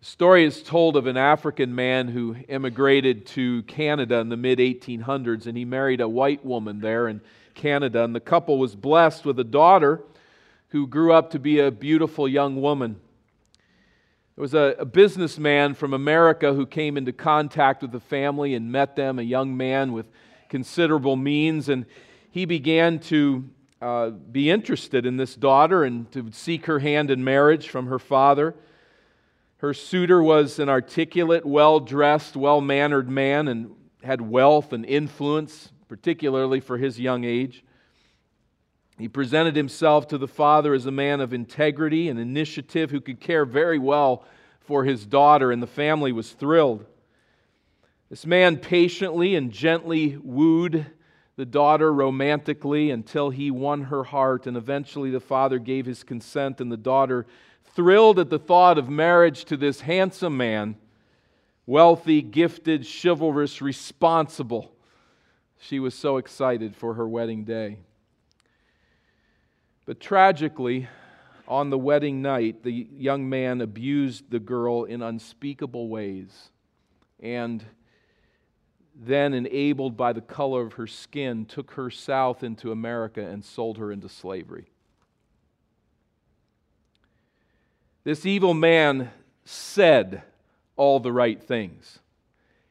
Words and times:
The 0.00 0.06
story 0.06 0.44
is 0.44 0.62
told 0.62 0.96
of 0.96 1.08
an 1.08 1.16
African 1.16 1.74
man 1.74 2.06
who 2.06 2.36
immigrated 2.46 3.26
to 3.28 3.64
Canada 3.64 4.18
in 4.18 4.28
the 4.28 4.36
mid 4.36 4.60
1800s, 4.60 5.46
and 5.46 5.58
he 5.58 5.64
married 5.64 6.00
a 6.00 6.08
white 6.08 6.44
woman 6.44 6.78
there 6.78 7.08
in 7.08 7.20
Canada. 7.56 8.04
And 8.04 8.14
the 8.14 8.20
couple 8.20 8.58
was 8.58 8.76
blessed 8.76 9.24
with 9.24 9.40
a 9.40 9.44
daughter 9.44 10.04
who 10.68 10.86
grew 10.86 11.12
up 11.12 11.32
to 11.32 11.40
be 11.40 11.58
a 11.58 11.72
beautiful 11.72 12.28
young 12.28 12.62
woman. 12.62 13.00
There 14.36 14.42
was 14.42 14.54
a, 14.54 14.76
a 14.78 14.84
businessman 14.84 15.74
from 15.74 15.92
America 15.92 16.54
who 16.54 16.64
came 16.64 16.96
into 16.96 17.12
contact 17.12 17.82
with 17.82 17.90
the 17.90 17.98
family 17.98 18.54
and 18.54 18.70
met 18.70 18.94
them, 18.94 19.18
a 19.18 19.22
young 19.22 19.56
man 19.56 19.92
with 19.92 20.06
considerable 20.48 21.16
means, 21.16 21.68
and 21.68 21.86
he 22.30 22.44
began 22.44 23.00
to 23.00 23.50
uh, 23.82 24.10
be 24.10 24.48
interested 24.48 25.06
in 25.06 25.16
this 25.16 25.34
daughter 25.34 25.82
and 25.82 26.08
to 26.12 26.30
seek 26.30 26.66
her 26.66 26.78
hand 26.78 27.10
in 27.10 27.24
marriage 27.24 27.68
from 27.68 27.86
her 27.86 27.98
father. 27.98 28.54
Her 29.58 29.74
suitor 29.74 30.22
was 30.22 30.60
an 30.60 30.68
articulate, 30.68 31.44
well 31.44 31.80
dressed, 31.80 32.36
well 32.36 32.60
mannered 32.60 33.08
man 33.08 33.48
and 33.48 33.74
had 34.04 34.20
wealth 34.20 34.72
and 34.72 34.84
influence, 34.86 35.72
particularly 35.88 36.60
for 36.60 36.78
his 36.78 37.00
young 37.00 37.24
age. 37.24 37.64
He 38.98 39.08
presented 39.08 39.56
himself 39.56 40.06
to 40.08 40.18
the 40.18 40.28
father 40.28 40.74
as 40.74 40.86
a 40.86 40.92
man 40.92 41.20
of 41.20 41.32
integrity 41.32 42.08
and 42.08 42.20
initiative 42.20 42.92
who 42.92 43.00
could 43.00 43.20
care 43.20 43.44
very 43.44 43.78
well 43.78 44.24
for 44.60 44.84
his 44.84 45.06
daughter, 45.06 45.50
and 45.50 45.62
the 45.62 45.66
family 45.66 46.12
was 46.12 46.32
thrilled. 46.32 46.84
This 48.10 48.26
man 48.26 48.58
patiently 48.58 49.34
and 49.34 49.50
gently 49.50 50.16
wooed 50.18 50.86
the 51.36 51.46
daughter 51.46 51.92
romantically 51.92 52.90
until 52.90 53.30
he 53.30 53.50
won 53.50 53.82
her 53.84 54.04
heart, 54.04 54.46
and 54.46 54.56
eventually 54.56 55.10
the 55.10 55.20
father 55.20 55.58
gave 55.58 55.86
his 55.86 56.04
consent, 56.04 56.60
and 56.60 56.70
the 56.70 56.76
daughter 56.76 57.26
thrilled 57.78 58.18
at 58.18 58.28
the 58.28 58.40
thought 58.40 58.76
of 58.76 58.88
marriage 58.88 59.44
to 59.44 59.56
this 59.56 59.82
handsome 59.82 60.36
man, 60.36 60.74
wealthy, 61.64 62.20
gifted, 62.20 62.84
chivalrous, 62.84 63.62
responsible. 63.62 64.72
She 65.60 65.78
was 65.78 65.94
so 65.94 66.16
excited 66.16 66.74
for 66.74 66.94
her 66.94 67.06
wedding 67.08 67.44
day. 67.44 67.78
But 69.86 70.00
tragically, 70.00 70.88
on 71.46 71.70
the 71.70 71.78
wedding 71.78 72.20
night, 72.20 72.64
the 72.64 72.72
young 72.72 73.28
man 73.28 73.60
abused 73.60 74.28
the 74.28 74.40
girl 74.40 74.82
in 74.82 75.00
unspeakable 75.00 75.86
ways. 75.86 76.50
And 77.20 77.64
then, 78.92 79.34
enabled 79.34 79.96
by 79.96 80.12
the 80.12 80.20
color 80.20 80.62
of 80.62 80.72
her 80.72 80.88
skin, 80.88 81.44
took 81.44 81.70
her 81.74 81.90
south 81.90 82.42
into 82.42 82.72
America 82.72 83.24
and 83.24 83.44
sold 83.44 83.78
her 83.78 83.92
into 83.92 84.08
slavery. 84.08 84.66
This 88.08 88.24
evil 88.24 88.54
man 88.54 89.10
said 89.44 90.22
all 90.76 90.98
the 90.98 91.12
right 91.12 91.42
things. 91.42 91.98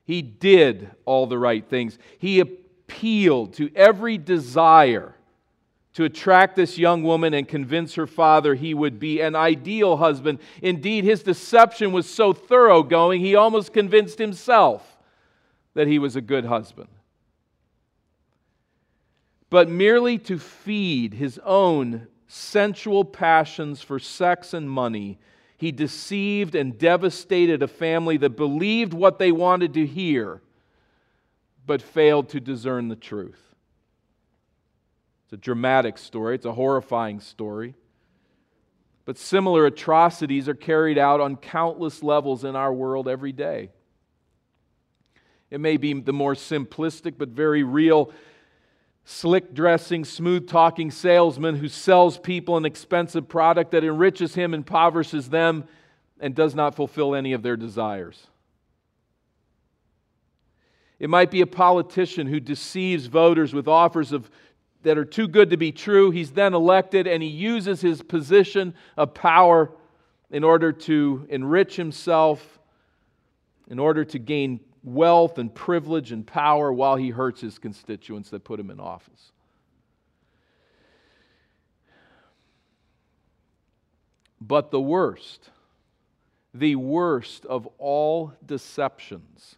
He 0.03 0.23
did 0.23 0.89
all 1.05 1.27
the 1.27 1.38
right 1.38 1.63
things. 1.63 1.99
He 2.17 2.39
appealed 2.39 3.53
to 3.53 3.69
every 3.75 4.17
desire 4.17 5.13
to 5.93 6.05
attract 6.05 6.55
this 6.55 6.80
young 6.80 7.03
woman 7.03 7.35
and 7.35 7.47
convince 7.47 7.93
her 7.93 8.08
father 8.08 8.55
he 8.55 8.73
would 8.73 8.99
be 8.99 9.21
an 9.21 9.35
ideal 9.35 9.97
husband. 9.97 10.39
Indeed, 10.63 11.03
his 11.03 11.21
deception 11.21 11.91
was 11.91 12.09
so 12.09 12.33
thoroughgoing, 12.33 13.21
he 13.21 13.35
almost 13.35 13.73
convinced 13.73 14.17
himself 14.17 14.97
that 15.75 15.85
he 15.85 15.99
was 15.99 16.15
a 16.15 16.21
good 16.21 16.45
husband. 16.45 16.89
But 19.52 19.69
merely 19.69 20.17
to 20.17 20.39
feed 20.39 21.13
his 21.13 21.39
own 21.45 22.08
sensual 22.28 23.06
passions 23.06 23.81
for 23.81 24.00
sex 24.00 24.53
and 24.53 24.70
money, 24.70 25.17
he 25.58 25.72
deceived 25.72 26.53
and 26.53 26.78
devastated 26.78 27.64
a 27.64 27.67
family 27.67 28.17
that 28.17 28.31
believed 28.31 28.94
what 28.94 29.17
they 29.17 29.31
wanted 29.31 29.73
to 29.73 29.86
hear, 29.86 30.42
but 31.66 31.82
failed 31.82 32.30
to 32.30 32.39
discern 32.39 32.89
the 32.89 32.95
truth. 32.95 33.42
It's 35.26 35.33
a 35.33 35.37
dramatic 35.37 35.98
story, 35.98 36.36
it's 36.36 36.45
a 36.45 36.54
horrifying 36.54 37.20
story. 37.20 37.76
But 39.05 39.17
similar 39.17 39.66
atrocities 39.66 40.49
are 40.49 40.54
carried 40.54 40.98
out 40.98 41.21
on 41.21 41.37
countless 41.37 42.04
levels 42.04 42.43
in 42.43 42.58
our 42.58 42.73
world 42.73 43.08
every 43.08 43.32
day. 43.32 43.70
It 45.49 45.61
may 45.61 45.77
be 45.77 45.93
the 45.93 46.14
more 46.14 46.33
simplistic 46.33 47.17
but 47.17 47.30
very 47.30 47.64
real 47.64 48.11
slick 49.09 49.53
dressing, 49.53 50.03
smooth 50.03 50.49
talking 50.49 50.91
salesman 50.91 51.55
who 51.55 51.69
sells 51.69 52.17
people 52.17 52.57
an 52.57 52.65
expensive 52.65 53.25
product 53.25 53.71
that 53.71 53.85
enriches 53.85 54.35
him, 54.35 54.53
impoverishes 54.53 55.29
them, 55.29 55.63
and 56.19 56.35
does 56.35 56.53
not 56.53 56.75
fulfill 56.75 57.15
any 57.15 57.31
of 57.31 57.41
their 57.41 57.55
desires. 57.55 58.27
It 60.99 61.09
might 61.09 61.31
be 61.31 61.39
a 61.39 61.47
politician 61.47 62.27
who 62.27 62.41
deceives 62.41 63.05
voters 63.05 63.53
with 63.53 63.65
offers 63.65 64.11
of, 64.11 64.29
that 64.83 64.97
are 64.97 65.05
too 65.05 65.29
good 65.29 65.51
to 65.51 65.57
be 65.57 65.71
true. 65.71 66.11
He's 66.11 66.31
then 66.31 66.53
elected 66.53 67.07
and 67.07 67.23
he 67.23 67.29
uses 67.29 67.79
his 67.79 68.01
position 68.01 68.73
of 68.97 69.13
power 69.13 69.71
in 70.31 70.43
order 70.43 70.73
to 70.73 71.25
enrich 71.29 71.77
himself, 71.77 72.59
in 73.69 73.79
order 73.79 74.03
to 74.03 74.19
gain 74.19 74.59
wealth 74.83 75.38
and 75.38 75.54
privilege 75.54 76.11
and 76.11 76.26
power 76.26 76.71
while 76.71 76.95
he 76.95 77.10
hurts 77.10 77.42
his 77.42 77.60
constituents 77.60 78.30
that 78.30 78.43
put 78.43 78.60
him 78.60 78.70
in 78.70 78.80
office. 78.80 79.32
But 84.39 84.71
the 84.71 84.82
worst, 84.82 85.49
the 86.54 86.76
worst 86.76 87.45
of 87.45 87.67
all 87.77 88.33
deceptions, 88.45 89.55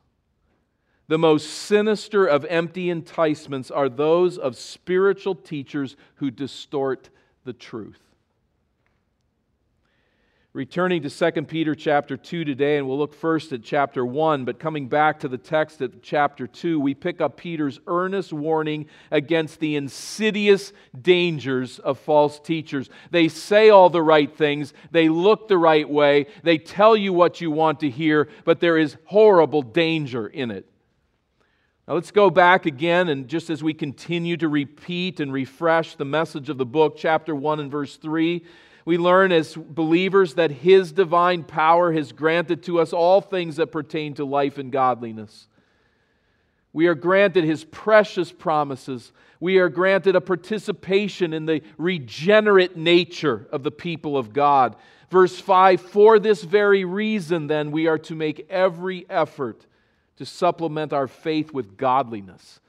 the 1.08 1.18
most 1.18 1.50
sinister 1.50 2.25
of 2.25 2.46
empty 2.46 2.90
enticements 2.90 3.72
are 3.72 3.90
those 3.90 4.38
of 4.38 4.56
spiritual 4.56 5.35
teachers 5.35 5.96
who 6.16 6.31
distort 6.31 7.09
the 7.46 7.53
truth 7.53 8.09
returning 10.53 11.03
to 11.03 11.09
2 11.11 11.43
Peter 11.43 11.75
chapter 11.75 12.17
2 12.17 12.43
today, 12.43 12.77
and 12.77 12.87
we'll 12.87 12.97
look 12.97 13.13
first 13.13 13.51
at 13.53 13.61
chapter 13.61 14.03
1, 14.03 14.45
but 14.45 14.57
coming 14.59 14.87
back 14.87 15.19
to 15.19 15.27
the 15.27 15.37
text 15.37 15.79
at 15.83 16.01
chapter 16.01 16.47
2, 16.47 16.79
we 16.79 16.95
pick 16.95 17.21
up 17.21 17.37
Peter's 17.37 17.79
earnest 17.85 18.33
warning 18.33 18.87
against 19.11 19.59
the 19.59 19.75
insidious 19.75 20.73
dangers 20.99 21.77
of 21.77 21.99
false 21.99 22.39
teachers. 22.39 22.89
They 23.11 23.27
say 23.27 23.69
all 23.69 23.91
the 23.91 24.01
right 24.01 24.35
things, 24.35 24.73
they 24.89 25.07
look 25.07 25.47
the 25.47 25.57
right 25.57 25.87
way, 25.87 26.25
they 26.41 26.57
tell 26.57 26.97
you 26.97 27.13
what 27.13 27.41
you 27.41 27.51
want 27.51 27.81
to 27.81 27.89
hear, 27.89 28.27
but 28.43 28.59
there 28.59 28.77
is 28.77 28.97
horrible 29.05 29.61
danger 29.61 30.25
in 30.25 30.49
it. 30.49 30.66
Now 31.87 31.93
let's 31.93 32.11
go 32.11 32.31
back 32.31 32.66
again, 32.66 33.07
and 33.09 33.27
just 33.27 33.51
as 33.51 33.63
we 33.63 33.75
continue 33.75 34.35
to 34.37 34.47
repeat 34.47 35.19
and 35.19 35.31
refresh 35.31 35.95
the 35.95 36.05
message 36.05 36.49
of 36.49 36.57
the 36.57 36.66
book, 36.66 36.97
chapter 36.97 37.35
1 37.35 37.59
and 37.59 37.69
verse 37.69 37.97
3, 37.97 38.43
we 38.89 38.97
learn 38.97 39.31
as 39.31 39.53
believers 39.53 40.33
that 40.33 40.50
His 40.50 40.91
divine 40.91 41.44
power 41.44 41.94
has 41.94 42.11
granted 42.11 42.63
to 42.63 42.79
us 42.79 42.91
all 42.91 43.22
things 43.22 43.57
that 43.57 43.67
pertain 43.67 44.16
to 44.16 44.25
life 44.25 44.57
and 44.57 44.72
godliness. 44.72 45.47
We 46.73 46.88
are 46.88 46.95
granted 46.95 47.44
His 47.44 47.63
precious 47.66 48.31
promises. 48.31 49.11
We 49.39 49.59
are 49.59 49.69
granted 49.69 50.16
a 50.16 50.22
participation 50.22 51.33
in 51.33 51.45
the 51.45 51.61
regenerate 51.78 52.78
nature 52.78 53.45
of 53.51 53.61
the 53.61 53.69
people 53.69 54.17
of 54.17 54.33
God. 54.33 54.75
Verse 55.11 55.39
5 55.39 55.79
For 55.81 56.17
this 56.17 56.41
very 56.41 56.83
reason, 56.83 57.45
then, 57.45 57.69
we 57.69 57.85
are 57.85 57.99
to 57.99 58.16
make 58.16 58.47
every 58.49 59.05
effort 59.07 59.67
to 60.16 60.25
supplement 60.25 60.94
our 60.94 61.07
faith 61.07 61.53
with 61.53 61.78
godliness 61.78 62.59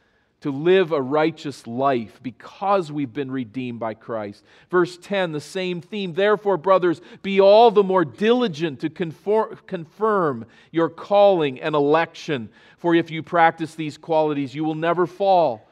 to 0.41 0.51
live 0.51 0.93
a 0.93 1.03
righteous 1.03 1.67
life 1.67 2.19
because 2.23 2.91
we've 2.91 3.13
been 3.13 3.31
redeemed 3.31 3.79
by 3.79 3.95
Christ. 3.95 4.43
Verse 4.71 4.97
10, 4.97 5.33
the 5.33 5.41
same 5.41 5.81
theme. 5.81 6.15
Therefore, 6.15 6.57
brothers, 6.57 7.01
be 7.23 7.41
all 7.41 7.71
the 7.71 7.83
more 7.83 8.05
diligent 8.05 8.81
to 8.81 8.91
conform, 8.91 9.59
confirm 9.67 10.47
your 10.71 10.89
calling 10.89 11.61
and 11.61 11.75
election. 11.75 12.49
For 12.79 12.95
if 12.95 13.11
you 13.11 13.23
practice 13.23 13.75
these 13.75 13.99
qualities, 13.99 14.55
you 14.55 14.65
will 14.65 14.75
never 14.75 15.07
fall. 15.07 15.69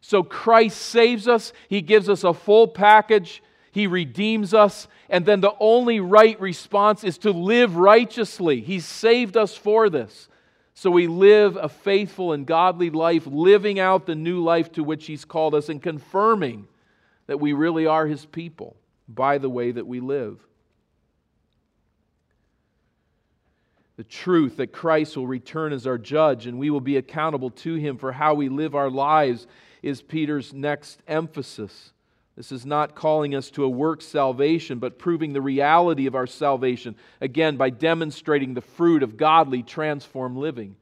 So 0.00 0.22
Christ 0.22 0.78
saves 0.78 1.28
us, 1.28 1.52
He 1.68 1.80
gives 1.82 2.08
us 2.08 2.24
a 2.24 2.34
full 2.34 2.66
package, 2.66 3.42
He 3.70 3.86
redeems 3.86 4.54
us, 4.54 4.88
and 5.08 5.24
then 5.24 5.40
the 5.40 5.54
only 5.60 6.00
right 6.00 6.40
response 6.40 7.04
is 7.04 7.18
to 7.18 7.30
live 7.30 7.76
righteously. 7.76 8.60
He 8.60 8.80
saved 8.80 9.36
us 9.36 9.56
for 9.56 9.90
this. 9.90 10.28
So 10.80 10.90
we 10.90 11.08
live 11.08 11.58
a 11.60 11.68
faithful 11.68 12.32
and 12.32 12.46
godly 12.46 12.88
life, 12.88 13.26
living 13.26 13.78
out 13.78 14.06
the 14.06 14.14
new 14.14 14.42
life 14.42 14.72
to 14.72 14.82
which 14.82 15.04
He's 15.04 15.26
called 15.26 15.54
us 15.54 15.68
and 15.68 15.82
confirming 15.82 16.66
that 17.26 17.38
we 17.38 17.52
really 17.52 17.84
are 17.84 18.06
His 18.06 18.24
people 18.24 18.78
by 19.06 19.36
the 19.36 19.50
way 19.50 19.72
that 19.72 19.86
we 19.86 20.00
live. 20.00 20.40
The 23.98 24.04
truth 24.04 24.56
that 24.56 24.72
Christ 24.72 25.18
will 25.18 25.26
return 25.26 25.74
as 25.74 25.86
our 25.86 25.98
judge 25.98 26.46
and 26.46 26.58
we 26.58 26.70
will 26.70 26.80
be 26.80 26.96
accountable 26.96 27.50
to 27.50 27.74
Him 27.74 27.98
for 27.98 28.10
how 28.10 28.32
we 28.32 28.48
live 28.48 28.74
our 28.74 28.88
lives 28.88 29.46
is 29.82 30.00
Peter's 30.00 30.54
next 30.54 31.02
emphasis. 31.06 31.92
This 32.40 32.52
is 32.52 32.64
not 32.64 32.94
calling 32.94 33.34
us 33.34 33.50
to 33.50 33.64
a 33.64 33.68
work 33.68 34.00
salvation, 34.00 34.78
but 34.78 34.98
proving 34.98 35.34
the 35.34 35.42
reality 35.42 36.06
of 36.06 36.14
our 36.14 36.26
salvation, 36.26 36.96
again, 37.20 37.58
by 37.58 37.68
demonstrating 37.68 38.54
the 38.54 38.62
fruit 38.62 39.02
of 39.02 39.18
godly, 39.18 39.62
transformed 39.62 40.38
living. 40.38 40.76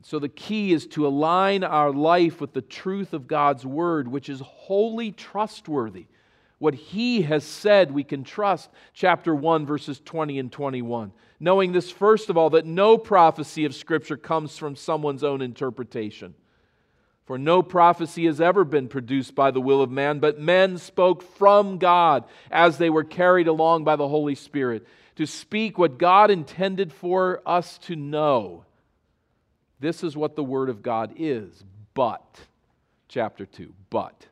So 0.00 0.18
the 0.18 0.30
key 0.30 0.72
is 0.72 0.86
to 0.86 1.06
align 1.06 1.62
our 1.62 1.92
life 1.92 2.40
with 2.40 2.54
the 2.54 2.62
truth 2.62 3.12
of 3.12 3.26
God's 3.26 3.66
Word, 3.66 4.08
which 4.08 4.30
is 4.30 4.40
wholly 4.40 5.12
trustworthy. 5.12 6.06
What 6.58 6.72
He 6.72 7.20
has 7.20 7.44
said 7.44 7.92
we 7.92 8.02
can 8.02 8.24
trust. 8.24 8.70
Chapter 8.94 9.34
1, 9.34 9.66
verses 9.66 10.00
20 10.02 10.38
and 10.38 10.50
21. 10.50 11.12
Knowing 11.38 11.72
this, 11.72 11.90
first 11.90 12.30
of 12.30 12.38
all, 12.38 12.48
that 12.48 12.64
no 12.64 12.96
prophecy 12.96 13.66
of 13.66 13.74
Scripture 13.74 14.16
comes 14.16 14.56
from 14.56 14.74
someone's 14.74 15.22
own 15.22 15.42
interpretation. 15.42 16.34
For 17.26 17.38
no 17.38 17.60
prophecy 17.60 18.26
has 18.26 18.40
ever 18.40 18.64
been 18.64 18.86
produced 18.86 19.34
by 19.34 19.50
the 19.50 19.60
will 19.60 19.82
of 19.82 19.90
man, 19.90 20.20
but 20.20 20.38
men 20.38 20.78
spoke 20.78 21.22
from 21.22 21.78
God 21.78 22.24
as 22.52 22.78
they 22.78 22.88
were 22.88 23.04
carried 23.04 23.48
along 23.48 23.82
by 23.82 23.96
the 23.96 24.06
Holy 24.06 24.36
Spirit 24.36 24.86
to 25.16 25.26
speak 25.26 25.76
what 25.76 25.98
God 25.98 26.30
intended 26.30 26.92
for 26.92 27.42
us 27.44 27.78
to 27.78 27.96
know. 27.96 28.64
This 29.80 30.04
is 30.04 30.16
what 30.16 30.36
the 30.36 30.44
Word 30.44 30.68
of 30.68 30.82
God 30.82 31.14
is. 31.16 31.64
But, 31.94 32.40
chapter 33.08 33.44
2, 33.44 33.72
but. 33.90 34.26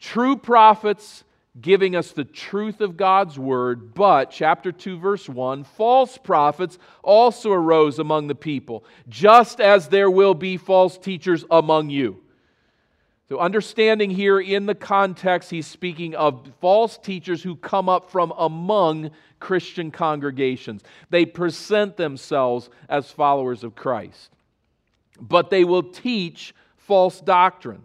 True 0.00 0.36
prophets 0.36 1.24
giving 1.60 1.94
us 1.94 2.12
the 2.12 2.24
truth 2.24 2.80
of 2.80 2.96
God's 2.96 3.38
word, 3.38 3.94
but, 3.94 4.30
chapter 4.30 4.72
2, 4.72 4.98
verse 4.98 5.28
1, 5.28 5.64
false 5.64 6.16
prophets 6.16 6.78
also 7.02 7.52
arose 7.52 7.98
among 7.98 8.28
the 8.28 8.34
people, 8.34 8.84
just 9.08 9.60
as 9.60 9.88
there 9.88 10.10
will 10.10 10.34
be 10.34 10.56
false 10.56 10.96
teachers 10.96 11.44
among 11.50 11.90
you. 11.90 12.22
So, 13.28 13.38
understanding 13.38 14.10
here 14.10 14.40
in 14.40 14.66
the 14.66 14.74
context, 14.74 15.50
he's 15.50 15.66
speaking 15.66 16.14
of 16.14 16.50
false 16.60 16.98
teachers 16.98 17.42
who 17.42 17.56
come 17.56 17.88
up 17.88 18.10
from 18.10 18.32
among 18.36 19.10
Christian 19.40 19.90
congregations. 19.90 20.82
They 21.10 21.24
present 21.24 21.96
themselves 21.96 22.68
as 22.88 23.10
followers 23.10 23.64
of 23.64 23.74
Christ, 23.74 24.30
but 25.20 25.50
they 25.50 25.64
will 25.64 25.82
teach 25.82 26.54
false 26.76 27.20
doctrine. 27.20 27.84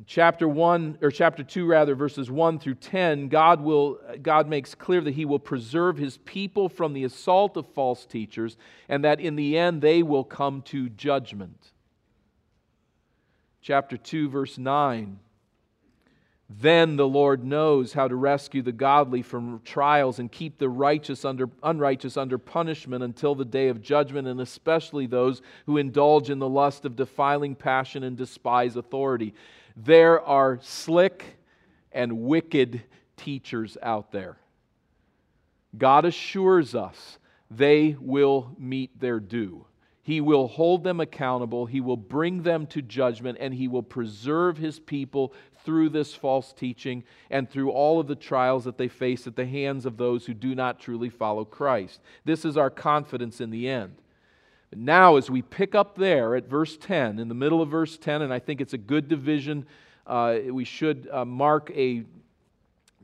In 0.00 0.06
chapter 0.06 0.48
1 0.48 1.00
or 1.02 1.10
chapter 1.10 1.42
2 1.42 1.66
rather 1.66 1.94
verses 1.94 2.30
1 2.30 2.58
through 2.58 2.76
10 2.76 3.28
God 3.28 3.60
will 3.60 3.98
God 4.22 4.48
makes 4.48 4.74
clear 4.74 5.02
that 5.02 5.12
he 5.12 5.26
will 5.26 5.38
preserve 5.38 5.98
his 5.98 6.16
people 6.24 6.70
from 6.70 6.94
the 6.94 7.04
assault 7.04 7.58
of 7.58 7.66
false 7.74 8.06
teachers 8.06 8.56
and 8.88 9.04
that 9.04 9.20
in 9.20 9.36
the 9.36 9.58
end 9.58 9.82
they 9.82 10.02
will 10.02 10.24
come 10.24 10.62
to 10.62 10.88
judgment. 10.88 11.72
Chapter 13.60 13.98
2 13.98 14.30
verse 14.30 14.56
9 14.56 15.18
then 16.52 16.96
the 16.96 17.06
Lord 17.06 17.44
knows 17.44 17.92
how 17.92 18.08
to 18.08 18.16
rescue 18.16 18.60
the 18.60 18.72
godly 18.72 19.22
from 19.22 19.60
trials 19.64 20.18
and 20.18 20.32
keep 20.32 20.58
the 20.58 20.68
righteous 20.68 21.24
under, 21.24 21.48
unrighteous 21.62 22.16
under 22.16 22.38
punishment 22.38 23.04
until 23.04 23.36
the 23.36 23.44
day 23.44 23.68
of 23.68 23.80
judgment, 23.80 24.26
and 24.26 24.40
especially 24.40 25.06
those 25.06 25.42
who 25.66 25.76
indulge 25.76 26.28
in 26.28 26.40
the 26.40 26.48
lust 26.48 26.84
of 26.84 26.96
defiling 26.96 27.54
passion 27.54 28.02
and 28.02 28.16
despise 28.16 28.74
authority. 28.74 29.32
There 29.76 30.20
are 30.20 30.58
slick 30.62 31.38
and 31.92 32.22
wicked 32.22 32.82
teachers 33.16 33.76
out 33.82 34.12
there. 34.12 34.38
God 35.76 36.04
assures 36.04 36.74
us 36.74 37.18
they 37.50 37.96
will 38.00 38.54
meet 38.58 39.00
their 39.00 39.20
due. 39.20 39.66
He 40.02 40.20
will 40.20 40.48
hold 40.48 40.82
them 40.82 41.00
accountable. 41.00 41.66
He 41.66 41.80
will 41.80 41.96
bring 41.96 42.42
them 42.42 42.66
to 42.68 42.82
judgment, 42.82 43.38
and 43.40 43.52
He 43.52 43.68
will 43.68 43.82
preserve 43.82 44.56
His 44.56 44.80
people 44.80 45.32
through 45.64 45.90
this 45.90 46.14
false 46.14 46.52
teaching 46.52 47.04
and 47.30 47.48
through 47.48 47.70
all 47.70 48.00
of 48.00 48.06
the 48.06 48.16
trials 48.16 48.64
that 48.64 48.78
they 48.78 48.88
face 48.88 49.26
at 49.26 49.36
the 49.36 49.46
hands 49.46 49.84
of 49.86 49.96
those 49.96 50.26
who 50.26 50.34
do 50.34 50.54
not 50.54 50.80
truly 50.80 51.10
follow 51.10 51.44
Christ. 51.44 52.00
This 52.24 52.44
is 52.44 52.56
our 52.56 52.70
confidence 52.70 53.40
in 53.40 53.50
the 53.50 53.68
end. 53.68 53.96
Now, 54.74 55.16
as 55.16 55.28
we 55.28 55.42
pick 55.42 55.74
up 55.74 55.96
there 55.96 56.36
at 56.36 56.48
verse 56.48 56.76
10, 56.76 57.18
in 57.18 57.28
the 57.28 57.34
middle 57.34 57.60
of 57.60 57.68
verse 57.68 57.98
10, 57.98 58.22
and 58.22 58.32
I 58.32 58.38
think 58.38 58.60
it's 58.60 58.72
a 58.72 58.78
good 58.78 59.08
division, 59.08 59.66
uh, 60.06 60.38
we 60.50 60.64
should 60.64 61.08
uh, 61.10 61.24
mark 61.24 61.70
a 61.74 62.04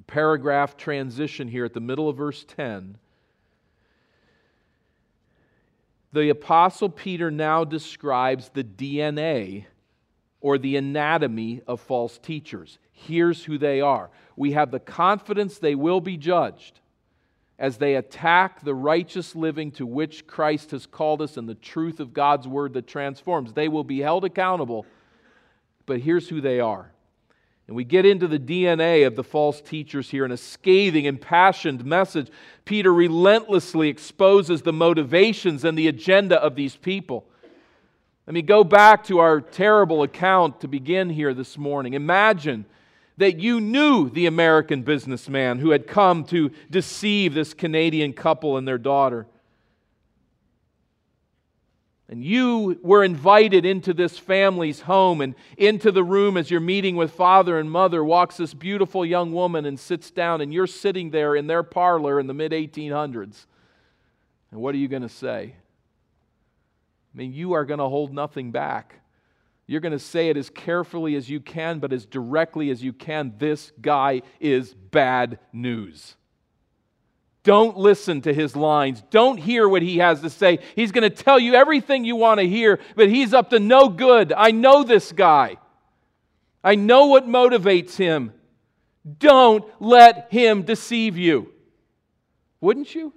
paragraph 0.07 0.77
transition 0.77 1.49
here 1.49 1.65
at 1.65 1.75
the 1.75 1.81
middle 1.81 2.09
of 2.09 2.17
verse 2.17 2.45
10. 2.45 2.99
The 6.13 6.29
Apostle 6.29 6.89
Peter 6.89 7.31
now 7.33 7.65
describes 7.65 8.49
the 8.51 8.65
DNA 8.65 9.67
or 10.41 10.59
the 10.59 10.77
anatomy 10.77 11.63
of 11.67 11.81
false 11.81 12.17
teachers. 12.19 12.79
Here's 12.93 13.45
who 13.45 13.59
they 13.59 13.81
are. 13.81 14.11
We 14.37 14.53
have 14.53 14.71
the 14.71 14.79
confidence 14.79 15.59
they 15.59 15.75
will 15.75 16.01
be 16.01 16.17
judged 16.17 16.81
as 17.58 17.79
they 17.79 17.94
attack 17.94 18.62
the 18.62 18.75
righteous 18.75 19.35
living 19.35 19.70
to 19.73 19.87
which 19.87 20.26
Christ 20.26 20.73
has 20.73 20.87
called 20.87 21.23
us 21.23 21.37
and 21.37 21.49
the 21.49 21.55
truth 21.55 22.00
of 22.00 22.12
God's 22.12 22.47
word 22.47 22.75
that 22.75 22.87
transforms. 22.87 23.53
They 23.53 23.69
will 23.69 23.85
be 23.85 24.00
held 24.00 24.25
accountable, 24.25 24.85
but 25.87 26.00
here's 26.00 26.29
who 26.29 26.41
they 26.41 26.61
are. 26.61 26.91
And 27.67 27.75
we 27.75 27.82
get 27.82 28.06
into 28.06 28.29
the 28.29 28.38
DNA 28.38 29.06
of 29.06 29.17
the 29.17 29.25
false 29.25 29.61
teachers 29.61 30.11
here 30.11 30.25
in 30.25 30.31
a 30.31 30.37
scathing, 30.37 31.06
impassioned 31.06 31.85
message. 31.85 32.31
Peter 32.64 32.93
relentlessly 32.94 33.88
exposes 33.88 34.62
the 34.62 34.73
motivations 34.73 35.64
and 35.64 35.76
the 35.76 35.88
agenda 35.88 36.41
of 36.41 36.55
these 36.55 36.76
people. 36.76 37.26
Let 38.26 38.35
me 38.35 38.43
go 38.43 38.62
back 38.62 39.05
to 39.05 39.19
our 39.19 39.41
terrible 39.41 40.03
account 40.03 40.61
to 40.61 40.69
begin 40.69 41.11
here 41.11 41.35
this 41.35 41.58
morning. 41.58 41.94
Imagine 41.94 42.67
that 43.19 43.39
you 43.39 43.61
knew 43.61 44.11
the 44.11 44.27
American 44.27 44.83
businessman 44.83 45.59
who 45.59 45.71
had 45.71 45.87
come 45.87 46.25
to 46.25 46.51
deceive 46.71 47.35
this 47.35 47.55
Canadian 47.55 48.13
couple 48.13 48.57
and 48.57 48.69
their 48.69 48.79
daughter. 48.79 49.27
And 52.09 52.23
you 52.23 52.79
were 52.83 53.03
invited 53.03 53.65
into 53.65 53.93
this 53.93 54.17
family's 54.17 54.81
home 54.81 55.21
and 55.21 55.35
into 55.57 55.91
the 55.91 56.05
room 56.05 56.37
as 56.37 56.51
you're 56.51 56.61
meeting 56.61 56.95
with 56.95 57.11
father 57.13 57.59
and 57.59 57.69
mother. 57.69 58.05
Walks 58.05 58.37
this 58.37 58.55
beautiful 58.55 59.05
young 59.05 59.33
woman 59.33 59.67
and 59.67 59.79
sits 59.79 60.13
down, 60.13 60.41
and 60.41 60.55
you're 60.55 60.69
sitting 60.69 61.11
there 61.11 61.35
in 61.35 61.49
their 61.49 61.65
parlor 61.65 62.21
in 62.21 62.29
the 62.29 62.35
mid 62.35 62.53
1800s. 62.53 63.47
And 64.53 64.61
what 64.61 64.75
are 64.75 64.79
you 64.79 64.87
going 64.87 65.03
to 65.03 65.09
say? 65.09 65.57
I 67.13 67.19
mean, 67.19 67.33
you 67.33 67.55
are 67.55 67.65
going 67.65 67.81
to 67.81 67.89
hold 67.89 68.13
nothing 68.13 68.53
back. 68.53 69.01
You're 69.67 69.81
going 69.81 69.93
to 69.93 69.99
say 69.99 70.29
it 70.29 70.37
as 70.37 70.49
carefully 70.49 71.17
as 71.17 71.29
you 71.29 71.41
can, 71.41 71.81
but 71.81 71.93
as 71.93 72.07
directly 72.07 72.70
as 72.70 72.82
you 72.82 72.93
can. 72.93 73.35
This 73.39 73.73
guy 73.81 74.23
is 74.39 74.75
bad 74.75 75.41
news. 75.53 76.17
Don't 77.43 77.77
listen 77.77 78.23
to 78.23 78.35
his 78.35 78.56
lines. 78.56 79.03
Don't 79.11 79.39
hear 79.39 79.69
what 79.69 79.82
he 79.82 79.99
has 79.99 80.20
to 80.20 80.31
say. 80.31 80.58
He's 80.75 80.93
going 80.93 81.08
to 81.08 81.11
tell 81.11 81.39
you 81.39 81.55
everything 81.55 82.05
you 82.05 82.17
want 82.17 82.41
to 82.41 82.46
hear, 82.46 82.81
but 82.96 83.08
he's 83.08 83.32
up 83.32 83.51
to 83.51 83.61
no 83.61 83.89
good. 83.89 84.32
I 84.32 84.51
know 84.51 84.82
this 84.82 85.13
guy. 85.13 85.56
I 86.63 86.75
know 86.75 87.06
what 87.06 87.29
motivates 87.29 87.96
him. 87.96 88.32
Don't 89.19 89.65
let 89.81 90.29
him 90.32 90.63
deceive 90.63 91.17
you. 91.17 91.53
Wouldn't 92.61 92.93
you? 92.94 93.13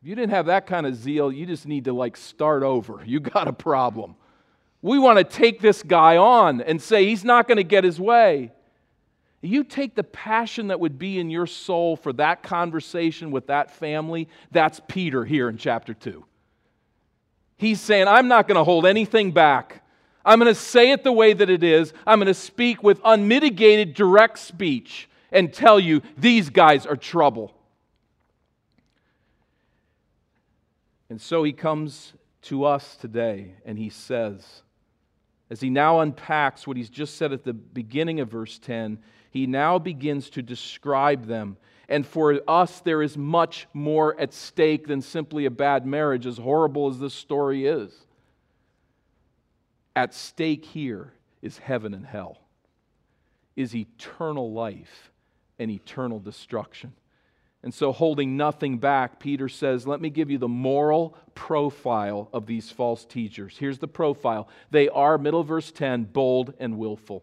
If 0.00 0.08
you 0.08 0.14
didn't 0.14 0.30
have 0.30 0.46
that 0.46 0.66
kind 0.66 0.86
of 0.86 0.96
zeal, 0.96 1.30
you 1.30 1.44
just 1.44 1.66
need 1.66 1.84
to 1.84 1.92
like 1.92 2.16
start 2.16 2.62
over. 2.62 3.02
You 3.04 3.20
got 3.20 3.46
a 3.48 3.52
problem. 3.52 4.16
We 4.82 4.98
want 4.98 5.18
to 5.18 5.24
take 5.24 5.60
this 5.60 5.82
guy 5.82 6.16
on 6.16 6.60
and 6.60 6.82
say 6.82 7.06
he's 7.06 7.24
not 7.24 7.46
going 7.46 7.56
to 7.56 7.64
get 7.64 7.84
his 7.84 8.00
way. 8.00 8.52
You 9.40 9.64
take 9.64 9.94
the 9.94 10.04
passion 10.04 10.68
that 10.68 10.78
would 10.78 10.98
be 10.98 11.18
in 11.18 11.30
your 11.30 11.46
soul 11.46 11.96
for 11.96 12.12
that 12.14 12.42
conversation 12.42 13.30
with 13.30 13.48
that 13.48 13.70
family, 13.72 14.28
that's 14.50 14.80
Peter 14.86 15.24
here 15.24 15.48
in 15.48 15.56
chapter 15.56 15.94
2. 15.94 16.24
He's 17.56 17.80
saying, 17.80 18.08
I'm 18.08 18.28
not 18.28 18.48
going 18.48 18.56
to 18.56 18.64
hold 18.64 18.86
anything 18.86 19.32
back. 19.32 19.84
I'm 20.24 20.38
going 20.38 20.52
to 20.52 20.60
say 20.60 20.92
it 20.92 21.02
the 21.02 21.12
way 21.12 21.32
that 21.32 21.50
it 21.50 21.64
is. 21.64 21.92
I'm 22.06 22.18
going 22.18 22.26
to 22.26 22.34
speak 22.34 22.82
with 22.82 23.00
unmitigated 23.04 23.94
direct 23.94 24.38
speech 24.38 25.08
and 25.32 25.52
tell 25.52 25.80
you 25.80 26.02
these 26.16 26.50
guys 26.50 26.86
are 26.86 26.96
trouble. 26.96 27.52
And 31.10 31.20
so 31.20 31.42
he 31.42 31.52
comes 31.52 32.12
to 32.42 32.64
us 32.64 32.96
today 32.96 33.54
and 33.64 33.78
he 33.78 33.90
says, 33.90 34.62
as 35.52 35.60
he 35.60 35.68
now 35.68 36.00
unpacks 36.00 36.66
what 36.66 36.78
he's 36.78 36.88
just 36.88 37.18
said 37.18 37.30
at 37.30 37.44
the 37.44 37.52
beginning 37.52 38.20
of 38.20 38.30
verse 38.30 38.58
10, 38.58 38.98
he 39.30 39.46
now 39.46 39.78
begins 39.78 40.30
to 40.30 40.40
describe 40.40 41.26
them. 41.26 41.58
And 41.90 42.06
for 42.06 42.40
us, 42.48 42.80
there 42.80 43.02
is 43.02 43.18
much 43.18 43.66
more 43.74 44.18
at 44.18 44.32
stake 44.32 44.86
than 44.86 45.02
simply 45.02 45.44
a 45.44 45.50
bad 45.50 45.84
marriage, 45.84 46.24
as 46.24 46.38
horrible 46.38 46.88
as 46.88 46.98
this 46.98 47.12
story 47.12 47.66
is. 47.66 47.92
At 49.94 50.14
stake 50.14 50.64
here 50.64 51.12
is 51.42 51.58
heaven 51.58 51.92
and 51.92 52.06
hell, 52.06 52.38
is 53.54 53.76
eternal 53.76 54.54
life 54.54 55.12
and 55.58 55.70
eternal 55.70 56.18
destruction. 56.18 56.94
And 57.64 57.72
so, 57.72 57.92
holding 57.92 58.36
nothing 58.36 58.78
back, 58.78 59.20
Peter 59.20 59.48
says, 59.48 59.86
Let 59.86 60.00
me 60.00 60.10
give 60.10 60.30
you 60.30 60.38
the 60.38 60.48
moral 60.48 61.16
profile 61.34 62.28
of 62.32 62.46
these 62.46 62.70
false 62.70 63.04
teachers. 63.04 63.56
Here's 63.56 63.78
the 63.78 63.88
profile 63.88 64.48
they 64.70 64.88
are, 64.88 65.16
middle 65.16 65.44
verse 65.44 65.70
10, 65.70 66.04
bold 66.04 66.54
and 66.58 66.76
willful. 66.76 67.22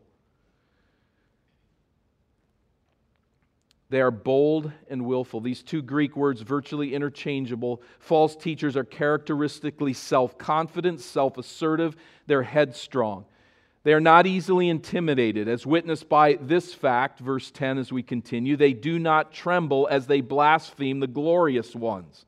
They 3.89 4.01
are 4.01 4.12
bold 4.12 4.72
and 4.88 5.05
willful. 5.05 5.41
These 5.41 5.63
two 5.63 5.81
Greek 5.81 6.15
words, 6.15 6.41
virtually 6.41 6.93
interchangeable. 6.93 7.81
False 7.98 8.36
teachers 8.36 8.77
are 8.77 8.84
characteristically 8.84 9.93
self 9.93 10.38
confident, 10.38 11.01
self 11.01 11.38
assertive, 11.38 11.96
they're 12.27 12.43
headstrong. 12.43 13.25
They 13.83 13.93
are 13.93 14.01
not 14.01 14.27
easily 14.27 14.67
intimidated, 14.67 15.48
as 15.48 15.65
witnessed 15.65 16.09
by 16.09 16.38
this 16.41 16.74
fact, 16.74 17.19
verse 17.19 17.50
10, 17.50 17.77
as 17.77 17.91
we 17.91 18.03
continue. 18.03 18.57
They 18.57 18.74
do 18.74 19.00
not 19.00 19.31
tremble 19.31 19.88
as 19.89 20.05
they 20.05 20.19
blaspheme 20.21 21.00
the 21.00 21.07
glorious 21.07 21.74
ones. 21.75 22.25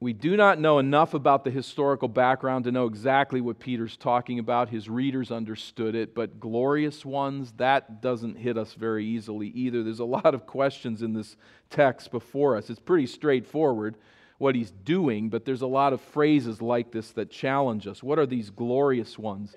We 0.00 0.12
do 0.12 0.36
not 0.36 0.58
know 0.58 0.80
enough 0.80 1.14
about 1.14 1.44
the 1.44 1.50
historical 1.50 2.08
background 2.08 2.64
to 2.64 2.72
know 2.72 2.84
exactly 2.84 3.40
what 3.40 3.58
Peter's 3.58 3.96
talking 3.96 4.38
about. 4.38 4.68
His 4.68 4.86
readers 4.86 5.30
understood 5.30 5.94
it, 5.94 6.14
but 6.14 6.38
glorious 6.38 7.06
ones, 7.06 7.52
that 7.56 8.02
doesn't 8.02 8.36
hit 8.36 8.58
us 8.58 8.74
very 8.74 9.06
easily 9.06 9.48
either. 9.48 9.82
There's 9.82 10.00
a 10.00 10.04
lot 10.04 10.34
of 10.34 10.44
questions 10.44 11.00
in 11.00 11.14
this 11.14 11.36
text 11.70 12.10
before 12.10 12.56
us. 12.56 12.68
It's 12.68 12.80
pretty 12.80 13.06
straightforward 13.06 13.96
what 14.38 14.54
he's 14.54 14.70
doing, 14.70 15.28
but 15.28 15.44
there's 15.44 15.62
a 15.62 15.66
lot 15.66 15.92
of 15.92 16.00
phrases 16.00 16.60
like 16.60 16.90
this 16.90 17.10
that 17.12 17.30
challenge 17.30 17.86
us. 17.86 18.02
What 18.02 18.18
are 18.18 18.26
these 18.26 18.50
glorious 18.50 19.18
ones? 19.18 19.54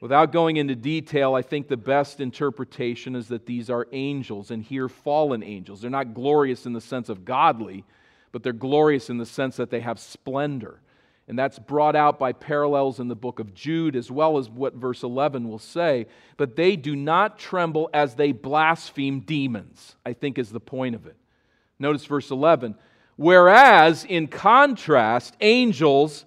Without 0.00 0.32
going 0.32 0.56
into 0.56 0.74
detail, 0.74 1.34
I 1.34 1.42
think 1.42 1.66
the 1.66 1.76
best 1.76 2.20
interpretation 2.20 3.16
is 3.16 3.28
that 3.28 3.46
these 3.46 3.70
are 3.70 3.86
angels, 3.92 4.50
and 4.50 4.62
here 4.62 4.88
fallen 4.88 5.42
angels. 5.42 5.80
They're 5.80 5.90
not 5.90 6.14
glorious 6.14 6.66
in 6.66 6.74
the 6.74 6.80
sense 6.80 7.08
of 7.08 7.24
godly, 7.24 7.84
but 8.30 8.42
they're 8.42 8.52
glorious 8.52 9.08
in 9.08 9.18
the 9.18 9.26
sense 9.26 9.56
that 9.56 9.70
they 9.70 9.80
have 9.80 9.98
splendor. 9.98 10.80
And 11.26 11.38
that's 11.38 11.58
brought 11.58 11.96
out 11.96 12.18
by 12.18 12.32
parallels 12.32 13.00
in 13.00 13.08
the 13.08 13.14
book 13.14 13.38
of 13.38 13.54
Jude, 13.54 13.96
as 13.96 14.10
well 14.10 14.36
as 14.36 14.50
what 14.50 14.74
verse 14.74 15.02
11 15.02 15.48
will 15.48 15.58
say. 15.58 16.06
But 16.36 16.54
they 16.54 16.76
do 16.76 16.94
not 16.94 17.38
tremble 17.38 17.88
as 17.94 18.14
they 18.14 18.32
blaspheme 18.32 19.20
demons, 19.20 19.96
I 20.04 20.12
think 20.12 20.36
is 20.36 20.50
the 20.50 20.60
point 20.60 20.94
of 20.94 21.06
it. 21.06 21.16
Notice 21.78 22.04
verse 22.04 22.30
11 22.30 22.74
Whereas, 23.16 24.04
in 24.04 24.26
contrast, 24.26 25.36
angels, 25.40 26.24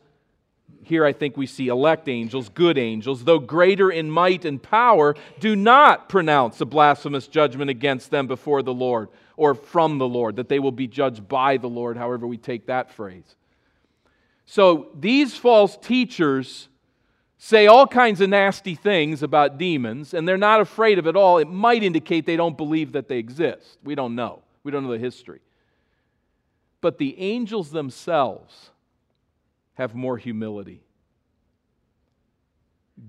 here 0.83 1.05
I 1.05 1.11
think 1.11 1.35
we 1.35 1.45
see 1.45 1.67
elect 1.67 2.07
angels, 2.07 2.49
good 2.49 2.77
angels, 2.77 3.25
though 3.25 3.39
greater 3.39 3.91
in 3.91 4.09
might 4.09 4.45
and 4.45 4.61
power, 4.61 5.15
do 5.39 5.55
not 5.55 6.07
pronounce 6.07 6.61
a 6.61 6.65
blasphemous 6.65 7.27
judgment 7.27 7.69
against 7.69 8.09
them 8.09 8.27
before 8.27 8.63
the 8.63 8.73
Lord 8.73 9.09
or 9.35 9.53
from 9.53 9.97
the 9.97 10.07
Lord, 10.07 10.37
that 10.37 10.49
they 10.49 10.59
will 10.59 10.71
be 10.71 10.87
judged 10.87 11.27
by 11.27 11.57
the 11.57 11.67
Lord, 11.67 11.97
however 11.97 12.25
we 12.25 12.37
take 12.37 12.67
that 12.67 12.91
phrase. 12.91 13.35
So 14.45 14.87
these 14.97 15.37
false 15.37 15.77
teachers 15.77 16.69
say 17.37 17.67
all 17.67 17.85
kinds 17.85 18.21
of 18.21 18.29
nasty 18.29 18.73
things 18.73 19.21
about 19.21 19.57
demons, 19.57 20.13
and 20.13 20.27
they're 20.27 20.37
not 20.37 20.61
afraid 20.61 20.97
of 20.97 21.05
it 21.05 21.15
all. 21.15 21.37
It 21.37 21.49
might 21.49 21.83
indicate 21.83 22.25
they 22.25 22.37
don't 22.37 22.57
believe 22.57 22.93
that 22.93 23.07
they 23.07 23.17
exist. 23.17 23.77
We 23.83 23.93
don't 23.93 24.15
know. 24.15 24.41
We 24.63 24.71
don't 24.71 24.83
know 24.83 24.91
the 24.91 24.97
history. 24.97 25.41
But 26.81 26.97
the 26.97 27.19
angels 27.19 27.71
themselves 27.71 28.71
have 29.75 29.95
more 29.95 30.17
humility. 30.17 30.81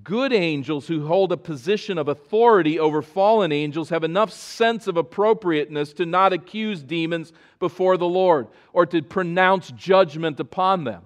Good 0.05 0.35
angels 0.35 0.87
who 0.87 1.07
hold 1.07 1.33
a 1.33 1.37
position 1.39 1.97
of 1.97 2.09
authority 2.09 2.79
over 2.79 3.01
fallen 3.01 3.53
angels 3.53 3.89
have 3.89 4.05
enough 4.05 4.31
sense 4.31 4.87
of 4.87 4.99
appropriateness 4.99 5.95
to 5.95 6.05
not 6.05 6.35
accuse 6.35 6.83
demons 6.83 7.33
before 7.59 7.97
the 7.97 8.09
Lord 8.09 8.49
or 8.75 8.85
to 8.85 9.01
pronounce 9.01 9.71
judgment 9.71 10.41
upon 10.41 10.85
them. 10.85 11.05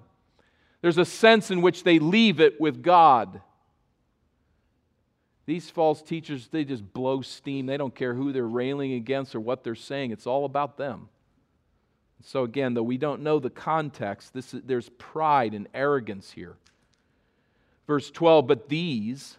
There's 0.81 0.99
a 0.99 1.05
sense 1.05 1.53
in 1.53 1.63
which 1.63 1.85
they 1.85 2.01
leave 2.01 2.41
it 2.41 2.61
with 2.61 2.83
God. 2.83 3.41
These 5.47 5.71
false 5.71 6.03
teachers, 6.03 6.49
they 6.49 6.65
just 6.65 6.93
blow 6.93 7.23
steam. 7.23 7.67
They 7.67 7.77
don't 7.77 7.95
care 7.95 8.15
who 8.15 8.33
they're 8.33 8.47
railing 8.47 8.95
against 8.95 9.37
or 9.37 9.41
what 9.41 9.63
they're 9.63 9.77
saying, 9.77 10.11
it's 10.11 10.27
all 10.27 10.45
about 10.45 10.77
them. 10.77 11.09
So, 12.25 12.45
again, 12.45 12.75
though 12.75 12.83
we 12.83 12.99
don't 12.99 13.23
know 13.23 13.39
the 13.39 13.51
context, 13.51 14.33
this 14.33 14.55
there's 14.65 14.89
pride 14.91 15.55
and 15.55 15.69
arrogance 15.75 16.31
here. 16.31 16.57
Verse 17.87 18.11
12, 18.11 18.47
but 18.47 18.69
these, 18.69 19.39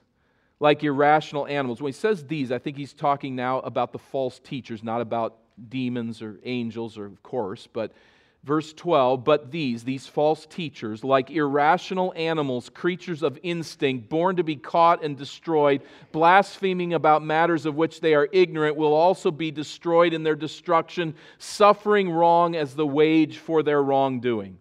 like 0.60 0.84
irrational 0.84 1.48
animals, 1.48 1.82
when 1.82 1.92
he 1.92 1.98
says 1.98 2.26
these, 2.26 2.52
I 2.52 2.60
think 2.60 2.78
he's 2.78 2.94
talking 2.94 3.36
now 3.36 3.60
about 3.62 3.94
the 3.94 4.00
false 4.00 4.40
teachers, 4.40 4.84
not 4.84 5.02
about 5.02 5.38
demons 5.70 6.22
or 6.22 6.40
angels, 6.44 6.98
or 6.98 7.06
of 7.06 7.24
course, 7.24 7.68
but 7.72 7.94
Verse 8.44 8.74
12, 8.74 9.24
but 9.24 9.52
these, 9.52 9.86
these 9.86 10.06
false 10.06 10.46
teachers, 10.46 11.02
like 11.02 11.32
irrational 11.32 12.14
animals, 12.14 12.70
creatures 12.70 13.24
of 13.24 13.40
instinct, 13.42 14.10
born 14.10 14.36
to 14.36 14.44
be 14.44 14.58
caught 14.58 15.02
and 15.02 15.18
destroyed, 15.18 15.82
blaspheming 16.12 16.94
about 16.94 17.24
matters 17.24 17.66
of 17.66 17.76
which 17.76 18.02
they 18.02 18.14
are 18.14 18.28
ignorant, 18.34 18.76
will 18.76 18.94
also 18.94 19.32
be 19.32 19.50
destroyed 19.50 20.14
in 20.14 20.24
their 20.24 20.36
destruction, 20.36 21.16
suffering 21.38 22.10
wrong 22.10 22.54
as 22.54 22.76
the 22.76 22.86
wage 22.86 23.38
for 23.38 23.64
their 23.64 23.82
wrongdoing. 23.82 24.58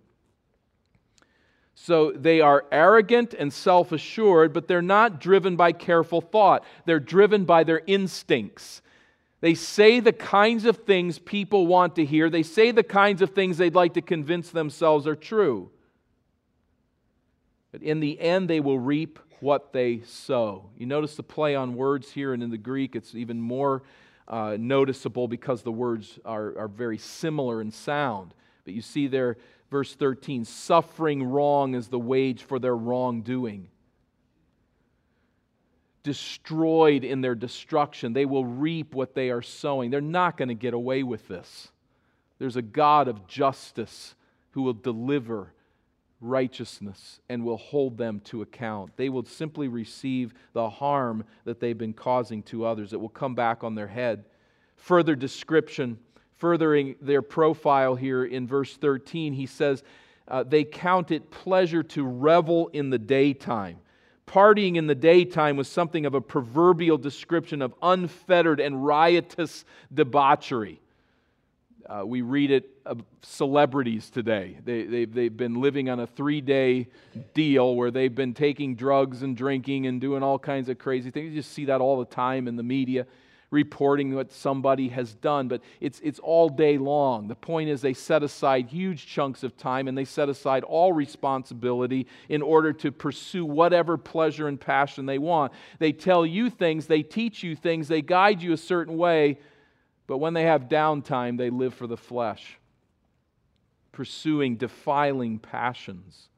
So 1.75 2.13
they 2.13 2.41
are 2.41 2.65
arrogant 2.71 3.35
and 3.35 3.53
self 3.53 3.91
assured, 3.91 4.53
but 4.53 4.69
they're 4.69 4.81
not 4.81 5.21
driven 5.21 5.57
by 5.57 5.73
careful 5.73 6.21
thought. 6.21 6.65
They're 6.85 7.01
driven 7.01 7.45
by 7.45 7.65
their 7.65 7.83
instincts. 7.89 8.83
They 9.43 9.55
say 9.55 9.99
the 9.99 10.13
kinds 10.13 10.67
of 10.67 10.79
things 10.79 11.19
people 11.19 11.67
want 11.67 11.97
to 11.97 12.05
hear. 12.05 12.31
They 12.31 12.45
say 12.45 12.71
the 12.71 12.85
kinds 12.85 13.21
of 13.23 13.31
things 13.31 13.59
they'd 13.59 13.75
like 13.75 13.95
to 13.95 14.01
convince 14.01 14.51
themselves 14.51 15.05
are 15.05 15.17
true. 15.17 15.71
But 17.73 17.83
in 17.83 17.99
the 17.99 18.21
end, 18.21 18.49
they 18.49 18.61
will 18.61 18.79
reap 18.79 19.19
what 19.41 19.73
they 19.73 20.03
sow. 20.07 20.71
You 20.79 20.87
notice 20.87 21.17
the 21.17 21.25
play 21.25 21.57
on 21.57 21.75
words 21.75 22.13
here, 22.13 22.33
and 22.33 22.41
in 22.41 22.51
the 22.51 22.57
Greek, 22.57 22.95
it's 22.95 23.17
even 23.17 23.41
more 23.41 23.83
uh, 24.29 24.57
noticeable 24.61 25.27
because 25.27 25.63
the 25.63 25.73
words 25.73 26.21
are, 26.25 26.57
are 26.57 26.69
very 26.69 26.99
similar 26.99 27.61
in 27.61 27.73
sound. 27.73 28.35
But 28.65 28.75
you 28.75 28.81
see 28.81 29.09
there, 29.09 29.39
verse 29.73 29.93
13 29.97 30.45
suffering 30.45 31.25
wrong 31.25 31.75
is 31.75 31.89
the 31.89 31.99
wage 31.99 32.45
for 32.45 32.61
their 32.61 32.77
wrongdoing 32.77 33.72
destroyed 36.03 37.05
in 37.05 37.21
their 37.21 37.35
destruction. 37.35 38.13
They 38.13 38.27
will 38.27 38.45
reap 38.45 38.95
what 38.95 39.15
they 39.15 39.31
are 39.31 39.43
sowing. 39.43 39.91
They're 39.91 40.01
not 40.01 40.37
going 40.37 40.49
to 40.49 40.55
get 40.55 40.75
away 40.75 41.03
with 41.03 41.29
this. 41.29 41.71
There's 42.39 42.57
a 42.57 42.63
God 42.63 43.09
of 43.09 43.27
justice 43.29 44.15
who 44.51 44.63
will 44.63 44.73
deliver 44.73 45.53
righteousness 46.21 47.21
and 47.29 47.45
will 47.45 47.57
hold 47.57 47.99
them 47.99 48.21
to 48.25 48.43
account. 48.43 48.97
They 48.97 49.09
will 49.09 49.25
simply 49.25 49.69
receive 49.69 50.35
the 50.53 50.69
harm 50.69 51.25
that 51.45 51.61
they've 51.61 51.77
been 51.77 51.93
causing 51.93 52.43
to 52.45 52.65
others. 52.65 52.93
It 52.93 53.01
will 53.01 53.09
come 53.09 53.35
back 53.35 53.65
on 53.65 53.75
their 53.75 53.89
head. 53.89 54.25
Further 54.77 55.15
description, 55.15 55.99
furthering 56.37 56.97
their 57.01 57.23
profile 57.23 57.95
here 57.95 58.25
in 58.25 58.47
verse 58.47 58.77
13, 58.77 59.33
he 59.33 59.47
says, 59.47 59.83
uh, 60.29 60.43
They 60.43 60.65
count 60.65 61.11
it 61.11 61.31
pleasure 61.31 61.83
to 61.85 62.05
revel 62.05 62.69
in 62.69 62.91
the 62.91 62.99
daytime 62.99 63.79
Partying 64.27 64.77
in 64.77 64.87
the 64.87 64.95
daytime 64.95 65.57
was 65.57 65.69
something 65.69 66.07
of 66.07 66.15
a 66.15 66.21
proverbial 66.21 66.97
description 66.97 67.61
of 67.61 67.75
unfettered 67.83 68.61
and 68.61 68.85
riotous 68.85 69.65
debauchery. 69.93 70.81
Uh, 71.89 72.07
we 72.07 72.23
read 72.23 72.51
it 72.51 72.71
of 72.87 73.03
celebrities 73.23 74.09
today. 74.09 74.57
They, 74.65 74.85
they, 74.85 75.05
they've 75.05 75.37
been 75.37 75.61
living 75.61 75.91
on 75.91 76.01
a 76.01 76.07
three 76.07 76.41
day 76.41 76.89
deal 77.35 77.75
where 77.75 77.91
they've 77.91 78.15
been 78.15 78.35
taking 78.35 78.77
drugs 78.77 79.23
and 79.23 79.37
drinking 79.37 79.87
and 79.87 80.01
doing 80.01 80.23
all 80.23 80.39
kinds 80.39 80.69
of 80.69 80.79
crazy 80.79 81.11
things. 81.11 81.31
You 81.31 81.41
just 81.41 81.53
see 81.53 81.67
that 81.67 81.81
all 81.81 81.99
the 81.99 82.07
time 82.07 82.49
in 82.49 82.57
the 82.57 82.63
media 82.63 83.07
reporting 83.53 84.15
what 84.15 84.33
somebody 84.33 84.89
has 84.89 85.15
done, 85.15 85.47
but 85.47 85.63
it's, 85.79 86.01
it's 86.01 86.19
all 86.19 86.49
day 86.49 86.79
long. 86.79 87.29
The 87.29 87.37
point 87.37 87.69
is, 87.69 87.83
they 87.83 87.93
set 87.93 88.23
aside 88.23 88.67
huge 88.67 89.07
chunks 89.07 89.43
of 89.45 89.57
time 89.57 89.87
and 89.87 89.97
they 89.97 90.07
set 90.07 90.31
aside 90.31 90.65
all 90.65 90.93
responsibility 90.93 92.09
in 92.31 92.41
order 92.41 92.73
to 92.73 92.91
pursue 92.91 93.45
whatever 93.45 93.99
pleasure 93.99 94.49
and 94.49 94.59
passion 94.59 95.05
they 95.05 95.19
want. 95.19 95.53
They 95.79 95.93
tell 95.93 96.25
you 96.25 96.49
things, 96.49 96.87
they 96.87 97.03
teach 97.03 97.43
you 97.43 97.55
things, 97.55 97.89
they 97.89 98.03
guide 98.03 98.43
you 98.43 98.55
a 98.55 98.57
certain 98.57 98.97
way, 98.97 99.39
but 100.07 100.17
when 100.17 100.33
they 100.33 100.45
have 100.45 100.63
downtime, 100.63 101.37
they 101.37 101.51
live 101.51 101.75
for 101.75 101.87
the 101.87 101.97
flesh, 101.97 102.59
pursuing 103.93 104.57
defiling 104.57 105.39
passions. 105.39 106.31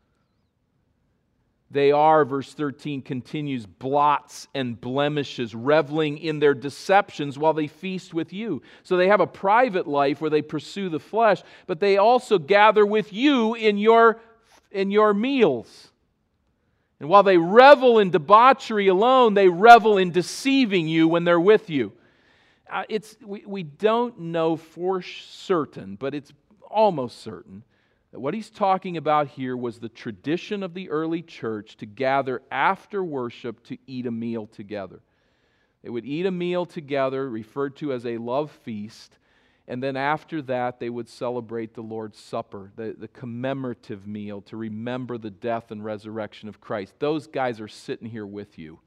They 1.74 1.90
are, 1.90 2.24
verse 2.24 2.54
13 2.54 3.02
continues, 3.02 3.66
blots 3.66 4.46
and 4.54 4.80
blemishes, 4.80 5.56
reveling 5.56 6.18
in 6.18 6.38
their 6.38 6.54
deceptions 6.54 7.36
while 7.36 7.52
they 7.52 7.66
feast 7.66 8.14
with 8.14 8.32
you. 8.32 8.62
So 8.84 8.96
they 8.96 9.08
have 9.08 9.18
a 9.18 9.26
private 9.26 9.88
life 9.88 10.20
where 10.20 10.30
they 10.30 10.40
pursue 10.40 10.88
the 10.88 11.00
flesh, 11.00 11.42
but 11.66 11.80
they 11.80 11.96
also 11.96 12.38
gather 12.38 12.86
with 12.86 13.12
you 13.12 13.56
in 13.56 13.76
your, 13.76 14.20
in 14.70 14.92
your 14.92 15.12
meals. 15.12 15.90
And 17.00 17.08
while 17.08 17.24
they 17.24 17.38
revel 17.38 17.98
in 17.98 18.10
debauchery 18.10 18.86
alone, 18.86 19.34
they 19.34 19.48
revel 19.48 19.98
in 19.98 20.12
deceiving 20.12 20.86
you 20.86 21.08
when 21.08 21.24
they're 21.24 21.40
with 21.40 21.68
you. 21.70 21.90
uh, 22.70 22.84
it's, 22.88 23.16
we, 23.20 23.42
we 23.44 23.64
don't 23.64 24.16
know 24.20 24.56
for 24.56 25.02
certain, 25.02 25.96
but 25.96 26.14
it's 26.14 26.32
almost 26.70 27.20
certain 27.20 27.64
what 28.20 28.34
he's 28.34 28.50
talking 28.50 28.96
about 28.96 29.28
here 29.28 29.56
was 29.56 29.78
the 29.78 29.88
tradition 29.88 30.62
of 30.62 30.74
the 30.74 30.90
early 30.90 31.22
church 31.22 31.76
to 31.78 31.86
gather 31.86 32.42
after 32.50 33.02
worship 33.02 33.64
to 33.64 33.78
eat 33.86 34.06
a 34.06 34.10
meal 34.10 34.46
together. 34.46 35.00
They 35.82 35.90
would 35.90 36.04
eat 36.06 36.24
a 36.24 36.30
meal 36.30 36.64
together, 36.64 37.28
referred 37.28 37.76
to 37.76 37.92
as 37.92 38.06
a 38.06 38.18
love 38.18 38.50
feast, 38.50 39.18
and 39.66 39.82
then 39.82 39.96
after 39.96 40.42
that, 40.42 40.78
they 40.78 40.90
would 40.90 41.08
celebrate 41.08 41.74
the 41.74 41.82
Lord's 41.82 42.18
Supper, 42.18 42.70
the, 42.76 42.94
the 42.98 43.08
commemorative 43.08 44.06
meal 44.06 44.42
to 44.42 44.56
remember 44.56 45.16
the 45.16 45.30
death 45.30 45.70
and 45.70 45.84
resurrection 45.84 46.48
of 46.48 46.60
Christ. 46.60 46.94
Those 46.98 47.26
guys 47.26 47.60
are 47.60 47.68
sitting 47.68 48.08
here 48.08 48.26
with 48.26 48.58
you. 48.58 48.78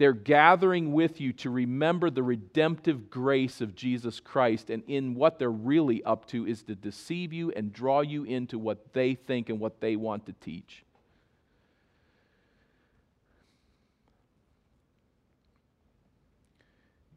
They're 0.00 0.14
gathering 0.14 0.94
with 0.94 1.20
you 1.20 1.34
to 1.34 1.50
remember 1.50 2.08
the 2.08 2.22
redemptive 2.22 3.10
grace 3.10 3.60
of 3.60 3.74
Jesus 3.74 4.18
Christ. 4.18 4.70
And 4.70 4.82
in 4.88 5.14
what 5.14 5.38
they're 5.38 5.50
really 5.50 6.02
up 6.04 6.24
to 6.28 6.46
is 6.46 6.62
to 6.62 6.74
deceive 6.74 7.34
you 7.34 7.50
and 7.50 7.70
draw 7.70 8.00
you 8.00 8.24
into 8.24 8.58
what 8.58 8.94
they 8.94 9.14
think 9.14 9.50
and 9.50 9.60
what 9.60 9.82
they 9.82 9.96
want 9.96 10.24
to 10.24 10.32
teach. 10.40 10.86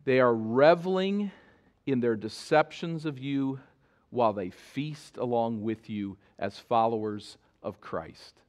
They 0.03 0.19
are 0.19 0.35
reveling 0.35 1.31
in 1.85 2.01
their 2.01 2.17
deceptions 2.17 3.05
of 3.05 3.17
you 3.17 3.61
while 4.09 4.33
they 4.33 4.49
feast 4.49 5.15
along 5.15 5.61
with 5.63 5.89
you 5.89 6.17
as 6.37 6.59
followers 6.59 7.37
of 7.63 7.79
Christ. 7.79 8.42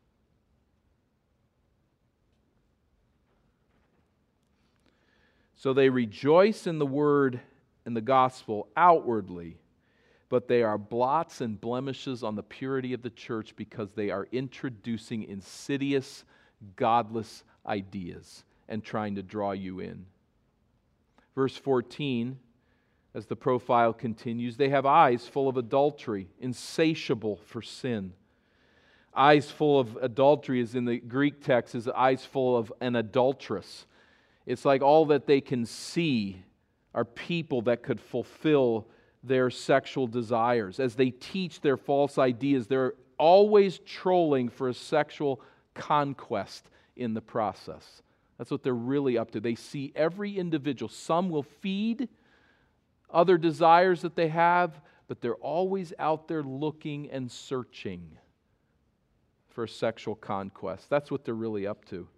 So 5.64 5.72
they 5.72 5.88
rejoice 5.88 6.66
in 6.66 6.78
the 6.78 6.84
word 6.84 7.40
and 7.86 7.96
the 7.96 8.02
gospel 8.02 8.68
outwardly, 8.76 9.56
but 10.28 10.46
they 10.46 10.62
are 10.62 10.76
blots 10.76 11.40
and 11.40 11.58
blemishes 11.58 12.22
on 12.22 12.34
the 12.34 12.42
purity 12.42 12.92
of 12.92 13.00
the 13.00 13.08
church 13.08 13.56
because 13.56 13.94
they 13.94 14.10
are 14.10 14.28
introducing 14.30 15.22
insidious, 15.22 16.26
godless 16.76 17.44
ideas 17.64 18.44
and 18.68 18.84
trying 18.84 19.14
to 19.14 19.22
draw 19.22 19.52
you 19.52 19.80
in. 19.80 20.04
Verse 21.34 21.56
14, 21.56 22.38
as 23.14 23.24
the 23.24 23.34
profile 23.34 23.94
continues, 23.94 24.58
they 24.58 24.68
have 24.68 24.84
eyes 24.84 25.26
full 25.26 25.48
of 25.48 25.56
adultery, 25.56 26.28
insatiable 26.40 27.40
for 27.46 27.62
sin. 27.62 28.12
Eyes 29.16 29.50
full 29.50 29.80
of 29.80 29.96
adultery 30.02 30.60
is 30.60 30.74
in 30.74 30.84
the 30.84 30.98
Greek 30.98 31.42
text 31.42 31.74
is 31.74 31.88
eyes 31.88 32.22
full 32.22 32.54
of 32.54 32.70
an 32.82 32.96
adulteress 32.96 33.86
it's 34.46 34.64
like 34.64 34.82
all 34.82 35.06
that 35.06 35.26
they 35.26 35.40
can 35.40 35.64
see 35.64 36.42
are 36.94 37.04
people 37.04 37.62
that 37.62 37.82
could 37.82 38.00
fulfill 38.00 38.86
their 39.22 39.50
sexual 39.50 40.06
desires. 40.06 40.78
As 40.78 40.94
they 40.94 41.10
teach 41.10 41.60
their 41.60 41.76
false 41.76 42.18
ideas, 42.18 42.66
they're 42.66 42.94
always 43.18 43.78
trolling 43.80 44.48
for 44.48 44.68
a 44.68 44.74
sexual 44.74 45.40
conquest 45.74 46.68
in 46.96 47.14
the 47.14 47.20
process. 47.20 48.02
That's 48.38 48.50
what 48.50 48.62
they're 48.62 48.74
really 48.74 49.16
up 49.16 49.30
to. 49.32 49.40
They 49.40 49.54
see 49.54 49.92
every 49.94 50.36
individual. 50.36 50.88
Some 50.88 51.30
will 51.30 51.42
feed 51.42 52.08
other 53.10 53.38
desires 53.38 54.02
that 54.02 54.16
they 54.16 54.28
have, 54.28 54.80
but 55.08 55.20
they're 55.20 55.34
always 55.36 55.92
out 55.98 56.28
there 56.28 56.42
looking 56.42 57.10
and 57.10 57.30
searching 57.30 58.18
for 59.48 59.64
a 59.64 59.68
sexual 59.68 60.16
conquest. 60.16 60.90
That's 60.90 61.10
what 61.10 61.24
they're 61.24 61.34
really 61.34 61.66
up 61.66 61.84
to. 61.86 62.08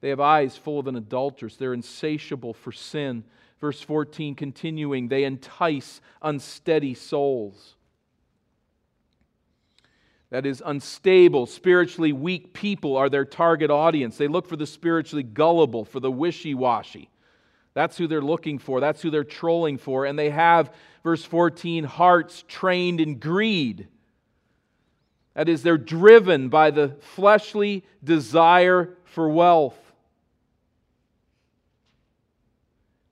They 0.00 0.10
have 0.10 0.20
eyes 0.20 0.56
full 0.56 0.78
of 0.78 0.86
an 0.86 0.96
adulteress. 0.96 1.56
They're 1.56 1.74
insatiable 1.74 2.54
for 2.54 2.72
sin. 2.72 3.24
Verse 3.60 3.80
14, 3.80 4.34
continuing, 4.34 5.08
they 5.08 5.24
entice 5.24 6.00
unsteady 6.22 6.94
souls. 6.94 7.74
That 10.30 10.44
is, 10.44 10.62
unstable, 10.64 11.46
spiritually 11.46 12.12
weak 12.12 12.52
people 12.52 12.96
are 12.96 13.08
their 13.08 13.24
target 13.24 13.70
audience. 13.70 14.16
They 14.16 14.28
look 14.28 14.46
for 14.46 14.56
the 14.56 14.66
spiritually 14.66 15.22
gullible, 15.22 15.84
for 15.84 16.00
the 16.00 16.10
wishy 16.10 16.52
washy. 16.52 17.08
That's 17.74 17.96
who 17.96 18.06
they're 18.06 18.20
looking 18.20 18.58
for. 18.58 18.80
That's 18.80 19.00
who 19.02 19.10
they're 19.10 19.24
trolling 19.24 19.78
for. 19.78 20.04
And 20.04 20.18
they 20.18 20.30
have, 20.30 20.72
verse 21.02 21.24
14, 21.24 21.84
hearts 21.84 22.44
trained 22.48 23.00
in 23.00 23.18
greed. 23.18 23.88
That 25.34 25.48
is, 25.48 25.62
they're 25.62 25.78
driven 25.78 26.48
by 26.48 26.70
the 26.70 26.96
fleshly 27.00 27.84
desire 28.02 28.96
for 29.04 29.28
wealth. 29.28 29.78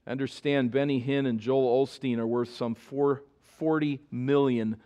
Understand 0.07 0.71
Benny 0.71 1.03
Hinn 1.03 1.27
and 1.27 1.41
Joel 1.41 1.87
Osteen 1.87 2.19
are 2.19 2.27
worth 2.27 2.55
some 2.55 2.77
$40 2.77 4.01
million 4.11 4.77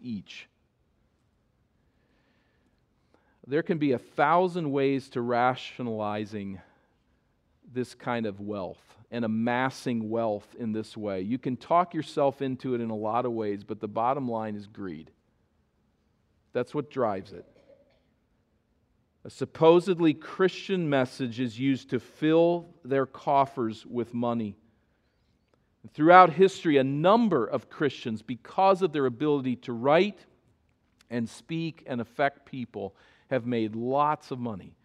each. 0.00 0.48
There 3.46 3.62
can 3.62 3.78
be 3.78 3.92
a 3.92 3.98
thousand 3.98 4.70
ways 4.70 5.08
to 5.10 5.20
rationalizing 5.20 6.60
this 7.72 7.94
kind 7.94 8.26
of 8.26 8.40
wealth 8.40 8.82
and 9.10 9.24
amassing 9.24 10.10
wealth 10.10 10.46
in 10.58 10.72
this 10.72 10.96
way. 10.96 11.20
You 11.20 11.38
can 11.38 11.56
talk 11.56 11.94
yourself 11.94 12.42
into 12.42 12.74
it 12.74 12.80
in 12.80 12.90
a 12.90 12.96
lot 12.96 13.24
of 13.24 13.32
ways, 13.32 13.62
but 13.62 13.80
the 13.80 13.88
bottom 13.88 14.28
line 14.28 14.56
is 14.56 14.66
greed. 14.66 15.10
That's 16.52 16.74
what 16.74 16.90
drives 16.90 17.32
it. 17.32 17.46
A 19.26 19.30
supposedly 19.30 20.14
Christian 20.14 20.88
message 20.88 21.40
is 21.40 21.58
used 21.58 21.90
to 21.90 21.98
fill 21.98 22.68
their 22.84 23.06
coffers 23.06 23.84
with 23.84 24.14
money. 24.14 24.54
Throughout 25.92 26.34
history, 26.34 26.76
a 26.76 26.84
number 26.84 27.44
of 27.44 27.68
Christians, 27.68 28.22
because 28.22 28.82
of 28.82 28.92
their 28.92 29.06
ability 29.06 29.56
to 29.56 29.72
write 29.72 30.24
and 31.10 31.28
speak 31.28 31.82
and 31.88 32.00
affect 32.00 32.46
people, 32.46 32.94
have 33.28 33.46
made 33.46 33.74
lots 33.74 34.30
of 34.30 34.38
money. 34.38 34.76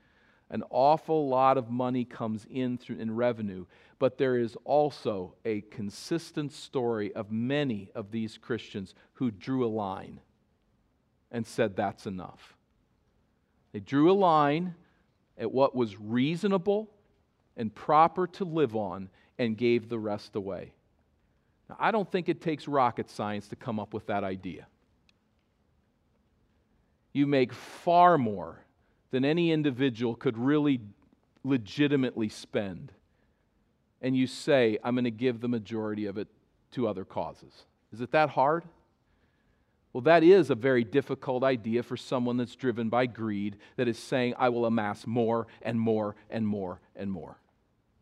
An 0.49 0.63
awful 0.71 1.29
lot 1.29 1.59
of 1.59 1.69
money 1.69 2.03
comes 2.03 2.47
in 2.49 2.79
through 2.79 2.97
in 2.97 3.15
revenue, 3.15 3.67
but 3.99 4.17
there 4.17 4.39
is 4.39 4.57
also 4.63 5.35
a 5.45 5.61
consistent 5.61 6.51
story 6.51 7.13
of 7.13 7.31
many 7.31 7.91
of 7.93 8.09
these 8.09 8.39
Christians 8.39 8.95
who 9.13 9.29
drew 9.29 9.63
a 9.63 9.69
line 9.69 10.19
and 11.29 11.45
said 11.45 11.75
that's 11.75 12.07
enough. 12.07 12.57
They 13.73 13.79
drew 13.79 14.11
a 14.11 14.13
line 14.13 14.75
at 15.37 15.51
what 15.51 15.75
was 15.75 15.99
reasonable 15.99 16.89
and 17.57 17.73
proper 17.73 18.27
to 18.27 18.45
live 18.45 18.75
on 18.75 19.09
and 19.37 19.57
gave 19.57 19.89
the 19.89 19.99
rest 19.99 20.35
away. 20.35 20.71
Now, 21.69 21.77
I 21.79 21.91
don't 21.91 22.09
think 22.09 22.29
it 22.29 22.41
takes 22.41 22.67
rocket 22.67 23.09
science 23.09 23.47
to 23.49 23.55
come 23.55 23.79
up 23.79 23.93
with 23.93 24.07
that 24.07 24.23
idea. 24.23 24.67
You 27.13 27.27
make 27.27 27.53
far 27.53 28.17
more 28.17 28.63
than 29.11 29.25
any 29.25 29.51
individual 29.51 30.15
could 30.15 30.37
really 30.37 30.79
legitimately 31.43 32.29
spend. 32.29 32.91
And 34.01 34.15
you 34.15 34.27
say, 34.27 34.77
I'm 34.83 34.95
going 34.95 35.05
to 35.05 35.11
give 35.11 35.41
the 35.41 35.49
majority 35.49 36.05
of 36.05 36.17
it 36.17 36.27
to 36.71 36.87
other 36.87 37.03
causes. 37.03 37.65
Is 37.91 38.01
it 38.01 38.11
that 38.11 38.29
hard? 38.29 38.63
Well, 39.93 40.01
that 40.01 40.23
is 40.23 40.49
a 40.49 40.55
very 40.55 40.83
difficult 40.83 41.43
idea 41.43 41.83
for 41.83 41.97
someone 41.97 42.37
that's 42.37 42.55
driven 42.55 42.89
by 42.89 43.07
greed, 43.07 43.57
that 43.75 43.87
is 43.87 43.99
saying, 43.99 44.35
I 44.37 44.49
will 44.49 44.65
amass 44.65 45.05
more 45.05 45.47
and 45.61 45.79
more 45.79 46.15
and 46.29 46.47
more 46.47 46.79
and 46.95 47.11
more. 47.11 47.37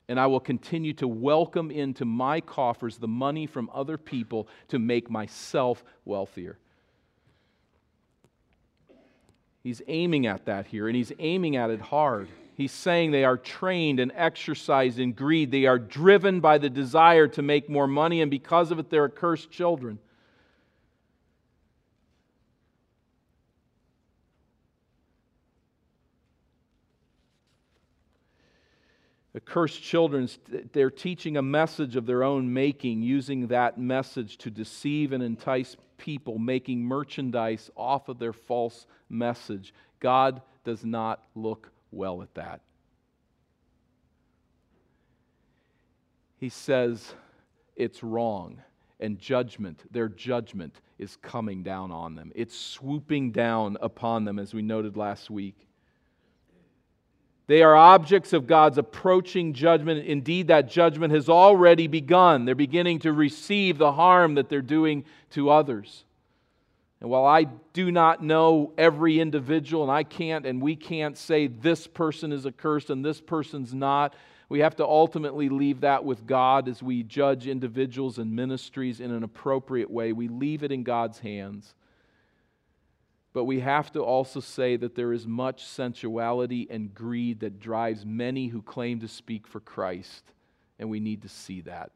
And 0.07 0.19
I 0.19 0.27
will 0.27 0.39
continue 0.39 0.93
to 0.93 1.07
welcome 1.07 1.71
into 1.71 2.05
my 2.05 2.41
coffers 2.41 2.97
the 2.97 3.07
money 3.07 3.47
from 3.47 3.69
other 3.73 3.97
people 3.97 4.47
to 4.69 4.79
make 4.79 5.09
myself 5.09 5.83
wealthier. 6.05 6.57
He's 9.63 9.81
aiming 9.87 10.25
at 10.25 10.45
that 10.45 10.67
here, 10.67 10.87
and 10.87 10.95
he's 10.95 11.11
aiming 11.19 11.55
at 11.55 11.69
it 11.69 11.81
hard. 11.81 12.27
He's 12.55 12.71
saying 12.71 13.11
they 13.11 13.23
are 13.23 13.37
trained 13.37 13.99
and 13.99 14.11
exercised 14.15 14.99
in 14.99 15.13
greed. 15.13 15.51
They 15.51 15.65
are 15.65 15.79
driven 15.79 16.39
by 16.39 16.57
the 16.59 16.69
desire 16.69 17.27
to 17.29 17.41
make 17.41 17.69
more 17.69 17.87
money, 17.87 18.21
and 18.21 18.31
because 18.31 18.71
of 18.71 18.79
it, 18.79 18.89
they're 18.89 19.05
accursed 19.05 19.51
children. 19.51 19.99
The 29.33 29.39
cursed 29.39 29.81
children, 29.81 30.27
they're 30.73 30.89
teaching 30.89 31.37
a 31.37 31.41
message 31.41 31.95
of 31.95 32.07
their 32.07 32.23
own 32.23 32.51
making, 32.51 33.03
using 33.03 33.47
that 33.47 33.77
message 33.77 34.37
to 34.39 34.49
deceive 34.49 35.11
and 35.11 35.21
entice 35.21 35.77
people, 35.97 36.39
making 36.39 36.83
merchandise 36.83 37.69
off 37.75 38.09
of 38.09 38.17
their 38.17 38.33
false 38.33 38.87
message. 39.07 39.73
God 39.99 40.41
does 40.63 40.83
not 40.83 41.23
look 41.35 41.71
well 41.91 42.23
at 42.23 42.33
that. 42.33 42.61
He 46.37 46.49
says 46.49 47.13
it's 47.75 48.01
wrong, 48.01 48.61
and 48.99 49.19
judgment, 49.19 49.83
their 49.91 50.09
judgment, 50.09 50.81
is 50.97 51.17
coming 51.17 51.61
down 51.61 51.91
on 51.91 52.15
them. 52.15 52.31
It's 52.33 52.57
swooping 52.57 53.31
down 53.31 53.77
upon 53.79 54.25
them, 54.25 54.39
as 54.39 54.53
we 54.53 54.63
noted 54.63 54.97
last 54.97 55.29
week. 55.29 55.68
They 57.49 57.63
are 57.63 57.75
objects 57.75 58.31
of 58.31 58.45
God's 58.45 58.77
approaching 58.77 59.53
judgment. 59.53 60.05
Indeed, 60.05 60.49
that 60.49 60.69
judgment 60.69 61.11
has 61.13 61.29
already 61.29 61.87
begun. 61.87 62.45
They're 62.45 62.53
beginning 62.53 62.99
to 62.99 63.11
receive 63.11 63.79
the 63.79 63.91
harm 63.91 64.35
that 64.35 64.49
they're 64.49 64.61
doing 64.61 65.03
to 65.31 65.49
others. 65.49 66.05
And 67.01 67.09
while 67.09 67.25
I 67.25 67.45
do 67.73 67.91
not 67.91 68.23
know 68.23 68.71
every 68.77 69.19
individual, 69.19 69.81
and 69.81 69.91
I 69.91 70.03
can't 70.03 70.45
and 70.45 70.61
we 70.61 70.75
can't 70.75 71.17
say 71.17 71.47
this 71.47 71.87
person 71.87 72.31
is 72.31 72.45
accursed 72.45 72.91
and 72.91 73.03
this 73.03 73.19
person's 73.19 73.73
not, 73.73 74.13
we 74.47 74.59
have 74.59 74.75
to 74.75 74.85
ultimately 74.85 75.49
leave 75.49 75.81
that 75.81 76.05
with 76.05 76.27
God 76.27 76.67
as 76.67 76.83
we 76.83 77.01
judge 77.01 77.47
individuals 77.47 78.19
and 78.19 78.31
ministries 78.31 78.99
in 78.99 79.09
an 79.09 79.23
appropriate 79.23 79.89
way. 79.89 80.13
We 80.13 80.27
leave 80.27 80.61
it 80.61 80.71
in 80.71 80.83
God's 80.83 81.17
hands. 81.17 81.73
But 83.33 83.43
we 83.43 83.59
have 83.59 83.91
to 83.91 84.01
also 84.01 84.39
say 84.39 84.75
that 84.77 84.95
there 84.95 85.13
is 85.13 85.27
much 85.27 85.65
sensuality 85.65 86.67
and 86.69 86.93
greed 86.93 87.41
that 87.41 87.59
drives 87.59 88.05
many 88.05 88.47
who 88.47 88.61
claim 88.61 88.99
to 89.01 89.07
speak 89.07 89.45
for 89.45 89.59
Christ, 89.59 90.23
and 90.79 90.89
we 90.89 90.99
need 90.99 91.21
to 91.21 91.29
see 91.29 91.61
that. 91.61 91.91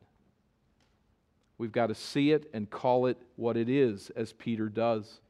We've 1.57 1.71
got 1.71 1.87
to 1.87 1.95
see 1.95 2.31
it 2.31 2.49
and 2.53 2.69
call 2.69 3.07
it 3.07 3.17
what 3.35 3.57
it 3.57 3.69
is, 3.69 4.11
as 4.15 4.33
Peter 4.33 4.69
does. 4.69 5.21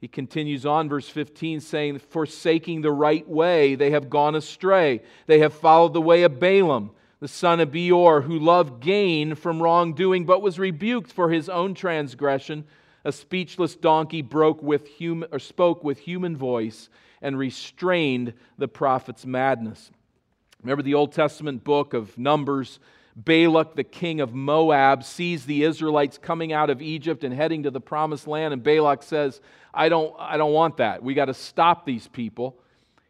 He 0.00 0.08
continues 0.08 0.66
on, 0.66 0.88
verse 0.88 1.08
15, 1.08 1.60
saying, 1.60 2.00
Forsaking 2.00 2.80
the 2.80 2.90
right 2.90 3.28
way, 3.28 3.76
they 3.76 3.90
have 3.92 4.10
gone 4.10 4.34
astray. 4.34 5.02
They 5.26 5.38
have 5.38 5.54
followed 5.54 5.92
the 5.92 6.00
way 6.00 6.24
of 6.24 6.40
Balaam, 6.40 6.90
the 7.20 7.28
son 7.28 7.60
of 7.60 7.70
Beor, 7.70 8.22
who 8.22 8.36
loved 8.36 8.82
gain 8.82 9.36
from 9.36 9.62
wrongdoing, 9.62 10.24
but 10.24 10.42
was 10.42 10.58
rebuked 10.58 11.12
for 11.12 11.30
his 11.30 11.48
own 11.48 11.74
transgression. 11.74 12.64
A 13.04 13.12
speechless 13.12 13.74
donkey 13.74 14.22
broke 14.22 14.62
with 14.62 14.86
human, 14.86 15.28
or 15.32 15.38
spoke 15.38 15.82
with 15.82 15.98
human 15.98 16.36
voice 16.36 16.88
and 17.20 17.38
restrained 17.38 18.32
the 18.58 18.68
prophet's 18.68 19.26
madness. 19.26 19.90
Remember 20.62 20.82
the 20.82 20.94
Old 20.94 21.12
Testament 21.12 21.64
book 21.64 21.94
of 21.94 22.16
Numbers 22.16 22.78
Balak, 23.14 23.74
the 23.74 23.84
king 23.84 24.20
of 24.20 24.32
Moab, 24.32 25.04
sees 25.04 25.44
the 25.44 25.64
Israelites 25.64 26.16
coming 26.16 26.52
out 26.52 26.70
of 26.70 26.80
Egypt 26.80 27.24
and 27.24 27.34
heading 27.34 27.64
to 27.64 27.70
the 27.70 27.80
promised 27.80 28.26
land, 28.26 28.54
and 28.54 28.62
Balak 28.62 29.02
says, 29.02 29.40
I 29.74 29.88
don't, 29.88 30.14
I 30.18 30.36
don't 30.36 30.52
want 30.52 30.78
that. 30.78 31.02
We 31.02 31.14
got 31.14 31.26
to 31.26 31.34
stop 31.34 31.84
these 31.84 32.08
people. 32.08 32.56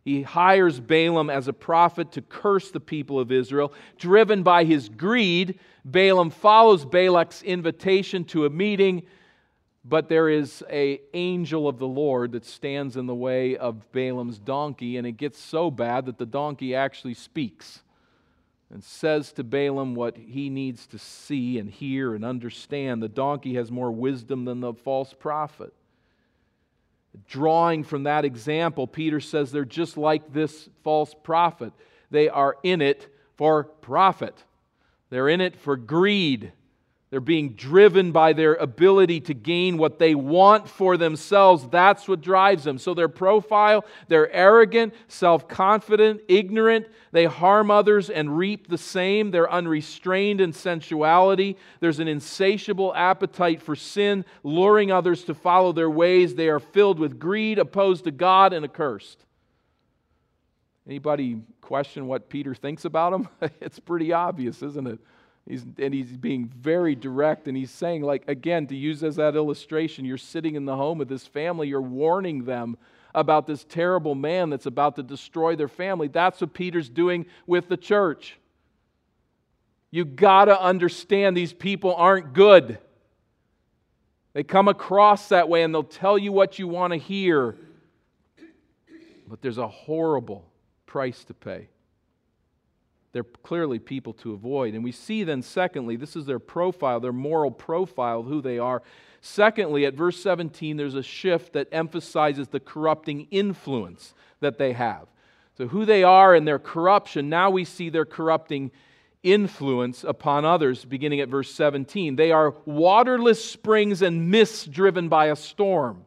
He 0.05 0.23
hires 0.23 0.81
Balaam 0.81 1.31
as 1.31 1.47
a 1.47 1.53
prophet 1.53 2.11
to 2.13 2.23
curse 2.23 2.73
the 2.73 2.81
people 2.81 3.21
of 3.21 3.31
Israel. 3.31 3.73
Driven 3.99 4.43
by 4.43 4.65
his 4.65 4.89
greed, 4.89 5.61
Balaam 5.85 6.31
follows 6.31 6.85
Balak's 6.85 7.43
invitation 7.43 8.25
to 8.27 8.45
a 8.45 8.51
meeting, 8.51 9.03
but 9.85 10.09
there 10.09 10.29
is 10.29 10.63
a 10.71 11.01
angel 11.13 11.69
of 11.69 11.79
the 11.79 11.89
Lord 11.89 12.33
that 12.33 12.45
stands 12.45 12.97
in 12.97 13.07
the 13.07 13.15
way 13.15 13.57
of 13.57 13.91
Balaam's 13.93 14.39
donkey, 14.39 14.97
and 14.97 15.07
it 15.07 15.17
gets 15.17 15.39
so 15.39 15.71
bad 15.71 16.07
that 16.07 16.19
the 16.19 16.27
donkey 16.27 16.75
actually 16.75 17.15
speaks 17.15 17.83
and 18.71 18.83
says 18.83 19.33
to 19.33 19.45
Balaam 19.45 19.95
what 19.95 20.17
he 20.17 20.49
needs 20.49 20.87
to 20.87 20.99
see 20.99 21.59
and 21.59 21.69
hear 21.69 22.15
and 22.15 22.25
understand. 22.25 23.03
The 23.03 23.09
donkey 23.09 23.55
has 23.55 23.71
more 23.71 23.91
wisdom 23.91 24.45
than 24.45 24.61
the 24.61 24.73
false 24.73 25.13
prophet. 25.13 25.75
Drawing 27.29 27.85
from 27.85 28.05
that 28.05 28.25
example, 28.25 28.87
Peter 28.87 29.21
says 29.21 29.53
they're 29.53 29.65
just 29.67 29.99
like 29.99 30.33
this 30.33 30.71
false 30.83 31.15
prophet. 31.23 31.75
They 32.11 32.29
are 32.29 32.57
in 32.63 32.81
it 32.81 33.09
for 33.37 33.65
profit, 33.65 34.45
they're 35.11 35.29
in 35.29 35.41
it 35.41 35.57
for 35.57 35.77
greed. 35.77 36.53
They're 37.13 37.21
being 37.21 37.51
driven 37.51 38.11
by 38.11 38.33
their 38.33 38.55
ability 38.55 39.21
to 39.21 39.35
gain 39.35 39.77
what 39.77 39.99
they 39.99 40.15
want 40.15 40.67
for 40.67 40.97
themselves. 40.97 41.69
That's 41.69 42.09
what 42.09 42.23
drives 42.23 42.65
them. 42.65 42.79
So, 42.79 42.95
their 42.95 43.11
profile, 43.11 43.85
they're 44.09 44.33
arrogant, 44.33 44.95
self 45.09 45.47
confident, 45.47 46.23
ignorant. 46.27 46.87
They 47.11 47.27
harm 47.27 47.71
others 47.71 48.09
and 48.09 48.39
reap 48.39 48.67
the 48.67 48.79
same. 48.79 49.31
They're 49.31 49.53
unrestrained 49.53 50.41
in 50.41 50.55
sensuality. 50.55 51.59
There's 51.81 51.99
an 51.99 52.09
insatiable 52.09 52.95
appetite 52.95 53.61
for 53.61 53.77
sin, 53.77 54.25
luring 54.43 54.91
others 54.91 55.23
to 55.25 55.35
follow 55.35 55.73
their 55.73 55.91
ways. 55.91 56.35
They 56.35 56.49
are 56.49 56.61
filled 56.61 56.99
with 56.99 57.19
greed, 57.19 57.59
opposed 57.59 58.05
to 58.05 58.11
God, 58.11 58.55
and 58.55 58.65
accursed. 58.65 59.23
Anybody 60.87 61.43
question 61.61 62.07
what 62.07 62.31
Peter 62.31 62.55
thinks 62.55 62.87
about 62.87 63.11
them? 63.13 63.29
it's 63.61 63.79
pretty 63.79 64.15
obvious, 64.15 64.63
isn't 64.63 64.87
it? 64.87 64.99
He's, 65.49 65.65
and 65.79 65.93
he's 65.93 66.17
being 66.17 66.47
very 66.57 66.95
direct, 66.95 67.49
and 67.49 67.57
he's 67.57 67.71
saying, 67.71 68.03
like, 68.03 68.23
again, 68.29 68.67
to 68.69 68.77
use 68.77 69.03
as 69.03 69.17
that 69.17 69.35
illustration, 69.35 70.05
you're 70.05 70.17
sitting 70.17 70.55
in 70.55 70.65
the 70.65 70.77
home 70.77 71.01
of 71.01 71.09
this 71.09 71.27
family, 71.27 71.69
you're 71.69 71.83
warning 71.83 72.45
them 72.45 72.77
about 73.15 73.47
this 73.47 73.65
terrible 73.65 74.15
man 74.15 74.51
that's 74.51 74.67
about 74.67 74.97
to 74.97 75.03
destroy 75.03 75.57
their 75.57 75.69
family. 75.69 76.09
That's 76.09 76.41
what 76.41 76.55
Peter's 76.55 76.89
doing 76.89 77.27
with 77.47 77.69
the 77.69 77.77
church. 77.77 78.39
You 79.91 80.05
got 80.05 80.47
to 80.47 80.59
understand 80.59 81.37
these 81.37 81.53
people 81.53 81.95
aren't 81.95 82.33
good. 82.33 82.79
They 84.33 84.43
come 84.43 84.69
across 84.69 85.29
that 85.29 85.49
way 85.49 85.63
and 85.63 85.75
they'll 85.75 85.83
tell 85.83 86.17
you 86.17 86.33
what 86.33 86.59
you 86.59 86.67
want 86.67 86.95
to 86.95 86.99
hear. 86.99 87.57
But 89.29 89.43
there's 89.43 89.59
a 89.59 89.69
horrible 89.69 90.47
price 90.87 91.25
to 91.25 91.35
pay. 91.35 91.69
They're 93.13 93.25
clearly 93.25 93.79
people 93.79 94.15
to 94.15 94.33
avoid. 94.33 94.75
And 94.75 94.83
we 94.83 94.93
see 94.93 95.23
then, 95.23 95.43
secondly, 95.43 95.97
this 95.97 96.17
is 96.17 96.25
their 96.25 96.39
profile, 96.39 96.99
their 96.99 97.13
moral 97.13 97.51
profile 97.51 98.21
of 98.21 98.27
who 98.27 98.41
they 98.41 98.59
are. 98.59 98.83
Secondly, 99.21 99.85
at 99.85 99.95
verse 99.95 100.21
17, 100.21 100.77
there's 100.77 100.95
a 100.95 101.03
shift 101.03 101.53
that 101.53 101.69
emphasizes 101.71 102.49
the 102.49 102.61
corrupting 102.61 103.29
influence 103.31 104.15
that 104.41 104.59
they 104.59 104.73
have. 104.73 105.09
So, 105.57 105.69
who 105.69 105.85
they 105.85 106.03
are 106.03 106.35
and 106.35 106.49
their 106.49 106.59
corruption, 106.59 107.29
now 107.29 107.51
we 107.51 107.65
see 107.65 107.91
their 107.91 108.07
corrupting 108.07 108.71
influence 109.23 110.03
upon 110.03 110.45
others, 110.45 110.85
beginning 110.85 111.21
at 111.21 111.29
verse 111.29 111.53
17. 111.53 112.17
They 112.17 112.33
are 112.33 112.55
waterless 112.65 113.45
springs 113.45 114.03
and 114.03 114.31
mists 114.31 114.65
driven 114.65 115.09
by 115.09 115.27
a 115.27 115.37
storm. 115.37 116.05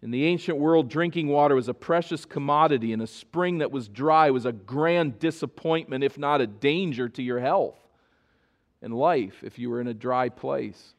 In 0.00 0.10
the 0.12 0.24
ancient 0.24 0.58
world, 0.58 0.88
drinking 0.88 1.28
water 1.28 1.54
was 1.54 1.68
a 1.68 1.74
precious 1.74 2.24
commodity, 2.24 2.92
and 2.92 3.02
a 3.02 3.06
spring 3.06 3.58
that 3.58 3.72
was 3.72 3.88
dry 3.88 4.30
was 4.30 4.46
a 4.46 4.52
grand 4.52 5.18
disappointment, 5.18 6.04
if 6.04 6.16
not 6.16 6.40
a 6.40 6.46
danger 6.46 7.08
to 7.08 7.22
your 7.22 7.40
health 7.40 7.78
and 8.80 8.94
life 8.94 9.42
if 9.42 9.58
you 9.58 9.70
were 9.70 9.80
in 9.80 9.88
a 9.88 9.94
dry 9.94 10.28
place. 10.28 10.94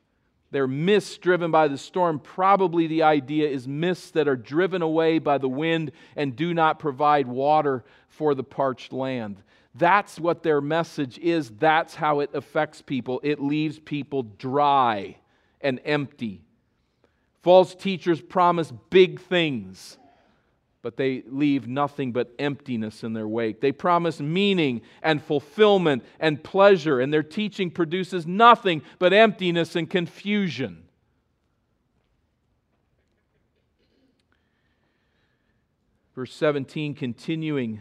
They're 0.52 0.68
mists 0.68 1.18
driven 1.18 1.52
by 1.52 1.68
the 1.68 1.78
storm. 1.78 2.20
Probably 2.20 2.88
the 2.88 3.04
idea 3.04 3.48
is 3.48 3.68
mists 3.68 4.12
that 4.12 4.28
are 4.28 4.36
driven 4.36 4.82
away 4.82 5.20
by 5.20 5.38
the 5.38 5.48
wind 5.48 5.92
and 6.16 6.36
do 6.36 6.54
not 6.54 6.80
provide 6.80 7.28
water 7.28 7.84
for 8.08 8.34
the 8.34 8.44
parched 8.44 8.92
land. 8.92 9.42
That's 9.76 10.20
what 10.20 10.42
their 10.42 10.60
message 10.60 11.20
is. 11.20 11.52
That's 11.52 11.94
how 11.94 12.20
it 12.22 12.32
affects 12.34 12.82
people. 12.82 13.22
It 13.24 13.40
leaves 13.40 13.78
people 13.78 14.24
dry 14.24 15.18
and 15.62 15.80
empty. 15.86 16.42
False 17.42 17.74
teachers 17.74 18.22
promise 18.22 18.72
big 18.90 19.20
things, 19.22 19.98
but 20.82 20.98
they 20.98 21.24
leave 21.28 21.68
nothing 21.68 22.12
but 22.12 22.34
emptiness 22.38 23.04
in 23.04 23.14
their 23.14 23.28
wake. 23.28 23.62
They 23.62 23.72
promise 23.72 24.20
meaning 24.20 24.82
and 25.02 25.24
fulfillment 25.24 26.04
and 26.20 26.44
pleasure, 26.44 27.00
and 27.00 27.14
their 27.14 27.24
teaching 27.24 27.72
produces 27.72 28.28
nothing 28.28 28.82
but 28.98 29.14
emptiness 29.14 29.76
and 29.76 29.90
confusion. 29.90 30.84
Verse 36.14 36.34
17, 36.34 36.96
continuing. 36.96 37.80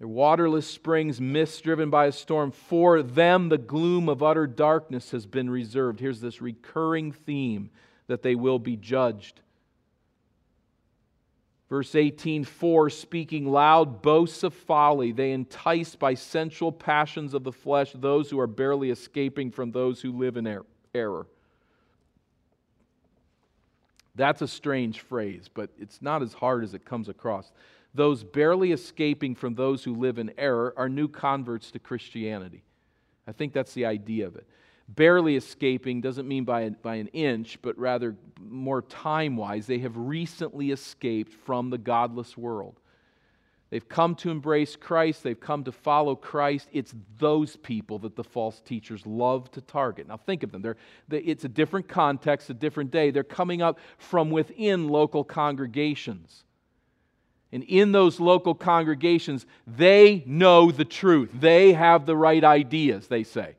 Their 0.00 0.08
waterless 0.08 0.66
springs, 0.66 1.20
mist 1.20 1.62
driven 1.62 1.88
by 1.88 2.06
a 2.06 2.12
storm. 2.12 2.50
For 2.50 3.00
them, 3.00 3.48
the 3.48 3.58
gloom 3.58 4.08
of 4.08 4.20
utter 4.20 4.48
darkness 4.48 5.12
has 5.12 5.24
been 5.24 5.48
reserved. 5.48 6.00
Here's 6.00 6.20
this 6.20 6.42
recurring 6.42 7.12
theme 7.12 7.70
that 8.06 8.22
they 8.22 8.34
will 8.34 8.58
be 8.58 8.76
judged. 8.76 9.40
Verse 11.68 11.94
18, 11.94 12.44
for 12.44 12.90
speaking 12.90 13.50
loud 13.50 14.02
boasts 14.02 14.42
of 14.42 14.54
folly, 14.54 15.12
they 15.12 15.32
entice 15.32 15.96
by 15.96 16.14
sensual 16.14 16.70
passions 16.70 17.34
of 17.34 17.42
the 17.42 17.52
flesh 17.52 17.92
those 17.94 18.30
who 18.30 18.38
are 18.38 18.46
barely 18.46 18.90
escaping 18.90 19.50
from 19.50 19.72
those 19.72 20.00
who 20.00 20.12
live 20.12 20.36
in 20.36 20.46
er-, 20.46 20.66
error. 20.94 21.26
That's 24.14 24.42
a 24.42 24.48
strange 24.48 25.00
phrase, 25.00 25.48
but 25.52 25.70
it's 25.80 26.00
not 26.00 26.22
as 26.22 26.34
hard 26.34 26.62
as 26.62 26.74
it 26.74 26.84
comes 26.84 27.08
across. 27.08 27.50
Those 27.94 28.22
barely 28.22 28.72
escaping 28.72 29.34
from 29.34 29.54
those 29.54 29.82
who 29.82 29.94
live 29.94 30.18
in 30.18 30.32
error 30.38 30.74
are 30.76 30.88
new 30.88 31.08
converts 31.08 31.70
to 31.72 31.78
Christianity. 31.78 32.62
I 33.26 33.32
think 33.32 33.52
that's 33.52 33.74
the 33.74 33.86
idea 33.86 34.26
of 34.26 34.36
it 34.36 34.46
barely 34.88 35.36
escaping 35.36 36.00
doesn't 36.00 36.28
mean 36.28 36.44
by, 36.44 36.68
by 36.70 36.96
an 36.96 37.08
inch, 37.08 37.58
but 37.62 37.78
rather 37.78 38.16
more 38.40 38.82
time 38.82 39.36
wise. 39.36 39.66
They 39.66 39.78
have 39.78 39.96
recently 39.96 40.70
escaped 40.70 41.32
from 41.32 41.70
the 41.70 41.78
godless 41.78 42.36
world. 42.36 42.78
They've 43.70 43.88
come 43.88 44.14
to 44.16 44.30
embrace 44.30 44.76
Christ. 44.76 45.24
They've 45.24 45.40
come 45.40 45.64
to 45.64 45.72
follow 45.72 46.14
Christ. 46.14 46.68
It's 46.72 46.94
those 47.18 47.56
people 47.56 47.98
that 48.00 48.14
the 48.14 48.22
false 48.22 48.60
teachers 48.60 49.04
love 49.04 49.50
to 49.52 49.60
target. 49.60 50.06
Now, 50.06 50.16
think 50.16 50.44
of 50.44 50.52
them. 50.52 50.62
They're, 50.62 50.76
they, 51.08 51.18
it's 51.18 51.44
a 51.44 51.48
different 51.48 51.88
context, 51.88 52.50
a 52.50 52.54
different 52.54 52.92
day. 52.92 53.10
They're 53.10 53.24
coming 53.24 53.62
up 53.62 53.80
from 53.98 54.30
within 54.30 54.88
local 54.88 55.24
congregations. 55.24 56.44
And 57.50 57.64
in 57.64 57.90
those 57.90 58.20
local 58.20 58.54
congregations, 58.54 59.46
they 59.66 60.22
know 60.26 60.70
the 60.70 60.84
truth. 60.84 61.30
They 61.32 61.72
have 61.72 62.06
the 62.06 62.16
right 62.16 62.44
ideas, 62.44 63.08
they 63.08 63.24
say. 63.24 63.56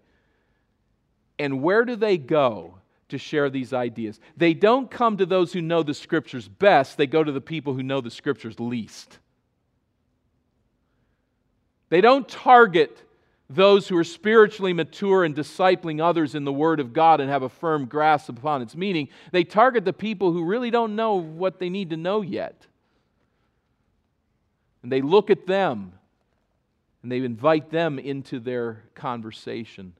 And 1.38 1.62
where 1.62 1.86
do 1.86 1.96
they 1.96 2.18
go 2.18 2.76
to 3.10 3.18
share 3.18 3.50
these 3.50 3.74
ideas? 3.74 4.20
They 4.38 4.54
don't 4.54 4.90
come 4.90 5.18
to 5.18 5.26
those 5.26 5.54
who 5.54 5.62
know 5.62 5.84
the 5.84 5.94
scriptures 5.94 6.48
best, 6.48 6.98
they 6.98 7.08
go 7.08 7.24
to 7.24 7.32
the 7.32 7.42
people 7.42 7.74
who 7.74 7.84
know 7.84 8.02
the 8.02 8.12
scriptures 8.12 8.60
least. 8.60 9.20
They 11.90 12.02
don't 12.02 12.28
target 12.28 13.04
those 13.50 13.88
who 13.88 13.98
are 13.98 14.04
spiritually 14.04 14.74
mature 14.74 15.24
and 15.24 15.36
discipling 15.36 16.02
others 16.04 16.34
in 16.34 16.46
the 16.46 16.54
Word 16.54 16.80
of 16.80 16.94
God 16.94 17.22
and 17.22 17.30
have 17.30 17.44
a 17.44 17.50
firm 17.50 17.86
grasp 17.86 18.30
upon 18.30 18.62
its 18.62 18.76
meaning. 18.76 19.10
They 19.32 19.44
target 19.44 19.86
the 19.86 19.94
people 19.94 20.32
who 20.32 20.46
really 20.46 20.72
don't 20.72 20.96
know 20.96 21.16
what 21.16 21.60
they 21.60 21.70
need 21.70 21.92
to 21.92 21.98
know 21.98 22.22
yet. 22.22 22.66
And 24.82 24.92
they 24.92 25.02
look 25.02 25.30
at 25.30 25.46
them 25.46 25.94
and 27.04 27.12
they 27.12 27.18
invite 27.18 27.70
them 27.70 28.00
into 28.00 28.40
their 28.40 28.84
conversation. 28.96 29.94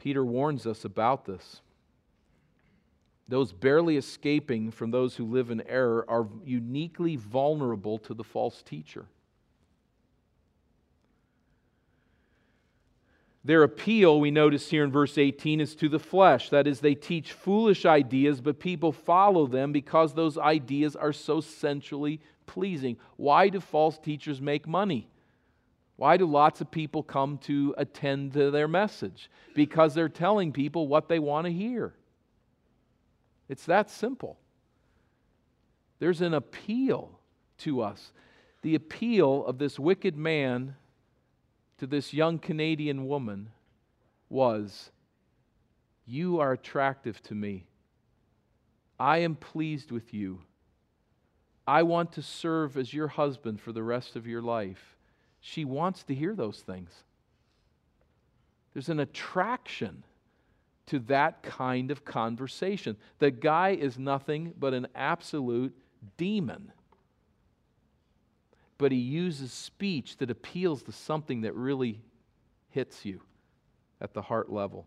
Peter 0.00 0.24
warns 0.24 0.66
us 0.66 0.84
about 0.84 1.26
this. 1.26 1.60
Those 3.28 3.52
barely 3.52 3.96
escaping 3.96 4.72
from 4.72 4.90
those 4.90 5.14
who 5.14 5.24
live 5.24 5.50
in 5.50 5.62
error 5.68 6.04
are 6.08 6.26
uniquely 6.44 7.14
vulnerable 7.14 7.98
to 7.98 8.14
the 8.14 8.24
false 8.24 8.62
teacher. 8.62 9.06
Their 13.44 13.62
appeal, 13.62 14.20
we 14.20 14.30
notice 14.30 14.68
here 14.68 14.84
in 14.84 14.90
verse 14.90 15.16
18, 15.16 15.60
is 15.60 15.74
to 15.76 15.88
the 15.88 15.98
flesh. 15.98 16.50
That 16.50 16.66
is, 16.66 16.80
they 16.80 16.94
teach 16.94 17.32
foolish 17.32 17.86
ideas, 17.86 18.40
but 18.40 18.58
people 18.58 18.92
follow 18.92 19.46
them 19.46 19.72
because 19.72 20.12
those 20.12 20.36
ideas 20.36 20.94
are 20.94 21.12
so 21.12 21.40
sensually 21.40 22.20
pleasing. 22.46 22.96
Why 23.16 23.48
do 23.48 23.60
false 23.60 23.98
teachers 23.98 24.40
make 24.40 24.66
money? 24.66 25.08
Why 26.00 26.16
do 26.16 26.24
lots 26.24 26.62
of 26.62 26.70
people 26.70 27.02
come 27.02 27.36
to 27.42 27.74
attend 27.76 28.32
to 28.32 28.50
their 28.50 28.66
message? 28.66 29.30
Because 29.54 29.92
they're 29.92 30.08
telling 30.08 30.50
people 30.50 30.88
what 30.88 31.10
they 31.10 31.18
want 31.18 31.44
to 31.44 31.52
hear. 31.52 31.92
It's 33.50 33.66
that 33.66 33.90
simple. 33.90 34.38
There's 35.98 36.22
an 36.22 36.32
appeal 36.32 37.20
to 37.58 37.82
us. 37.82 38.12
The 38.62 38.74
appeal 38.74 39.44
of 39.44 39.58
this 39.58 39.78
wicked 39.78 40.16
man 40.16 40.74
to 41.76 41.86
this 41.86 42.14
young 42.14 42.38
Canadian 42.38 43.06
woman 43.06 43.50
was 44.30 44.92
You 46.06 46.40
are 46.40 46.52
attractive 46.52 47.22
to 47.24 47.34
me. 47.34 47.66
I 48.98 49.18
am 49.18 49.34
pleased 49.34 49.90
with 49.90 50.14
you. 50.14 50.40
I 51.66 51.82
want 51.82 52.12
to 52.12 52.22
serve 52.22 52.78
as 52.78 52.94
your 52.94 53.08
husband 53.08 53.60
for 53.60 53.72
the 53.72 53.82
rest 53.82 54.16
of 54.16 54.26
your 54.26 54.40
life. 54.40 54.96
She 55.40 55.64
wants 55.64 56.02
to 56.04 56.14
hear 56.14 56.34
those 56.34 56.60
things. 56.60 56.90
There's 58.72 58.88
an 58.88 59.00
attraction 59.00 60.04
to 60.86 60.98
that 61.00 61.42
kind 61.42 61.90
of 61.90 62.04
conversation. 62.04 62.96
The 63.18 63.30
guy 63.30 63.70
is 63.70 63.98
nothing 63.98 64.54
but 64.58 64.74
an 64.74 64.88
absolute 64.94 65.76
demon. 66.16 66.72
But 68.78 68.92
he 68.92 68.98
uses 68.98 69.52
speech 69.52 70.16
that 70.18 70.30
appeals 70.30 70.82
to 70.84 70.92
something 70.92 71.42
that 71.42 71.54
really 71.54 72.00
hits 72.70 73.04
you 73.04 73.20
at 74.00 74.14
the 74.14 74.22
heart 74.22 74.50
level. 74.50 74.86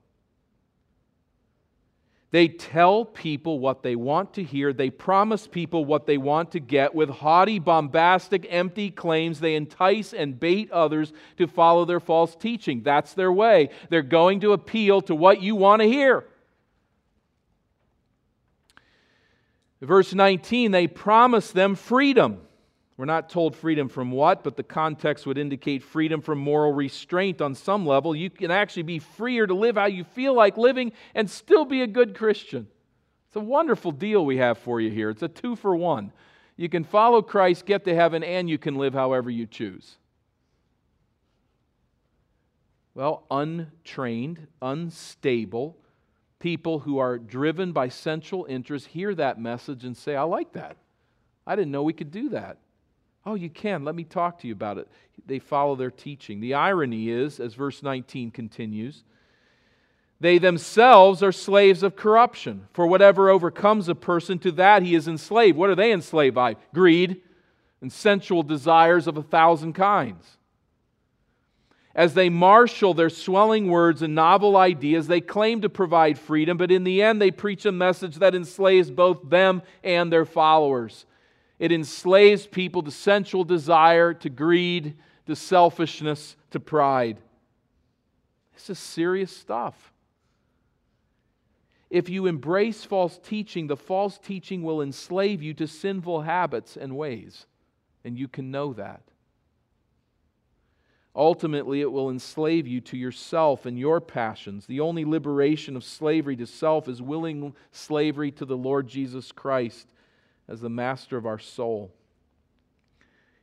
They 2.34 2.48
tell 2.48 3.06
people 3.06 3.60
what 3.60 3.84
they 3.84 3.96
want 3.96 4.34
to 4.34 4.44
hear. 4.44 4.74
They 4.74 4.90
promise 4.90 5.46
people 5.46 5.86
what 5.86 6.08
they 6.08 6.18
want 6.18 6.54
to 6.54 6.60
get. 6.60 6.96
With 6.96 7.12
haughty, 7.12 7.60
bombastic, 7.60 8.48
empty 8.50 8.90
claims, 8.90 9.40
they 9.40 9.54
entice 9.54 10.14
and 10.16 10.40
bait 10.40 10.72
others 10.72 11.14
to 11.38 11.46
follow 11.46 11.86
their 11.86 12.00
false 12.00 12.36
teaching. 12.36 12.82
That's 12.82 13.14
their 13.14 13.32
way. 13.32 13.70
They're 13.92 14.02
going 14.02 14.40
to 14.40 14.54
appeal 14.54 15.02
to 15.02 15.14
what 15.14 15.44
you 15.44 15.56
want 15.56 15.84
to 15.84 15.88
hear. 15.88 16.26
Verse 19.80 20.16
19, 20.16 20.72
they 20.72 20.88
promise 20.88 21.52
them 21.52 21.76
freedom. 21.76 22.42
We're 22.96 23.06
not 23.06 23.30
told 23.30 23.56
freedom 23.56 23.90
from 23.90 24.12
what, 24.12 24.44
but 24.44 24.56
the 24.56 24.64
context 24.64 25.26
would 25.26 25.38
indicate 25.38 25.82
freedom 25.82 26.22
from 26.22 26.38
moral 26.38 26.74
restraint 26.74 27.42
on 27.42 27.56
some 27.56 27.88
level. 27.88 28.16
You 28.16 28.30
can 28.30 28.52
actually 28.52 28.84
be 28.84 29.00
freer 29.00 29.48
to 29.48 29.54
live 29.54 29.76
how 29.76 29.86
you 29.86 30.04
feel 30.04 30.36
like 30.36 30.58
living 30.58 30.92
and 31.16 31.30
still 31.30 31.66
be 31.66 31.82
a 31.82 31.88
good 31.88 32.16
Christian. 32.16 32.68
It's 33.28 33.36
a 33.36 33.40
wonderful 33.40 33.92
deal 33.92 34.24
we 34.24 34.38
have 34.38 34.60
for 34.60 34.80
you 34.80 34.92
here. 34.92 35.10
It's 35.10 35.24
a 35.24 35.28
two 35.28 35.56
for 35.56 35.76
one. 35.76 36.12
You 36.56 36.70
can 36.70 36.84
follow 36.84 37.24
Christ, 37.24 37.66
get 37.66 37.84
to 37.86 37.96
heaven, 37.96 38.24
and 38.24 38.48
you 38.48 38.60
can 38.60 38.76
live 38.76 38.94
however 38.94 39.32
you 39.32 39.48
choose. 39.48 39.98
Well, 42.94 43.26
untrained, 43.32 44.46
unstable, 44.62 45.78
people 46.38 46.78
who 46.78 47.00
are 47.00 47.18
driven 47.18 47.72
by 47.72 47.88
sensual 47.88 48.46
interests 48.48 48.88
hear 48.90 49.16
that 49.16 49.40
message 49.40 49.84
and 49.84 49.98
say, 49.98 50.16
I 50.16 50.22
like 50.24 50.54
that. 50.54 50.78
I 51.48 51.56
didn't 51.56 51.72
know 51.72 51.82
we 51.82 51.94
could 51.94 52.12
do 52.12 52.30
that. 52.30 52.60
Oh, 53.26 53.36
you 53.36 53.50
can. 53.50 53.86
Let 53.86 53.96
me 53.96 54.04
talk 54.04 54.40
to 54.40 54.48
you 54.48 54.54
about 54.54 54.78
it. 54.78 54.88
They 55.26 55.40
follow 55.40 55.76
their 55.76 55.92
teaching. 55.92 56.42
The 56.42 56.56
irony 56.56 57.10
is, 57.10 57.40
as 57.40 57.54
verse 57.54 57.82
19 57.82 58.32
continues, 58.32 59.04
they 60.20 60.38
themselves 60.38 61.24
are 61.24 61.32
slaves 61.32 61.84
of 61.84 61.96
corruption. 61.96 62.68
For 62.74 62.88
whatever 62.88 63.30
overcomes 63.30 63.90
a 63.90 63.96
person, 63.96 64.40
to 64.40 64.52
that 64.54 64.84
he 64.84 64.96
is 64.96 65.08
enslaved. 65.08 65.58
What 65.58 65.70
are 65.70 65.76
they 65.76 65.92
enslaved 65.92 66.36
by? 66.36 66.56
Greed 66.74 67.22
and 67.82 67.92
sensual 67.92 68.44
desires 68.44 69.08
of 69.08 69.18
a 69.18 69.24
thousand 69.24 69.74
kinds. 69.74 70.38
As 71.96 72.14
they 72.14 72.30
marshal 72.30 72.94
their 72.94 73.10
swelling 73.10 73.70
words 73.70 74.02
and 74.02 74.16
novel 74.16 74.58
ideas, 74.58 75.08
they 75.08 75.22
claim 75.22 75.62
to 75.62 75.70
provide 75.70 76.18
freedom, 76.18 76.58
but 76.58 76.72
in 76.72 76.86
the 76.86 77.04
end, 77.04 77.22
they 77.22 77.30
preach 77.30 77.66
a 77.66 77.72
message 77.72 78.16
that 78.16 78.34
enslaves 78.34 78.90
both 78.90 79.30
them 79.30 79.62
and 79.84 80.12
their 80.12 80.26
followers. 80.26 81.06
It 81.64 81.72
enslaves 81.72 82.46
people 82.46 82.84
to 82.84 82.92
sensual 82.92 83.46
desire, 83.46 84.14
to 84.16 84.30
greed, 84.30 84.98
to 85.28 85.34
selfishness, 85.34 86.36
to 86.52 86.60
pride. 86.60 87.20
This 88.54 88.72
is 88.72 88.80
serious 88.80 89.34
stuff. 89.34 89.94
If 91.90 92.10
you 92.10 92.26
embrace 92.26 92.84
false 92.84 93.18
teaching, 93.18 93.68
the 93.68 93.78
false 93.78 94.18
teaching 94.18 94.62
will 94.62 94.82
enslave 94.82 95.42
you 95.42 95.54
to 95.54 95.66
sinful 95.66 96.24
habits 96.24 96.76
and 96.76 96.98
ways, 96.98 97.46
and 98.04 98.20
you 98.20 98.28
can 98.28 98.52
know 98.52 98.74
that. 98.74 99.04
Ultimately, 101.16 101.80
it 101.80 101.94
will 101.94 102.10
enslave 102.10 102.68
you 102.68 102.82
to 102.82 102.98
yourself 102.98 103.66
and 103.66 103.80
your 103.80 104.02
passions. 104.02 104.66
The 104.66 104.82
only 104.82 105.06
liberation 105.06 105.78
of 105.78 105.86
slavery 105.86 106.36
to 106.36 106.46
self 106.46 106.90
is 106.90 107.02
willing 107.02 107.56
slavery 107.72 108.32
to 108.32 108.44
the 108.44 108.58
Lord 108.58 108.90
Jesus 108.90 109.32
Christ 109.32 109.88
as 110.54 110.62
the 110.62 110.70
master 110.70 111.18
of 111.18 111.26
our 111.26 111.40
soul. 111.40 111.92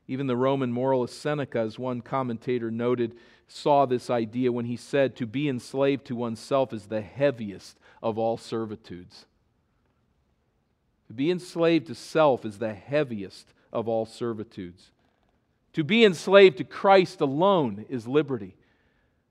Even 0.06 0.28
the 0.28 0.36
Roman 0.36 0.72
moralist 0.72 1.20
Seneca, 1.20 1.58
as 1.58 1.78
one 1.78 2.00
commentator 2.00 2.70
noted, 2.70 3.16
saw 3.48 3.84
this 3.84 4.08
idea 4.08 4.52
when 4.52 4.64
he 4.64 4.76
said, 4.76 5.16
To 5.16 5.26
be 5.26 5.48
enslaved 5.48 6.06
to 6.06 6.16
oneself 6.16 6.72
is 6.72 6.86
the 6.86 7.00
heaviest 7.00 7.78
of 8.02 8.16
all 8.16 8.36
servitudes. 8.36 9.26
To 11.08 11.12
be 11.12 11.30
enslaved 11.30 11.88
to 11.88 11.94
self 11.94 12.44
is 12.44 12.58
the 12.58 12.74
heaviest 12.74 13.52
of 13.72 13.88
all 13.88 14.06
servitudes. 14.06 14.92
To 15.72 15.82
be 15.82 16.04
enslaved 16.04 16.58
to 16.58 16.64
Christ 16.64 17.20
alone 17.20 17.86
is 17.88 18.06
liberty. 18.06 18.56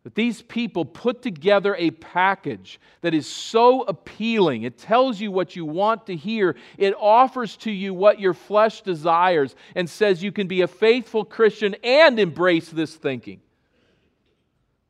But 0.10 0.16
these 0.16 0.42
people 0.42 0.86
put 0.86 1.22
together 1.22 1.76
a 1.76 1.92
package 1.92 2.80
that 3.02 3.14
is 3.14 3.28
so 3.28 3.84
appealing. 3.84 4.64
It 4.64 4.80
tells 4.80 5.22
you 5.22 5.30
what 5.30 5.56
you 5.56 5.66
want 5.66 6.08
to 6.08 6.16
hear. 6.16 6.56
It 6.80 6.96
offers 7.00 7.56
to 7.58 7.70
you 7.70 7.94
what 7.94 8.20
your 8.20 8.34
flesh 8.34 8.82
desires 8.82 9.56
and 9.76 9.88
says 9.88 10.24
you 10.24 10.32
can 10.32 10.48
be 10.48 10.62
a 10.62 10.68
faithful 10.68 11.24
Christian 11.24 11.76
and 11.84 12.20
embrace 12.20 12.70
this 12.70 12.96
thinking. 12.96 13.40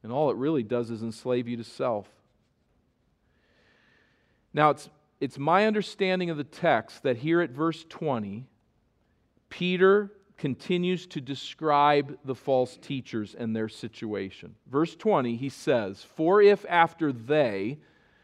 And 0.03 0.13
all 0.13 0.31
it 0.31 0.37
really 0.37 0.63
does 0.63 0.89
is 0.89 1.03
enslave 1.03 1.49
you 1.49 1.57
to 1.57 1.65
self. 1.65 2.07
Now, 4.53 4.69
it's, 4.69 4.89
it's 5.19 5.37
my 5.37 5.67
understanding 5.67 6.29
of 6.29 6.37
the 6.37 6.45
text 6.45 7.03
that 7.03 7.17
here 7.17 7.41
at 7.41 7.49
verse 7.49 7.85
20, 7.89 8.45
Peter 9.49 10.13
continues 10.39 11.05
to 11.05 11.21
describe 11.21 12.17
the 12.25 12.33
false 12.33 12.77
teachers 12.77 13.35
and 13.37 13.55
their 13.55 13.69
situation. 13.69 14.55
Verse 14.67 14.95
20, 14.95 15.35
he 15.35 15.49
says, 15.49 16.03
For 16.15 16.41
if 16.41 16.65
after 16.67 17.11
they, 17.11 17.77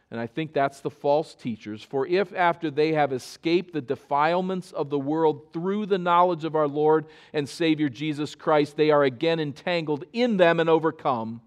and 0.10 0.20
I 0.20 0.28
think 0.28 0.54
that's 0.54 0.80
the 0.80 0.90
false 0.90 1.36
teachers, 1.36 1.84
for 1.84 2.08
if 2.08 2.34
after 2.34 2.72
they 2.72 2.94
have 2.94 3.12
escaped 3.12 3.74
the 3.74 3.82
defilements 3.82 4.72
of 4.72 4.90
the 4.90 4.98
world 4.98 5.52
through 5.52 5.88
the 5.88 5.98
knowledge 5.98 6.46
of 6.46 6.56
our 6.56 6.68
Lord 6.68 7.06
and 7.34 7.48
Savior 7.48 7.90
Jesus 7.90 8.34
Christ, 8.34 8.78
they 8.78 8.92
are 8.92 9.04
again 9.04 9.40
entangled 9.40 10.06
in 10.14 10.38
them 10.38 10.60
and 10.60 10.70
overcome, 10.70 11.42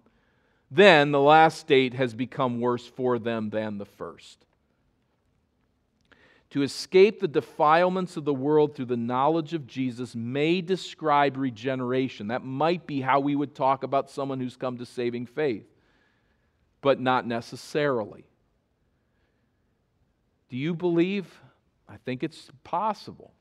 then 0.70 1.12
the 1.12 1.20
last 1.20 1.58
state 1.58 1.94
has 1.94 2.12
become 2.12 2.60
worse 2.60 2.86
for 2.86 3.18
them 3.18 3.48
than 3.50 3.78
the 3.78 3.86
first. 3.86 4.44
To 6.50 6.62
escape 6.62 7.20
the 7.20 7.28
defilements 7.28 8.16
of 8.16 8.24
the 8.24 8.32
world 8.34 8.74
through 8.74 8.86
the 8.86 8.96
knowledge 8.96 9.52
of 9.52 9.66
Jesus 9.66 10.14
may 10.14 10.60
describe 10.62 11.36
regeneration. 11.36 12.28
That 12.28 12.44
might 12.44 12.86
be 12.86 13.00
how 13.00 13.20
we 13.20 13.36
would 13.36 13.54
talk 13.54 13.82
about 13.82 14.10
someone 14.10 14.40
who's 14.40 14.56
come 14.56 14.78
to 14.78 14.86
saving 14.86 15.26
faith, 15.26 15.66
but 16.80 17.00
not 17.00 17.26
necessarily. 17.26 18.24
Do 20.48 20.56
you 20.56 20.74
believe? 20.74 21.26
I 21.86 21.98
think 21.98 22.22
it's 22.22 22.50
possible. 22.64 23.34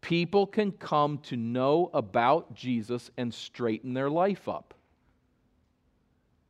People 0.00 0.46
can 0.46 0.72
come 0.72 1.18
to 1.18 1.36
know 1.36 1.90
about 1.94 2.54
Jesus 2.54 3.10
and 3.16 3.32
straighten 3.32 3.94
their 3.94 4.10
life 4.10 4.48
up 4.48 4.74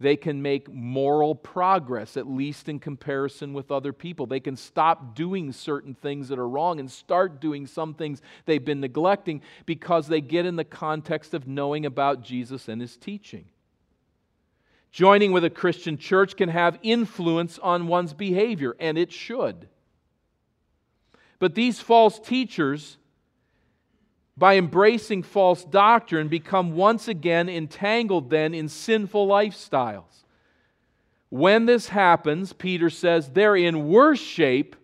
they 0.01 0.17
can 0.17 0.41
make 0.41 0.73
moral 0.73 1.35
progress, 1.35 2.17
at 2.17 2.27
least 2.27 2.71
in 2.71 2.81
comparison 2.81 3.53
with 3.53 3.71
other 3.71 3.93
people. 3.93 4.27
They 4.27 4.41
can 4.41 4.57
stop 4.57 5.15
doing 5.15 5.53
certain 5.53 5.95
things 5.95 6.29
that 6.29 6.39
are 6.39 6.49
wrong 6.49 6.81
and 6.81 6.91
start 6.91 7.39
doing 7.39 7.67
some 7.67 7.93
things 7.93 8.23
they've 8.47 8.65
been 8.65 8.81
neglecting 8.81 9.43
because 9.67 10.09
they 10.09 10.23
get 10.23 10.47
in 10.47 10.57
the 10.57 10.65
context 10.65 11.35
of 11.35 11.47
knowing 11.47 11.85
about 11.85 12.23
Jesus 12.23 12.67
and 12.67 12.81
his 12.81 12.97
teaching. 12.97 13.45
Joining 14.91 15.33
with 15.33 15.45
a 15.45 15.51
Christian 15.51 15.99
church 15.99 16.35
can 16.35 16.49
have 16.49 16.79
influence 16.83 17.59
on 17.59 17.87
one's 17.87 18.15
behavior, 18.15 18.75
and 18.81 18.97
it 18.97 19.13
should. 19.13 19.69
But 21.39 21.55
these 21.55 21.79
false 21.81 22.19
teachers 22.19 22.97
by 24.40 24.57
embracing 24.57 25.22
false 25.22 25.64
doctrine, 25.64 26.29
become 26.29 26.74
once 26.74 27.09
again 27.09 27.50
entangled 27.50 28.31
then 28.31 28.55
in 28.55 28.70
sinful 28.70 29.29
lifestyles. 29.29 30.24
When 31.29 31.66
this 31.66 31.88
happens, 31.88 32.55
Peter 32.55 32.88
says, 32.88 33.29
they're 33.29 33.55
in 33.55 33.88
worse 33.88 34.18
shape 34.18 34.76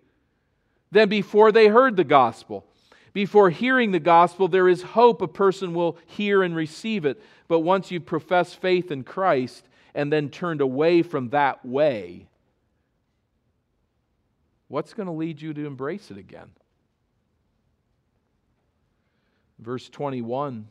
than 0.90 1.08
before 1.08 1.52
they 1.52 1.68
heard 1.68 1.96
the 1.96 2.04
gospel. 2.04 2.66
Before 3.14 3.48
hearing 3.48 3.92
the 3.92 3.98
gospel, 3.98 4.46
there 4.46 4.68
is 4.68 4.82
hope 4.82 5.22
a 5.22 5.26
person 5.26 5.72
will 5.72 5.96
hear 6.04 6.42
and 6.42 6.54
receive 6.54 7.06
it. 7.06 7.18
But 7.48 7.60
once 7.60 7.90
you 7.90 7.98
profess 7.98 8.52
faith 8.52 8.90
in 8.90 9.04
Christ 9.04 9.66
and 9.94 10.12
then 10.12 10.28
turned 10.28 10.60
away 10.60 11.00
from 11.00 11.30
that 11.30 11.64
way, 11.64 12.26
what's 14.68 14.92
going 14.92 15.06
to 15.06 15.12
lead 15.12 15.40
you 15.40 15.54
to 15.54 15.66
embrace 15.66 16.10
it 16.10 16.18
again? 16.18 16.50
Verse 19.58 19.88
21 19.88 20.68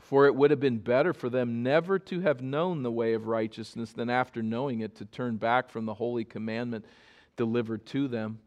For 0.00 0.26
it 0.26 0.34
would 0.34 0.50
have 0.50 0.60
been 0.60 0.78
better 0.78 1.12
for 1.12 1.28
them 1.28 1.62
never 1.62 1.98
to 1.98 2.20
have 2.20 2.40
known 2.40 2.82
the 2.82 2.92
way 2.92 3.12
of 3.14 3.26
righteousness 3.26 3.92
than 3.92 4.08
after 4.08 4.42
knowing 4.42 4.80
it 4.80 4.96
to 4.96 5.04
turn 5.04 5.36
back 5.36 5.70
from 5.70 5.84
the 5.84 5.94
holy 5.94 6.24
commandment 6.24 6.84
delivered 7.36 7.84
to 7.86 8.08
them. 8.08 8.38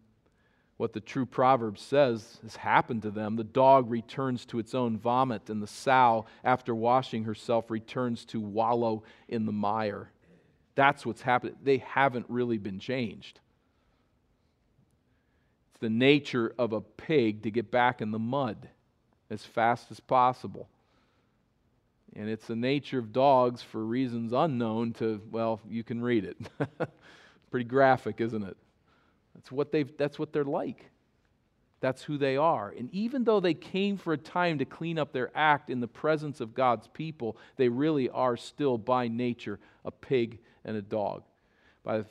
What 0.78 0.94
the 0.94 1.00
true 1.00 1.28
proverb 1.28 1.78
says 1.78 2.40
has 2.42 2.56
happened 2.56 3.04
to 3.04 3.12
them. 3.12 3.36
The 3.36 3.44
dog 3.44 3.92
returns 3.92 4.48
to 4.48 4.58
its 4.58 4.74
own 4.74 4.98
vomit, 4.98 5.52
and 5.52 5.62
the 5.62 5.68
sow, 5.68 6.26
after 6.44 6.74
washing 6.74 7.24
herself, 7.24 7.70
returns 7.70 8.26
to 8.26 8.42
wallow 8.42 9.04
in 9.28 9.46
the 9.46 9.52
mire. 9.52 10.10
That's 10.74 11.06
what's 11.06 11.22
happened. 11.22 11.58
They 11.62 11.78
haven't 11.78 12.26
really 12.30 12.58
been 12.58 12.80
changed. 12.80 13.40
It's 15.70 15.80
the 15.82 15.90
nature 15.92 16.56
of 16.58 16.74
a 16.74 16.82
pig 16.82 17.44
to 17.44 17.52
get 17.52 17.70
back 17.70 18.02
in 18.02 18.10
the 18.10 18.18
mud 18.18 18.68
as 19.32 19.44
fast 19.44 19.90
as 19.90 20.00
possible. 20.00 20.68
And 22.16 22.30
it's 22.30 22.46
the 22.46 22.56
nature 22.56 23.00
of 23.00 23.14
dogs 23.14 23.62
for 23.62 23.84
reasons 23.84 24.34
unknown 24.34 24.92
to, 24.94 25.22
well, 25.32 25.62
you 25.68 25.84
can 25.84 26.02
read 26.02 26.26
it. 26.26 26.38
Pretty 27.52 27.64
graphic, 27.64 28.20
isn't 28.20 28.44
it? 28.44 28.58
That's 29.34 29.52
what, 29.52 29.72
they've, 29.72 29.90
that's 29.98 30.20
what 30.20 30.34
they're 30.34 30.44
like. 30.44 30.86
That's 31.80 32.04
who 32.04 32.18
they 32.18 32.36
are. 32.36 32.74
And 32.78 32.94
even 32.94 33.24
though 33.24 33.40
they 33.40 33.54
came 33.54 33.98
for 33.98 34.14
a 34.14 34.18
time 34.18 34.60
to 34.60 34.66
clean 34.66 35.00
up 35.00 35.14
their 35.14 35.32
act 35.34 35.70
in 35.70 35.80
the 35.80 35.88
presence 35.88 36.42
of 36.42 36.54
God's 36.54 36.88
people, 36.90 37.38
they 37.56 37.70
really 37.70 38.10
are 38.10 38.36
still 38.36 38.78
by 38.78 39.08
nature 39.08 39.60
a 39.86 39.92
pig 39.92 40.40
and 40.66 40.76
a 40.76 40.82
dog. 40.82 41.24
The, 41.86 42.06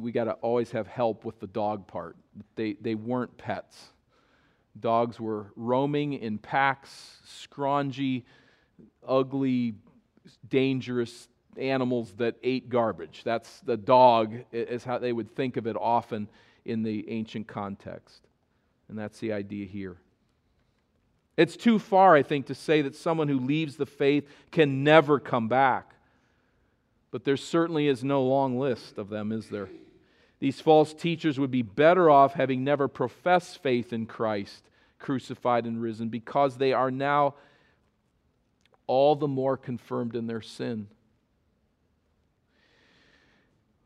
we 0.00 0.10
got 0.10 0.24
to 0.24 0.32
always 0.32 0.70
have 0.72 0.86
help 0.86 1.24
with 1.24 1.38
the 1.38 1.46
dog 1.46 1.86
part. 1.86 2.16
They, 2.56 2.72
they 2.80 2.94
weren't 2.94 3.36
pets. 3.36 3.92
Dogs 4.80 5.18
were 5.18 5.52
roaming 5.56 6.14
in 6.14 6.38
packs, 6.38 7.18
scrawny, 7.24 8.24
ugly, 9.06 9.74
dangerous 10.48 11.28
animals 11.56 12.12
that 12.18 12.36
ate 12.42 12.68
garbage. 12.68 13.22
That's 13.24 13.60
the 13.60 13.76
dog, 13.76 14.34
is 14.52 14.84
how 14.84 14.98
they 14.98 15.12
would 15.12 15.34
think 15.34 15.56
of 15.56 15.66
it 15.66 15.76
often 15.78 16.28
in 16.64 16.82
the 16.82 17.08
ancient 17.10 17.48
context. 17.48 18.26
And 18.88 18.98
that's 18.98 19.18
the 19.18 19.32
idea 19.32 19.66
here. 19.66 19.96
It's 21.36 21.56
too 21.56 21.78
far, 21.78 22.14
I 22.14 22.22
think, 22.22 22.46
to 22.46 22.54
say 22.54 22.82
that 22.82 22.96
someone 22.96 23.28
who 23.28 23.38
leaves 23.38 23.76
the 23.76 23.86
faith 23.86 24.28
can 24.50 24.82
never 24.82 25.20
come 25.20 25.48
back. 25.48 25.94
But 27.10 27.24
there 27.24 27.36
certainly 27.36 27.88
is 27.88 28.04
no 28.04 28.22
long 28.22 28.58
list 28.58 28.98
of 28.98 29.08
them, 29.08 29.32
is 29.32 29.48
there? 29.48 29.68
These 30.40 30.60
false 30.60 30.94
teachers 30.94 31.38
would 31.38 31.50
be 31.50 31.62
better 31.62 32.10
off 32.10 32.34
having 32.34 32.64
never 32.64 32.86
professed 32.86 33.62
faith 33.62 33.92
in 33.92 34.06
Christ 34.06 34.67
crucified 34.98 35.64
and 35.64 35.80
risen 35.80 36.08
because 36.08 36.56
they 36.56 36.72
are 36.72 36.90
now 36.90 37.34
all 38.86 39.14
the 39.14 39.28
more 39.28 39.56
confirmed 39.56 40.16
in 40.16 40.26
their 40.26 40.40
sin. 40.40 40.88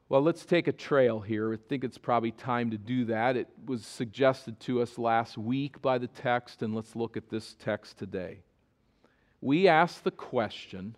Well, 0.08 0.20
let's 0.20 0.44
take 0.44 0.68
a 0.68 0.72
trail 0.72 1.20
here. 1.20 1.54
I 1.54 1.56
think 1.56 1.84
it's 1.84 1.96
probably 1.96 2.32
time 2.32 2.70
to 2.72 2.76
do 2.76 3.06
that. 3.06 3.34
It 3.36 3.48
was 3.64 3.86
suggested 3.86 4.60
to 4.60 4.82
us 4.82 4.98
last 4.98 5.38
week 5.38 5.80
by 5.80 5.96
the 5.96 6.06
text, 6.06 6.62
and 6.62 6.74
let's 6.74 6.94
look 6.94 7.16
at 7.16 7.30
this 7.30 7.56
text 7.58 7.96
today. 7.96 8.40
We 9.40 9.68
ask 9.68 10.02
the 10.02 10.10
question 10.10 10.96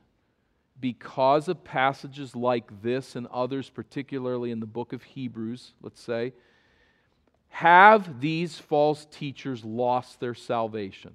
because 0.80 1.46
of 1.46 1.62
passages 1.62 2.34
like 2.34 2.82
this 2.82 3.14
and 3.14 3.28
others, 3.28 3.70
particularly 3.70 4.50
in 4.50 4.58
the 4.58 4.66
book 4.66 4.92
of 4.92 5.04
Hebrews, 5.04 5.74
let's 5.80 6.00
say, 6.00 6.32
have 7.54 8.20
these 8.20 8.58
false 8.58 9.06
teachers 9.12 9.64
lost 9.64 10.18
their 10.18 10.34
salvation? 10.34 11.14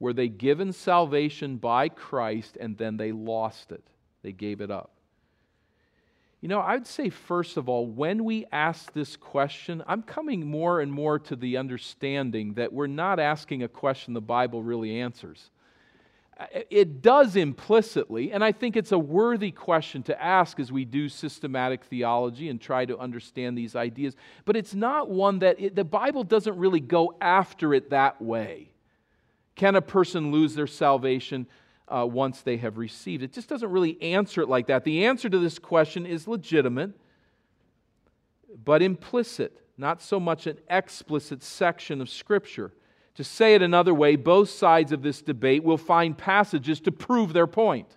Were 0.00 0.12
they 0.12 0.26
given 0.26 0.72
salvation 0.72 1.58
by 1.58 1.88
Christ 1.88 2.56
and 2.58 2.76
then 2.76 2.96
they 2.96 3.12
lost 3.12 3.70
it? 3.70 3.84
They 4.24 4.32
gave 4.32 4.60
it 4.60 4.72
up. 4.72 4.90
You 6.40 6.48
know, 6.48 6.60
I'd 6.60 6.88
say, 6.88 7.08
first 7.08 7.56
of 7.56 7.68
all, 7.68 7.86
when 7.86 8.24
we 8.24 8.46
ask 8.50 8.92
this 8.92 9.14
question, 9.14 9.84
I'm 9.86 10.02
coming 10.02 10.44
more 10.44 10.80
and 10.80 10.92
more 10.92 11.20
to 11.20 11.36
the 11.36 11.56
understanding 11.56 12.54
that 12.54 12.72
we're 12.72 12.88
not 12.88 13.20
asking 13.20 13.62
a 13.62 13.68
question 13.68 14.12
the 14.12 14.20
Bible 14.20 14.64
really 14.64 15.00
answers 15.00 15.50
it 16.70 17.02
does 17.02 17.36
implicitly, 17.36 18.32
and 18.32 18.42
I 18.42 18.52
think 18.52 18.76
it's 18.76 18.92
a 18.92 18.98
worthy 18.98 19.50
question 19.50 20.02
to 20.04 20.22
ask 20.22 20.58
as 20.58 20.72
we 20.72 20.84
do 20.84 21.08
systematic 21.08 21.84
theology 21.84 22.48
and 22.48 22.60
try 22.60 22.86
to 22.86 22.98
understand 22.98 23.58
these 23.58 23.76
ideas, 23.76 24.16
but 24.44 24.56
it's 24.56 24.74
not 24.74 25.10
one 25.10 25.40
that 25.40 25.60
it, 25.60 25.74
the 25.76 25.84
Bible 25.84 26.24
doesn't 26.24 26.56
really 26.56 26.80
go 26.80 27.14
after 27.20 27.74
it 27.74 27.90
that 27.90 28.22
way. 28.22 28.70
Can 29.54 29.76
a 29.76 29.82
person 29.82 30.32
lose 30.32 30.54
their 30.54 30.66
salvation 30.66 31.46
uh, 31.88 32.06
once 32.06 32.40
they 32.40 32.56
have 32.56 32.78
received? 32.78 33.22
It 33.22 33.32
just 33.32 33.48
doesn't 33.48 33.70
really 33.70 34.00
answer 34.00 34.40
it 34.40 34.48
like 34.48 34.68
that. 34.68 34.84
The 34.84 35.04
answer 35.04 35.28
to 35.28 35.38
this 35.38 35.58
question 35.58 36.06
is 36.06 36.26
legitimate, 36.26 36.92
but 38.64 38.80
implicit, 38.80 39.60
not 39.76 40.00
so 40.00 40.18
much 40.18 40.46
an 40.46 40.58
explicit 40.70 41.42
section 41.42 42.00
of 42.00 42.08
Scripture. 42.08 42.72
To 43.16 43.24
say 43.24 43.54
it 43.54 43.62
another 43.62 43.92
way, 43.92 44.16
both 44.16 44.50
sides 44.50 44.92
of 44.92 45.02
this 45.02 45.20
debate 45.20 45.64
will 45.64 45.76
find 45.76 46.16
passages 46.16 46.80
to 46.80 46.92
prove 46.92 47.32
their 47.32 47.46
point. 47.46 47.96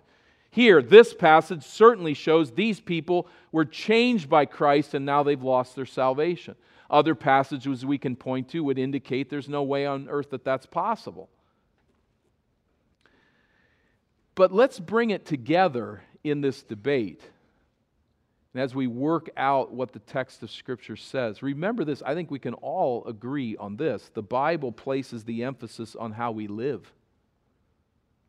Here, 0.50 0.82
this 0.82 1.14
passage 1.14 1.64
certainly 1.64 2.14
shows 2.14 2.52
these 2.52 2.80
people 2.80 3.26
were 3.50 3.64
changed 3.64 4.28
by 4.28 4.44
Christ 4.46 4.94
and 4.94 5.04
now 5.04 5.22
they've 5.22 5.42
lost 5.42 5.74
their 5.74 5.86
salvation. 5.86 6.54
Other 6.90 7.14
passages 7.14 7.84
we 7.84 7.98
can 7.98 8.14
point 8.14 8.48
to 8.50 8.62
would 8.62 8.78
indicate 8.78 9.30
there's 9.30 9.48
no 9.48 9.62
way 9.62 9.86
on 9.86 10.08
earth 10.08 10.30
that 10.30 10.44
that's 10.44 10.66
possible. 10.66 11.28
But 14.34 14.52
let's 14.52 14.78
bring 14.78 15.10
it 15.10 15.26
together 15.26 16.02
in 16.22 16.40
this 16.40 16.62
debate 16.62 17.22
and 18.54 18.62
as 18.62 18.72
we 18.72 18.86
work 18.86 19.30
out 19.36 19.72
what 19.72 19.92
the 19.92 19.98
text 19.98 20.44
of 20.44 20.50
Scripture 20.50 20.96
says, 20.96 21.42
remember 21.42 21.84
this. 21.84 22.02
I 22.06 22.14
think 22.14 22.30
we 22.30 22.38
can 22.38 22.54
all 22.54 23.04
agree 23.04 23.56
on 23.56 23.76
this. 23.76 24.10
The 24.14 24.22
Bible 24.22 24.70
places 24.70 25.24
the 25.24 25.42
emphasis 25.42 25.96
on 25.96 26.12
how 26.12 26.30
we 26.30 26.46
live. 26.46 26.92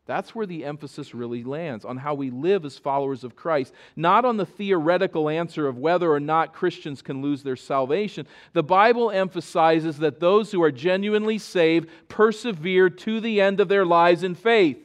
That's 0.06 0.34
where 0.34 0.46
the 0.46 0.64
emphasis 0.64 1.14
really 1.14 1.44
lands, 1.44 1.84
on 1.84 1.96
how 1.96 2.14
we 2.14 2.30
live 2.30 2.64
as 2.64 2.78
followers 2.78 3.22
of 3.22 3.36
Christ, 3.36 3.72
not 3.94 4.24
on 4.24 4.36
the 4.36 4.46
theoretical 4.46 5.28
answer 5.28 5.68
of 5.68 5.78
whether 5.78 6.12
or 6.12 6.20
not 6.20 6.54
Christians 6.54 7.02
can 7.02 7.22
lose 7.22 7.42
their 7.42 7.56
salvation. 7.56 8.26
The 8.52 8.62
Bible 8.62 9.10
emphasizes 9.12 9.98
that 9.98 10.20
those 10.20 10.50
who 10.50 10.62
are 10.62 10.72
genuinely 10.72 11.38
saved 11.38 11.88
persevere 12.08 12.90
to 12.90 13.20
the 13.20 13.40
end 13.40 13.60
of 13.60 13.68
their 13.68 13.86
lives 13.86 14.24
in 14.24 14.34
faith. 14.34 14.78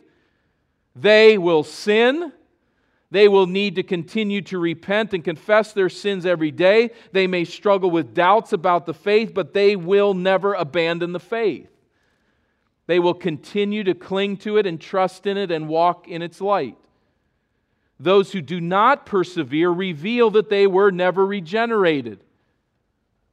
They 0.95 1.37
will 1.37 1.63
sin 1.63 2.31
They 3.12 3.28
will 3.28 3.45
need 3.45 3.76
to 3.76 3.84
continue 3.84 4.41
to 4.43 4.57
repent 4.57 5.14
and 5.14 5.24
confess 5.24 5.74
their 5.74 5.89
sins 5.89 6.26
every 6.26 6.49
day. 6.49 6.91
They 7.12 7.28
may 7.28 7.43
struggle 7.43 7.91
with 7.91 8.14
doubts 8.14 8.53
about 8.53 8.86
the 8.86 8.93
faith, 8.93 9.34
but 9.34 9.53
they 9.53 9.76
will 9.76 10.14
never 10.14 10.53
abandon 10.53 11.12
the 11.12 11.20
faith. 11.20 11.70
They 12.88 12.99
will 12.99 13.14
continue 13.14 13.84
to 13.84 13.93
cling 13.93 14.38
to 14.38 14.57
it 14.57 14.66
and 14.66 14.80
trust 14.80 15.28
in 15.28 15.38
it 15.38 15.51
and 15.51 15.68
walk 15.68 16.07
in 16.07 16.22
its 16.22 16.39
light. 16.39 16.78
Those 17.99 18.32
who 18.32 18.41
do 18.41 18.59
not 18.59 19.05
persevere 19.05 19.70
reveal 19.70 20.32
that 20.32 20.49
they 20.49 20.66
were 20.66 20.89
never 20.89 21.26
regenerated. 21.26 22.24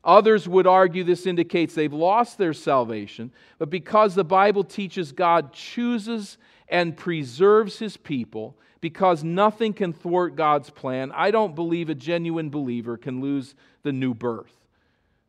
Others 0.04 0.48
would 0.48 0.66
argue 0.66 1.04
this 1.04 1.26
indicates 1.26 1.74
they've 1.74 1.92
lost 1.92 2.36
their 2.36 2.52
salvation, 2.52 3.32
but 3.58 3.70
because 3.70 4.14
the 4.14 4.24
Bible 4.24 4.64
teaches 4.64 5.12
God 5.12 5.52
chooses 5.52 6.36
and 6.68 6.96
preserves 6.96 7.78
his 7.78 7.96
people, 7.96 8.56
because 8.80 9.24
nothing 9.24 9.72
can 9.72 9.92
thwart 9.92 10.36
God's 10.36 10.70
plan, 10.70 11.10
I 11.12 11.30
don't 11.30 11.54
believe 11.54 11.90
a 11.90 11.94
genuine 11.94 12.50
believer 12.50 12.96
can 12.96 13.20
lose 13.20 13.54
the 13.82 13.92
new 13.92 14.14
birth. 14.14 14.52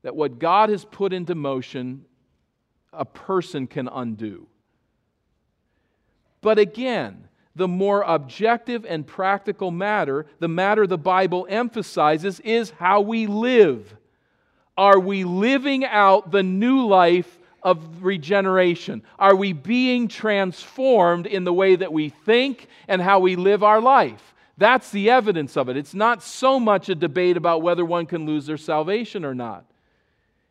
That 0.03 0.15
what 0.15 0.39
God 0.39 0.69
has 0.69 0.85
put 0.85 1.13
into 1.13 1.35
motion, 1.35 2.05
a 2.93 3.05
person 3.05 3.67
can 3.67 3.87
undo. 3.87 4.47
But 6.41 6.59
again, 6.59 7.27
the 7.55 7.67
more 7.67 8.03
objective 8.03 8.85
and 8.85 9.05
practical 9.05 9.71
matter, 9.71 10.25
the 10.39 10.47
matter 10.47 10.87
the 10.87 10.97
Bible 10.97 11.45
emphasizes, 11.49 12.39
is 12.41 12.69
how 12.71 13.01
we 13.01 13.27
live. 13.27 13.95
Are 14.77 14.99
we 14.99 15.25
living 15.25 15.83
out 15.83 16.31
the 16.31 16.43
new 16.43 16.85
life 16.85 17.38
of 17.63 18.03
regeneration? 18.03 19.03
Are 19.17 19.35
we 19.35 19.53
being 19.53 20.07
transformed 20.07 21.25
in 21.25 21.43
the 21.43 21.53
way 21.53 21.75
that 21.75 21.93
we 21.93 22.09
think 22.09 22.67
and 22.87 23.01
how 23.01 23.19
we 23.19 23.35
live 23.35 23.63
our 23.63 23.81
life? 23.81 24.33
That's 24.57 24.91
the 24.91 25.09
evidence 25.09 25.55
of 25.55 25.69
it. 25.69 25.77
It's 25.77 25.93
not 25.93 26.21
so 26.21 26.59
much 26.59 26.89
a 26.89 26.95
debate 26.95 27.37
about 27.37 27.61
whether 27.61 27.85
one 27.85 28.05
can 28.05 28.25
lose 28.25 28.45
their 28.45 28.57
salvation 28.57 29.23
or 29.23 29.33
not. 29.33 29.65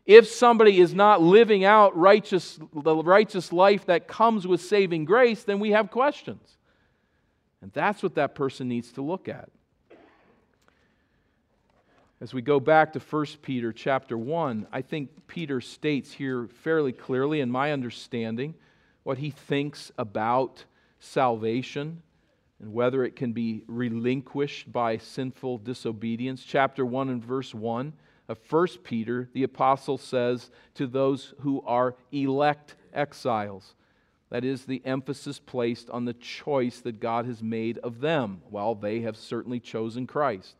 If 0.06 0.26
somebody 0.26 0.80
is 0.80 0.94
not 0.94 1.20
living 1.20 1.64
out 1.64 1.94
righteous, 1.94 2.58
the 2.72 2.96
righteous 2.96 3.52
life 3.52 3.84
that 3.86 4.08
comes 4.08 4.46
with 4.46 4.62
saving 4.62 5.04
grace, 5.04 5.44
then 5.44 5.60
we 5.60 5.72
have 5.72 5.90
questions. 5.90 6.56
And 7.60 7.70
that's 7.72 8.02
what 8.02 8.14
that 8.14 8.34
person 8.34 8.68
needs 8.68 8.92
to 8.92 9.02
look 9.02 9.28
at. 9.28 9.50
As 12.20 12.34
we 12.34 12.42
go 12.42 12.58
back 12.58 12.92
to 12.94 12.98
1 12.98 13.26
Peter 13.42 13.72
chapter 13.72 14.18
1, 14.18 14.66
I 14.72 14.82
think 14.82 15.28
Peter 15.28 15.60
states 15.60 16.12
here 16.12 16.48
fairly 16.48 16.90
clearly, 16.90 17.40
in 17.40 17.48
my 17.48 17.70
understanding, 17.70 18.54
what 19.04 19.18
he 19.18 19.30
thinks 19.30 19.92
about 19.96 20.64
salvation 20.98 22.02
and 22.58 22.72
whether 22.72 23.04
it 23.04 23.14
can 23.14 23.32
be 23.32 23.62
relinquished 23.68 24.72
by 24.72 24.96
sinful 24.96 25.58
disobedience. 25.58 26.42
Chapter 26.42 26.84
1 26.84 27.08
and 27.08 27.24
verse 27.24 27.54
1 27.54 27.92
of 28.28 28.38
1 28.50 28.66
Peter, 28.82 29.28
the 29.32 29.44
apostle 29.44 29.96
says 29.96 30.50
to 30.74 30.88
those 30.88 31.34
who 31.42 31.62
are 31.64 31.94
elect 32.10 32.74
exiles, 32.92 33.76
that 34.30 34.44
is 34.44 34.64
the 34.64 34.82
emphasis 34.84 35.38
placed 35.38 35.88
on 35.90 36.04
the 36.04 36.14
choice 36.14 36.80
that 36.80 36.98
God 36.98 37.26
has 37.26 37.44
made 37.44 37.78
of 37.78 38.00
them, 38.00 38.42
while 38.50 38.74
they 38.74 39.02
have 39.02 39.16
certainly 39.16 39.60
chosen 39.60 40.04
Christ. 40.04 40.56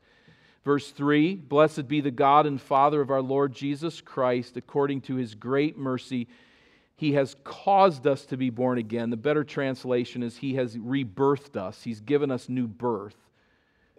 Verse 0.69 0.91
3 0.91 1.37
Blessed 1.37 1.89
be 1.89 2.03
the 2.03 2.11
God 2.11 2.45
and 2.45 2.61
Father 2.61 3.01
of 3.01 3.11
our 3.11 3.23
Lord 3.23 3.55
Jesus 3.55 4.03
Christ, 4.03 4.59
according 4.59 5.01
to 5.01 5.15
his 5.15 5.35
great 5.35 5.79
mercy. 5.79 6.29
He 6.95 7.15
has 7.15 7.37
caused 7.43 8.07
us 8.07 8.27
to 8.27 8.37
be 8.37 8.51
born 8.51 8.77
again. 8.77 9.09
The 9.09 9.17
better 9.17 9.45
translation 9.45 10.23
is 10.23 10.37
He 10.37 10.57
has 10.57 10.77
rebirthed 10.77 11.57
us, 11.57 11.85
He's 11.85 12.03
given 12.03 12.31
us 12.31 12.51
new 12.51 12.67
birth 12.67 13.17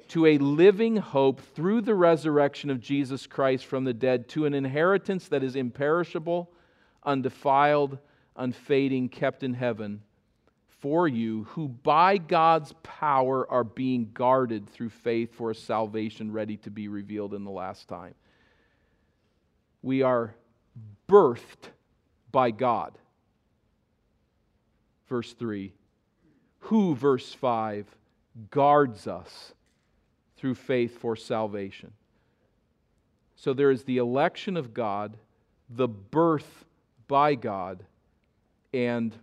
to 0.09 0.27
a 0.27 0.37
living 0.37 0.97
hope 0.97 1.41
through 1.41 1.81
the 1.81 1.95
resurrection 1.95 2.69
of 2.69 2.79
Jesus 2.79 3.25
Christ 3.25 3.65
from 3.65 3.83
the 3.83 3.93
dead, 3.93 4.29
to 4.29 4.45
an 4.45 4.53
inheritance 4.53 5.27
that 5.29 5.41
is 5.41 5.55
imperishable, 5.55 6.51
undefiled, 7.03 7.97
unfading, 8.35 9.09
kept 9.09 9.41
in 9.41 9.55
heaven 9.55 10.03
for 10.79 11.07
you, 11.07 11.43
who 11.49 11.67
by 11.67 12.17
God's 12.17 12.73
power 12.83 13.49
are 13.51 13.63
being 13.63 14.11
guarded 14.13 14.69
through 14.69 14.89
faith 14.89 15.33
for 15.33 15.51
a 15.51 15.55
salvation 15.55 16.31
ready 16.31 16.57
to 16.57 16.71
be 16.71 16.87
revealed 16.87 17.33
in 17.33 17.43
the 17.43 17.51
last 17.51 17.87
time. 17.87 18.15
We 19.81 20.01
are 20.01 20.35
birthed 21.07 21.69
by 22.31 22.51
God. 22.51 22.97
Verse 25.07 25.33
3. 25.33 25.73
Who, 26.63 26.95
verse 26.95 27.33
5, 27.33 27.85
guards 28.51 29.07
us 29.07 29.53
through 30.37 30.55
faith 30.55 30.97
for 30.99 31.15
salvation. 31.15 31.91
So 33.35 33.53
there 33.53 33.71
is 33.71 33.83
the 33.83 33.97
election 33.97 34.55
of 34.57 34.73
God, 34.73 35.17
the 35.69 35.87
birth 35.87 36.65
by 37.07 37.35
God, 37.35 37.83
and 38.73 39.15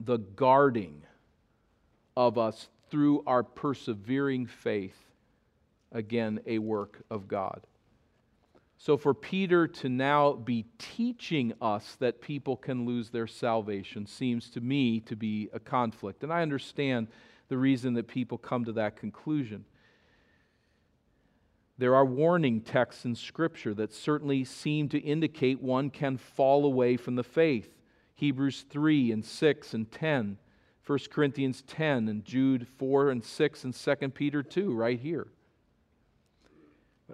the 0.00 0.18
guarding 0.18 1.02
of 2.16 2.38
us 2.38 2.68
through 2.90 3.22
our 3.26 3.42
persevering 3.42 4.46
faith. 4.46 4.96
Again, 5.92 6.40
a 6.46 6.58
work 6.58 7.02
of 7.10 7.28
God. 7.28 7.66
So, 8.78 8.96
for 8.96 9.14
Peter 9.14 9.66
to 9.66 9.88
now 9.88 10.34
be 10.34 10.66
teaching 10.78 11.54
us 11.62 11.96
that 12.00 12.20
people 12.20 12.56
can 12.56 12.84
lose 12.84 13.10
their 13.10 13.26
salvation 13.26 14.06
seems 14.06 14.50
to 14.50 14.60
me 14.60 15.00
to 15.00 15.16
be 15.16 15.48
a 15.52 15.58
conflict. 15.58 16.22
And 16.22 16.32
I 16.32 16.42
understand 16.42 17.08
the 17.48 17.56
reason 17.56 17.94
that 17.94 18.06
people 18.06 18.36
come 18.36 18.64
to 18.66 18.72
that 18.72 18.96
conclusion. 18.96 19.64
There 21.78 21.94
are 21.94 22.04
warning 22.04 22.60
texts 22.60 23.04
in 23.04 23.14
Scripture 23.14 23.74
that 23.74 23.92
certainly 23.92 24.44
seem 24.44 24.88
to 24.90 24.98
indicate 24.98 25.62
one 25.62 25.90
can 25.90 26.16
fall 26.16 26.64
away 26.64 26.96
from 26.96 27.16
the 27.16 27.24
faith. 27.24 27.75
Hebrews 28.16 28.64
3 28.68 29.12
and 29.12 29.24
6 29.24 29.74
and 29.74 29.90
10, 29.90 30.38
1 30.86 30.98
Corinthians 31.10 31.62
10 31.66 32.08
and 32.08 32.24
Jude 32.24 32.66
4 32.78 33.10
and 33.10 33.24
6 33.24 33.64
and 33.64 33.74
2 33.74 34.08
Peter 34.10 34.42
2 34.42 34.74
right 34.74 34.98
here. 34.98 35.28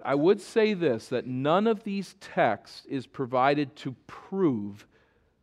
I 0.03 0.15
would 0.15 0.41
say 0.41 0.73
this 0.73 1.09
that 1.09 1.27
none 1.27 1.67
of 1.67 1.83
these 1.83 2.15
texts 2.19 2.85
is 2.89 3.05
provided 3.05 3.75
to 3.77 3.95
prove 4.07 4.87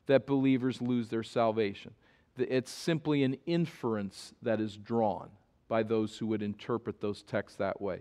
that 0.07 0.27
believers 0.27 0.83
lose 0.83 1.09
their 1.09 1.23
salvation. 1.23 1.93
It's 2.37 2.71
simply 2.71 3.23
an 3.23 3.37
inference 3.47 4.33
that 4.43 4.61
is 4.61 4.77
drawn 4.77 5.29
by 5.69 5.83
those 5.83 6.19
who 6.19 6.27
would 6.29 6.43
interpret 6.43 7.01
those 7.01 7.23
texts 7.23 7.59
that 7.59 7.81
way. 7.81 8.01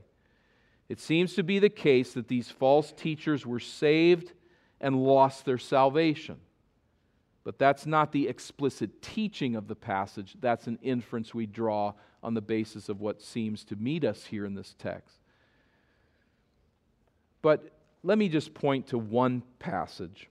It 0.88 0.99
seems 0.99 1.36
to 1.36 1.43
be 1.43 1.60
the 1.60 1.70
case 1.70 2.14
that 2.14 2.30
these 2.30 2.49
false 2.49 2.91
teachers 2.93 3.45
were 3.45 3.60
saved 3.60 4.34
and 4.82 5.03
lost 5.03 5.45
their 5.45 5.57
salvation. 5.57 6.38
But 7.50 7.58
that's 7.58 7.88
not 7.88 8.12
the 8.12 8.28
explicit 8.28 9.02
teaching 9.02 9.56
of 9.56 9.68
the 9.68 9.76
passage. 9.76 10.36
That's 10.39 10.68
an 10.68 10.78
inference 10.84 11.34
we 11.34 11.47
draw 11.47 11.93
on 12.22 12.36
the 12.36 12.41
basis 12.41 12.89
of 12.89 13.02
what 13.02 13.24
seems 13.24 13.64
to 13.64 13.76
meet 13.76 14.06
us 14.06 14.24
here 14.24 14.45
in 14.45 14.54
this 14.54 14.76
text. 14.78 15.16
But 17.41 17.72
let 18.04 18.20
me 18.20 18.30
just 18.30 18.54
point 18.54 18.86
to 18.89 19.00
one 19.00 19.41
passage 19.58 20.30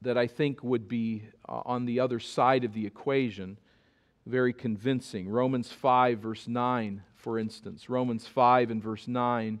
that 0.00 0.18
I 0.18 0.26
think 0.26 0.64
would 0.64 0.88
be 0.88 1.22
uh, 1.48 1.62
on 1.66 1.84
the 1.84 2.00
other 2.00 2.18
side 2.18 2.64
of 2.64 2.74
the 2.74 2.84
equation 2.84 3.56
very 4.26 4.52
convincing. 4.52 5.28
Romans 5.28 5.70
5, 5.70 6.18
verse 6.18 6.48
9, 6.48 7.04
for 7.14 7.38
instance. 7.38 7.88
Romans 7.88 8.26
5 8.26 8.72
and 8.72 8.82
verse 8.82 9.06
9 9.06 9.60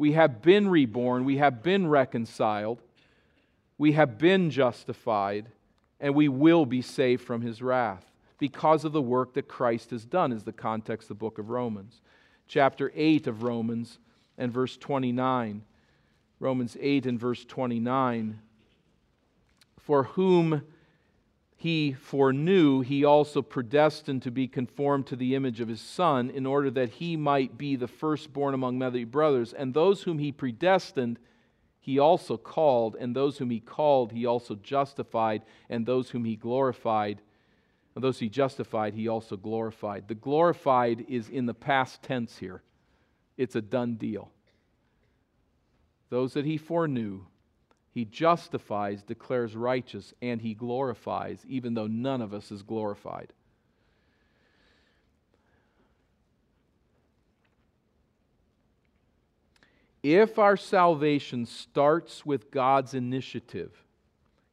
we 0.00 0.12
have 0.12 0.40
been 0.40 0.66
reborn, 0.66 1.26
we 1.26 1.36
have 1.36 1.62
been 1.62 1.86
reconciled, 1.86 2.80
we 3.76 3.92
have 3.92 4.16
been 4.16 4.50
justified, 4.50 5.44
and 6.00 6.14
we 6.14 6.26
will 6.26 6.64
be 6.64 6.80
saved 6.80 7.22
from 7.22 7.42
his 7.42 7.60
wrath 7.60 8.10
because 8.38 8.86
of 8.86 8.92
the 8.92 9.02
work 9.02 9.34
that 9.34 9.46
Christ 9.46 9.90
has 9.90 10.06
done, 10.06 10.32
is 10.32 10.42
the 10.42 10.54
context 10.54 11.04
of 11.04 11.08
the 11.18 11.20
book 11.20 11.38
of 11.38 11.50
Romans. 11.50 12.00
Chapter 12.48 12.90
8 12.94 13.26
of 13.26 13.42
Romans 13.42 13.98
and 14.38 14.50
verse 14.50 14.78
29. 14.78 15.64
Romans 16.38 16.78
8 16.80 17.04
and 17.04 17.20
verse 17.20 17.44
29. 17.44 18.40
For 19.80 20.04
whom 20.04 20.62
he 21.60 21.92
foreknew, 21.92 22.80
he 22.80 23.04
also 23.04 23.42
predestined 23.42 24.22
to 24.22 24.30
be 24.30 24.48
conformed 24.48 25.06
to 25.08 25.14
the 25.14 25.34
image 25.34 25.60
of 25.60 25.68
his 25.68 25.82
Son, 25.82 26.30
in 26.30 26.46
order 26.46 26.70
that 26.70 26.88
he 26.88 27.18
might 27.18 27.58
be 27.58 27.76
the 27.76 27.86
firstborn 27.86 28.54
among 28.54 28.78
many 28.78 29.04
brothers. 29.04 29.52
And 29.52 29.74
those 29.74 30.04
whom 30.04 30.18
he 30.18 30.32
predestined, 30.32 31.18
he 31.78 31.98
also 31.98 32.38
called, 32.38 32.96
and 32.98 33.14
those 33.14 33.36
whom 33.36 33.50
he 33.50 33.60
called, 33.60 34.10
he 34.10 34.24
also 34.24 34.54
justified, 34.54 35.42
and 35.68 35.84
those 35.84 36.08
whom 36.08 36.24
he 36.24 36.34
glorified, 36.34 37.20
and 37.94 38.02
those 38.02 38.20
he 38.20 38.30
justified, 38.30 38.94
he 38.94 39.06
also 39.06 39.36
glorified. 39.36 40.08
The 40.08 40.14
glorified 40.14 41.04
is 41.10 41.28
in 41.28 41.44
the 41.44 41.52
past 41.52 42.02
tense 42.02 42.38
here, 42.38 42.62
it's 43.36 43.54
a 43.54 43.60
done 43.60 43.96
deal. 43.96 44.30
Those 46.08 46.32
that 46.32 46.46
he 46.46 46.56
foreknew, 46.56 47.26
he 47.92 48.04
justifies, 48.04 49.02
declares 49.02 49.56
righteous, 49.56 50.14
and 50.22 50.40
he 50.40 50.54
glorifies, 50.54 51.44
even 51.48 51.74
though 51.74 51.88
none 51.88 52.22
of 52.22 52.32
us 52.32 52.52
is 52.52 52.62
glorified. 52.62 53.32
If 60.02 60.38
our 60.38 60.56
salvation 60.56 61.44
starts 61.44 62.24
with 62.24 62.50
God's 62.50 62.94
initiative, 62.94 63.84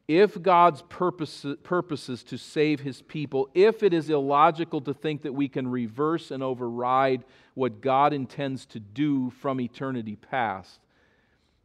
if 0.08 0.42
God's 0.42 0.82
purpose, 0.84 1.46
purpose 1.64 2.10
is 2.10 2.24
to 2.26 2.38
save 2.38 2.80
his 2.80 3.02
people, 3.02 3.50
if 3.54 3.84
it 3.84 3.94
is 3.94 4.10
illogical 4.10 4.82
to 4.82 4.94
think 4.94 5.22
that 5.22 5.34
we 5.34 5.48
can 5.48 5.68
reverse 5.68 6.32
and 6.32 6.42
override 6.42 7.24
what 7.54 7.82
God 7.82 8.14
intends 8.14 8.66
to 8.68 8.80
do 8.80 9.30
from 9.30 9.62
eternity 9.62 10.16
past, 10.16 10.80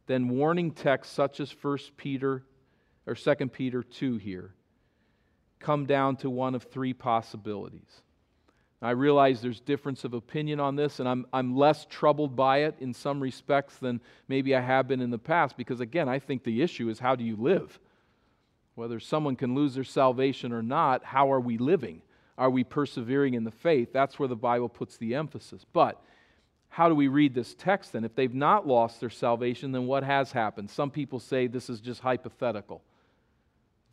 then 0.07 0.29
warning 0.29 0.71
texts 0.71 1.13
such 1.13 1.39
as 1.39 1.51
1 1.61 1.77
Peter 1.97 2.43
or 3.05 3.15
2 3.15 3.35
Peter 3.47 3.83
2 3.83 4.17
here 4.17 4.53
come 5.59 5.85
down 5.85 6.15
to 6.17 6.29
one 6.29 6.55
of 6.55 6.63
three 6.63 6.93
possibilities. 6.93 8.01
I 8.81 8.91
realize 8.91 9.41
there's 9.41 9.61
difference 9.61 10.03
of 10.03 10.13
opinion 10.13 10.59
on 10.59 10.75
this, 10.75 10.99
and 10.99 11.07
I'm, 11.07 11.25
I'm 11.31 11.55
less 11.55 11.85
troubled 11.89 12.35
by 12.35 12.59
it 12.59 12.75
in 12.81 12.93
some 12.93 13.21
respects 13.21 13.77
than 13.77 14.01
maybe 14.27 14.53
I 14.53 14.59
have 14.59 14.89
been 14.89 14.99
in 14.99 15.09
the 15.09 15.17
past, 15.17 15.55
because 15.55 15.79
again, 15.79 16.09
I 16.09 16.19
think 16.19 16.43
the 16.43 16.61
issue 16.61 16.89
is 16.89 16.99
how 16.99 17.15
do 17.15 17.23
you 17.23 17.37
live? 17.37 17.79
Whether 18.75 18.99
someone 18.99 19.37
can 19.37 19.55
lose 19.55 19.75
their 19.75 19.85
salvation 19.85 20.51
or 20.51 20.61
not, 20.61 21.05
how 21.05 21.31
are 21.31 21.39
we 21.39 21.57
living? 21.57 22.01
Are 22.37 22.49
we 22.49 22.65
persevering 22.65 23.35
in 23.35 23.45
the 23.45 23.51
faith? 23.51 23.93
That's 23.93 24.19
where 24.19 24.27
the 24.27 24.35
Bible 24.35 24.67
puts 24.67 24.97
the 24.97 25.15
emphasis. 25.15 25.65
But 25.71 26.03
how 26.73 26.89
do 26.89 26.95
we 26.95 27.07
read 27.07 27.35
this 27.35 27.53
text 27.53 27.93
then? 27.93 28.03
If 28.03 28.15
they've 28.15 28.33
not 28.33 28.65
lost 28.65 28.99
their 28.99 29.11
salvation, 29.11 29.71
then 29.71 29.85
what 29.85 30.03
has 30.03 30.31
happened? 30.31 30.71
Some 30.71 30.89
people 30.89 31.19
say 31.19 31.45
this 31.45 31.69
is 31.69 31.79
just 31.79 32.01
hypothetical. 32.01 32.81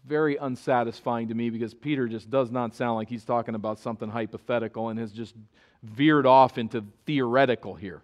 Very 0.06 0.36
unsatisfying 0.36 1.28
to 1.28 1.34
me 1.34 1.50
because 1.50 1.74
Peter 1.74 2.08
just 2.08 2.30
does 2.30 2.50
not 2.50 2.74
sound 2.74 2.96
like 2.96 3.10
he's 3.10 3.26
talking 3.26 3.54
about 3.54 3.78
something 3.80 4.08
hypothetical 4.08 4.88
and 4.88 4.98
has 4.98 5.12
just 5.12 5.34
veered 5.82 6.24
off 6.24 6.56
into 6.56 6.82
theoretical 7.04 7.74
here. 7.74 8.00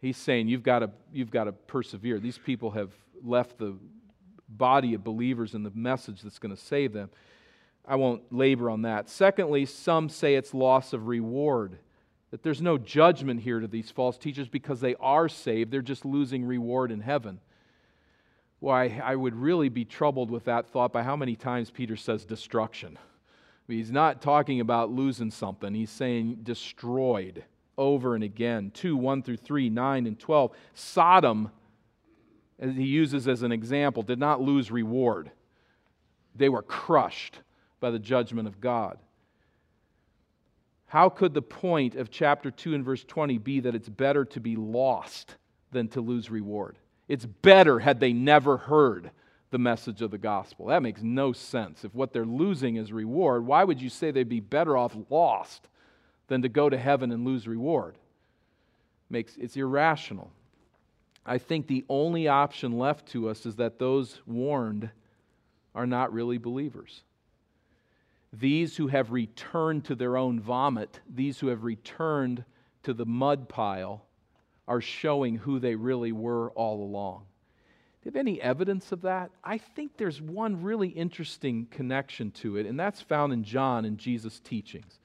He's 0.00 0.16
saying 0.16 0.48
you've 0.48 0.64
got 0.64 0.80
to, 0.80 0.90
you've 1.12 1.30
got 1.30 1.44
to 1.44 1.52
persevere. 1.52 2.18
These 2.18 2.38
people 2.38 2.72
have 2.72 2.90
left 3.22 3.56
the 3.56 3.76
body 4.48 4.94
of 4.94 5.04
believers 5.04 5.54
and 5.54 5.64
the 5.64 5.70
message 5.76 6.22
that's 6.22 6.40
going 6.40 6.56
to 6.56 6.60
save 6.60 6.92
them. 6.92 7.08
I 7.86 7.94
won't 7.94 8.32
labor 8.32 8.68
on 8.68 8.82
that. 8.82 9.08
Secondly, 9.08 9.64
some 9.64 10.08
say 10.08 10.34
it's 10.34 10.52
loss 10.54 10.92
of 10.92 11.06
reward 11.06 11.78
that 12.30 12.42
there's 12.42 12.62
no 12.62 12.78
judgment 12.78 13.40
here 13.40 13.60
to 13.60 13.66
these 13.66 13.90
false 13.90 14.16
teachers 14.16 14.48
because 14.48 14.80
they 14.80 14.94
are 15.00 15.28
saved. 15.28 15.70
They're 15.70 15.82
just 15.82 16.04
losing 16.04 16.44
reward 16.44 16.92
in 16.92 17.00
heaven. 17.00 17.40
Why, 18.60 19.00
I 19.02 19.16
would 19.16 19.34
really 19.34 19.68
be 19.68 19.84
troubled 19.84 20.30
with 20.30 20.44
that 20.44 20.68
thought 20.68 20.92
by 20.92 21.02
how 21.02 21.16
many 21.16 21.34
times 21.34 21.70
Peter 21.70 21.96
says 21.96 22.24
destruction. 22.24 22.98
I 22.98 23.62
mean, 23.66 23.78
he's 23.78 23.90
not 23.90 24.20
talking 24.20 24.60
about 24.60 24.90
losing 24.90 25.30
something, 25.30 25.74
he's 25.74 25.90
saying 25.90 26.40
destroyed 26.42 27.44
over 27.78 28.14
and 28.14 28.22
again. 28.22 28.70
2, 28.74 28.96
1 28.96 29.22
through 29.22 29.38
3, 29.38 29.70
9 29.70 30.06
and 30.06 30.18
12. 30.18 30.52
Sodom, 30.74 31.50
as 32.58 32.76
he 32.76 32.84
uses 32.84 33.26
as 33.26 33.42
an 33.42 33.52
example, 33.52 34.02
did 34.02 34.18
not 34.18 34.40
lose 34.40 34.70
reward, 34.70 35.30
they 36.36 36.50
were 36.50 36.62
crushed 36.62 37.38
by 37.80 37.90
the 37.90 37.98
judgment 37.98 38.46
of 38.46 38.60
God. 38.60 38.98
How 40.90 41.08
could 41.08 41.34
the 41.34 41.40
point 41.40 41.94
of 41.94 42.10
chapter 42.10 42.50
2 42.50 42.74
and 42.74 42.84
verse 42.84 43.04
20 43.04 43.38
be 43.38 43.60
that 43.60 43.76
it's 43.76 43.88
better 43.88 44.24
to 44.24 44.40
be 44.40 44.56
lost 44.56 45.36
than 45.70 45.86
to 45.90 46.00
lose 46.00 46.30
reward? 46.30 46.78
It's 47.06 47.24
better 47.24 47.78
had 47.78 48.00
they 48.00 48.12
never 48.12 48.56
heard 48.56 49.12
the 49.52 49.58
message 49.58 50.02
of 50.02 50.10
the 50.10 50.18
gospel. 50.18 50.66
That 50.66 50.82
makes 50.82 51.00
no 51.00 51.32
sense. 51.32 51.84
If 51.84 51.94
what 51.94 52.12
they're 52.12 52.24
losing 52.24 52.74
is 52.74 52.92
reward, 52.92 53.46
why 53.46 53.62
would 53.62 53.80
you 53.80 53.88
say 53.88 54.10
they'd 54.10 54.28
be 54.28 54.40
better 54.40 54.76
off 54.76 54.96
lost 55.10 55.68
than 56.26 56.42
to 56.42 56.48
go 56.48 56.68
to 56.68 56.76
heaven 56.76 57.12
and 57.12 57.24
lose 57.24 57.46
reward? 57.46 57.94
Makes 59.08 59.36
it's 59.36 59.56
irrational. 59.56 60.32
I 61.24 61.38
think 61.38 61.68
the 61.68 61.84
only 61.88 62.26
option 62.26 62.72
left 62.72 63.06
to 63.12 63.28
us 63.28 63.46
is 63.46 63.54
that 63.56 63.78
those 63.78 64.20
warned 64.26 64.90
are 65.72 65.86
not 65.86 66.12
really 66.12 66.38
believers. 66.38 67.04
These 68.32 68.76
who 68.76 68.88
have 68.88 69.10
returned 69.10 69.84
to 69.86 69.94
their 69.94 70.16
own 70.16 70.40
vomit, 70.40 71.00
these 71.08 71.40
who 71.40 71.48
have 71.48 71.64
returned 71.64 72.44
to 72.84 72.94
the 72.94 73.06
mud 73.06 73.48
pile, 73.48 74.04
are 74.68 74.80
showing 74.80 75.36
who 75.36 75.58
they 75.58 75.74
really 75.74 76.12
were 76.12 76.50
all 76.52 76.82
along. 76.82 77.24
Do 78.02 78.08
you 78.08 78.12
have 78.12 78.16
any 78.16 78.40
evidence 78.40 78.92
of 78.92 79.02
that? 79.02 79.30
I 79.42 79.58
think 79.58 79.96
there's 79.96 80.22
one 80.22 80.62
really 80.62 80.88
interesting 80.88 81.66
connection 81.70 82.30
to 82.32 82.56
it, 82.56 82.66
and 82.66 82.78
that's 82.78 83.02
found 83.02 83.32
in 83.32 83.42
John 83.44 83.84
and 83.84 83.98
Jesus' 83.98 84.40
teachings. 84.40 85.00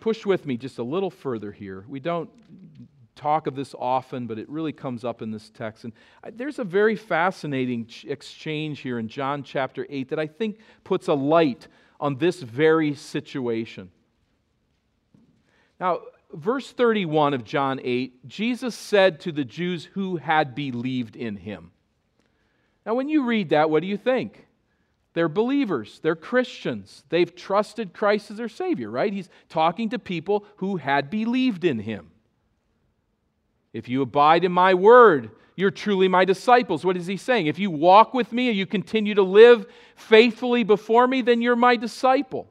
Push 0.00 0.26
with 0.26 0.46
me 0.46 0.56
just 0.56 0.78
a 0.78 0.82
little 0.82 1.10
further 1.10 1.52
here. 1.52 1.84
We 1.86 2.00
don't 2.00 2.30
talk 3.14 3.46
of 3.46 3.54
this 3.54 3.74
often, 3.78 4.26
but 4.26 4.38
it 4.38 4.48
really 4.48 4.72
comes 4.72 5.04
up 5.04 5.22
in 5.22 5.30
this 5.30 5.50
text. 5.50 5.84
And 5.84 5.92
there's 6.34 6.58
a 6.58 6.64
very 6.64 6.96
fascinating 6.96 7.88
exchange 8.06 8.80
here 8.80 8.98
in 8.98 9.08
John 9.08 9.42
chapter 9.42 9.86
8 9.88 10.10
that 10.10 10.18
I 10.18 10.26
think 10.26 10.58
puts 10.84 11.08
a 11.08 11.14
light 11.14 11.68
on 12.00 12.16
this 12.16 12.42
very 12.42 12.94
situation. 12.94 13.90
Now, 15.78 16.00
verse 16.32 16.72
31 16.72 17.34
of 17.34 17.44
John 17.44 17.80
8, 17.82 18.28
Jesus 18.28 18.74
said 18.74 19.20
to 19.20 19.32
the 19.32 19.44
Jews 19.44 19.84
who 19.92 20.16
had 20.16 20.54
believed 20.54 21.16
in 21.16 21.36
him. 21.36 21.72
Now, 22.86 22.94
when 22.94 23.08
you 23.08 23.24
read 23.24 23.50
that, 23.50 23.70
what 23.70 23.80
do 23.80 23.86
you 23.86 23.96
think? 23.96 24.46
They're 25.14 25.28
believers. 25.28 26.00
They're 26.02 26.16
Christians. 26.16 27.04
They've 27.10 27.34
trusted 27.34 27.92
Christ 27.92 28.30
as 28.30 28.38
their 28.38 28.48
Savior, 28.48 28.90
right? 28.90 29.12
He's 29.12 29.28
talking 29.48 29.90
to 29.90 29.98
people 29.98 30.46
who 30.56 30.76
had 30.76 31.10
believed 31.10 31.64
in 31.64 31.80
Him. 31.80 32.11
If 33.72 33.88
you 33.88 34.02
abide 34.02 34.44
in 34.44 34.52
my 34.52 34.74
word, 34.74 35.30
you're 35.56 35.70
truly 35.70 36.08
my 36.08 36.24
disciples. 36.24 36.84
What 36.84 36.96
is 36.96 37.06
he 37.06 37.16
saying? 37.16 37.46
If 37.46 37.58
you 37.58 37.70
walk 37.70 38.14
with 38.14 38.32
me 38.32 38.48
and 38.48 38.56
you 38.56 38.66
continue 38.66 39.14
to 39.14 39.22
live 39.22 39.66
faithfully 39.96 40.64
before 40.64 41.06
me, 41.06 41.22
then 41.22 41.42
you're 41.42 41.56
my 41.56 41.76
disciple. 41.76 42.48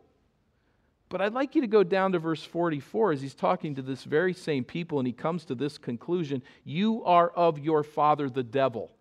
But 1.10 1.22
I'd 1.22 1.34
like 1.34 1.56
you 1.56 1.62
to 1.62 1.68
go 1.68 1.84
down 1.84 2.14
to 2.14 2.20
verse 2.20 2.44
44 2.44 3.12
as 3.12 3.22
he's 3.22 3.36
talking 3.36 3.76
to 3.76 3.82
this 3.82 4.04
very 4.06 4.34
same 4.34 4.64
people 4.64 4.98
and 5.00 5.06
he 5.06 5.12
comes 5.12 5.44
to 5.46 5.56
this 5.56 5.78
conclusion 5.78 6.42
You 6.64 7.04
are 7.04 7.30
of 7.30 7.60
your 7.60 7.84
father, 7.84 8.30
the 8.30 8.44
devil. 8.44 8.92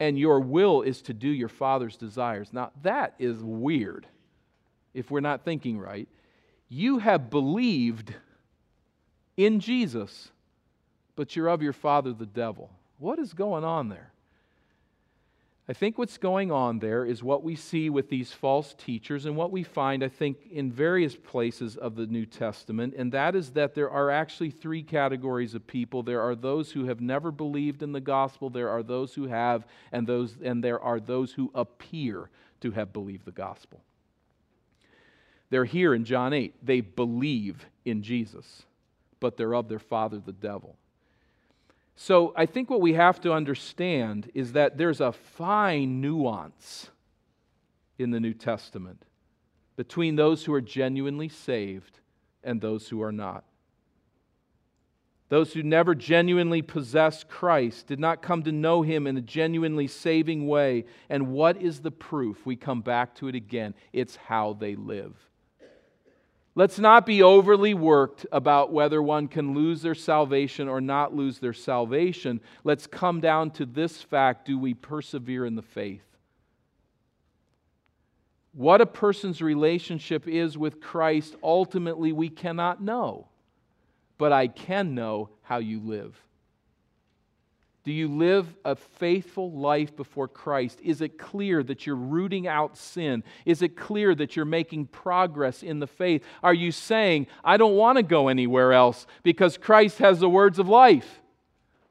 And 0.00 0.18
your 0.18 0.40
will 0.40 0.82
is 0.82 1.02
to 1.02 1.14
do 1.14 1.28
your 1.28 1.48
father's 1.48 1.96
desires. 1.96 2.52
Now, 2.52 2.72
that 2.82 3.14
is 3.20 3.38
weird 3.38 4.06
if 4.92 5.10
we're 5.10 5.20
not 5.20 5.44
thinking 5.44 5.78
right. 5.78 6.08
You 6.68 6.98
have 6.98 7.30
believed 7.30 8.12
in 9.36 9.60
Jesus, 9.60 10.30
but 11.16 11.34
you're 11.34 11.48
of 11.48 11.62
your 11.62 11.72
father, 11.72 12.12
the 12.12 12.26
devil. 12.26 12.70
What 12.98 13.18
is 13.18 13.32
going 13.32 13.64
on 13.64 13.88
there? 13.88 14.10
I 15.66 15.72
think 15.72 15.96
what's 15.96 16.18
going 16.18 16.52
on 16.52 16.78
there 16.78 17.06
is 17.06 17.22
what 17.22 17.42
we 17.42 17.56
see 17.56 17.88
with 17.88 18.10
these 18.10 18.30
false 18.30 18.74
teachers 18.74 19.24
and 19.24 19.34
what 19.34 19.50
we 19.50 19.62
find, 19.62 20.04
I 20.04 20.08
think, 20.08 20.36
in 20.52 20.70
various 20.70 21.16
places 21.16 21.78
of 21.78 21.96
the 21.96 22.06
New 22.06 22.26
Testament, 22.26 22.94
and 22.98 23.10
that 23.12 23.34
is 23.34 23.52
that 23.52 23.74
there 23.74 23.90
are 23.90 24.10
actually 24.10 24.50
three 24.50 24.82
categories 24.82 25.54
of 25.54 25.66
people. 25.66 26.02
There 26.02 26.20
are 26.20 26.34
those 26.34 26.70
who 26.72 26.84
have 26.84 27.00
never 27.00 27.30
believed 27.30 27.82
in 27.82 27.92
the 27.92 28.00
gospel, 28.00 28.50
there 28.50 28.68
are 28.68 28.82
those 28.82 29.14
who 29.14 29.26
have, 29.26 29.66
and, 29.90 30.06
those, 30.06 30.36
and 30.42 30.62
there 30.62 30.80
are 30.80 31.00
those 31.00 31.32
who 31.32 31.50
appear 31.54 32.28
to 32.60 32.70
have 32.72 32.92
believed 32.92 33.24
the 33.24 33.32
gospel. 33.32 33.80
They're 35.48 35.64
here 35.64 35.94
in 35.94 36.04
John 36.04 36.34
8. 36.34 36.66
They 36.66 36.82
believe 36.82 37.64
in 37.86 38.02
Jesus 38.02 38.64
but 39.24 39.38
they're 39.38 39.54
of 39.54 39.70
their 39.70 39.78
father, 39.78 40.18
the 40.18 40.34
devil. 40.34 40.76
So 41.96 42.34
I 42.36 42.44
think 42.44 42.68
what 42.68 42.82
we 42.82 42.92
have 42.92 43.22
to 43.22 43.32
understand 43.32 44.30
is 44.34 44.52
that 44.52 44.76
there's 44.76 45.00
a 45.00 45.12
fine 45.12 46.02
nuance 46.02 46.90
in 47.98 48.10
the 48.10 48.20
New 48.20 48.34
Testament 48.34 49.02
between 49.76 50.16
those 50.16 50.44
who 50.44 50.52
are 50.52 50.60
genuinely 50.60 51.30
saved 51.30 52.00
and 52.42 52.60
those 52.60 52.90
who 52.90 53.00
are 53.00 53.12
not. 53.12 53.44
Those 55.30 55.54
who 55.54 55.62
never 55.62 55.94
genuinely 55.94 56.60
possess 56.60 57.24
Christ 57.24 57.86
did 57.86 57.98
not 57.98 58.20
come 58.20 58.42
to 58.42 58.52
know 58.52 58.82
him 58.82 59.06
in 59.06 59.16
a 59.16 59.22
genuinely 59.22 59.86
saving 59.86 60.46
way. 60.46 60.84
And 61.08 61.28
what 61.28 61.62
is 61.62 61.80
the 61.80 61.90
proof? 61.90 62.44
We 62.44 62.56
come 62.56 62.82
back 62.82 63.14
to 63.14 63.28
it 63.28 63.34
again. 63.34 63.74
It's 63.90 64.16
how 64.16 64.52
they 64.52 64.74
live. 64.74 65.14
Let's 66.56 66.78
not 66.78 67.04
be 67.04 67.22
overly 67.22 67.74
worked 67.74 68.26
about 68.30 68.72
whether 68.72 69.02
one 69.02 69.26
can 69.26 69.54
lose 69.54 69.82
their 69.82 69.94
salvation 69.94 70.68
or 70.68 70.80
not 70.80 71.14
lose 71.14 71.40
their 71.40 71.52
salvation. 71.52 72.40
Let's 72.62 72.86
come 72.86 73.20
down 73.20 73.50
to 73.52 73.66
this 73.66 74.00
fact 74.00 74.46
do 74.46 74.58
we 74.58 74.74
persevere 74.74 75.46
in 75.46 75.56
the 75.56 75.62
faith? 75.62 76.04
What 78.52 78.80
a 78.80 78.86
person's 78.86 79.42
relationship 79.42 80.28
is 80.28 80.56
with 80.56 80.80
Christ, 80.80 81.34
ultimately, 81.42 82.12
we 82.12 82.28
cannot 82.28 82.80
know. 82.80 83.26
But 84.16 84.32
I 84.32 84.46
can 84.46 84.94
know 84.94 85.30
how 85.42 85.58
you 85.58 85.80
live. 85.80 86.16
Do 87.84 87.92
you 87.92 88.08
live 88.08 88.46
a 88.64 88.76
faithful 88.76 89.52
life 89.52 89.94
before 89.94 90.26
Christ? 90.26 90.80
Is 90.82 91.02
it 91.02 91.18
clear 91.18 91.62
that 91.62 91.86
you're 91.86 91.94
rooting 91.94 92.48
out 92.48 92.78
sin? 92.78 93.22
Is 93.44 93.60
it 93.60 93.76
clear 93.76 94.14
that 94.14 94.34
you're 94.34 94.46
making 94.46 94.86
progress 94.86 95.62
in 95.62 95.80
the 95.80 95.86
faith? 95.86 96.24
Are 96.42 96.54
you 96.54 96.72
saying, 96.72 97.26
I 97.44 97.58
don't 97.58 97.76
want 97.76 97.98
to 97.98 98.02
go 98.02 98.28
anywhere 98.28 98.72
else 98.72 99.06
because 99.22 99.58
Christ 99.58 99.98
has 99.98 100.18
the 100.18 100.30
words 100.30 100.58
of 100.58 100.66
life? 100.66 101.20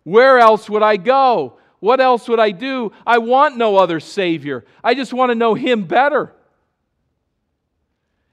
Where 0.04 0.40
else 0.40 0.68
would 0.68 0.82
I 0.82 0.98
go? 0.98 1.60
What 1.80 2.02
else 2.02 2.28
would 2.28 2.40
I 2.40 2.52
do? 2.52 2.92
I 3.06 3.20
want 3.20 3.58
no 3.58 3.78
other 3.78 4.00
Savior. 4.00 4.66
I 4.84 4.96
just 4.96 5.14
want 5.14 5.30
to 5.30 5.36
know 5.36 5.54
Him 5.54 5.86
better. 5.86 6.34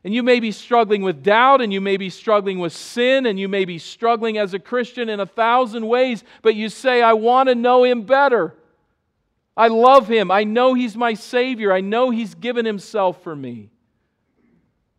And 0.03 0.15
you 0.15 0.23
may 0.23 0.41
be 0.41 0.51
struggling 0.51 1.03
with 1.03 1.23
doubt, 1.23 1.61
and 1.61 1.73
you 1.73 1.81
may 1.81 1.99
be 1.99 2.09
struggling 2.09 2.59
with 2.59 2.73
sin, 2.73 3.27
and 3.27 3.39
you 3.39 3.49
may 3.49 3.67
be 3.67 3.79
struggling 3.79 4.39
as 4.39 4.55
a 4.55 4.59
Christian 4.59 5.11
in 5.11 5.21
a 5.21 5.27
thousand 5.27 5.87
ways, 5.87 6.25
but 6.41 6.55
you 6.55 6.71
say, 6.71 7.03
I 7.03 7.13
want 7.13 7.51
to 7.51 7.55
know 7.55 7.85
Him 7.85 8.03
better. 8.03 8.55
I 9.57 9.69
love 9.69 10.09
Him. 10.09 10.31
I 10.31 10.45
know 10.45 10.73
He's 10.73 10.97
my 10.97 11.13
Savior. 11.13 11.71
I 11.71 11.83
know 11.83 12.09
He's 12.09 12.35
given 12.35 12.65
Himself 12.65 13.23
for 13.23 13.37
me. 13.37 13.69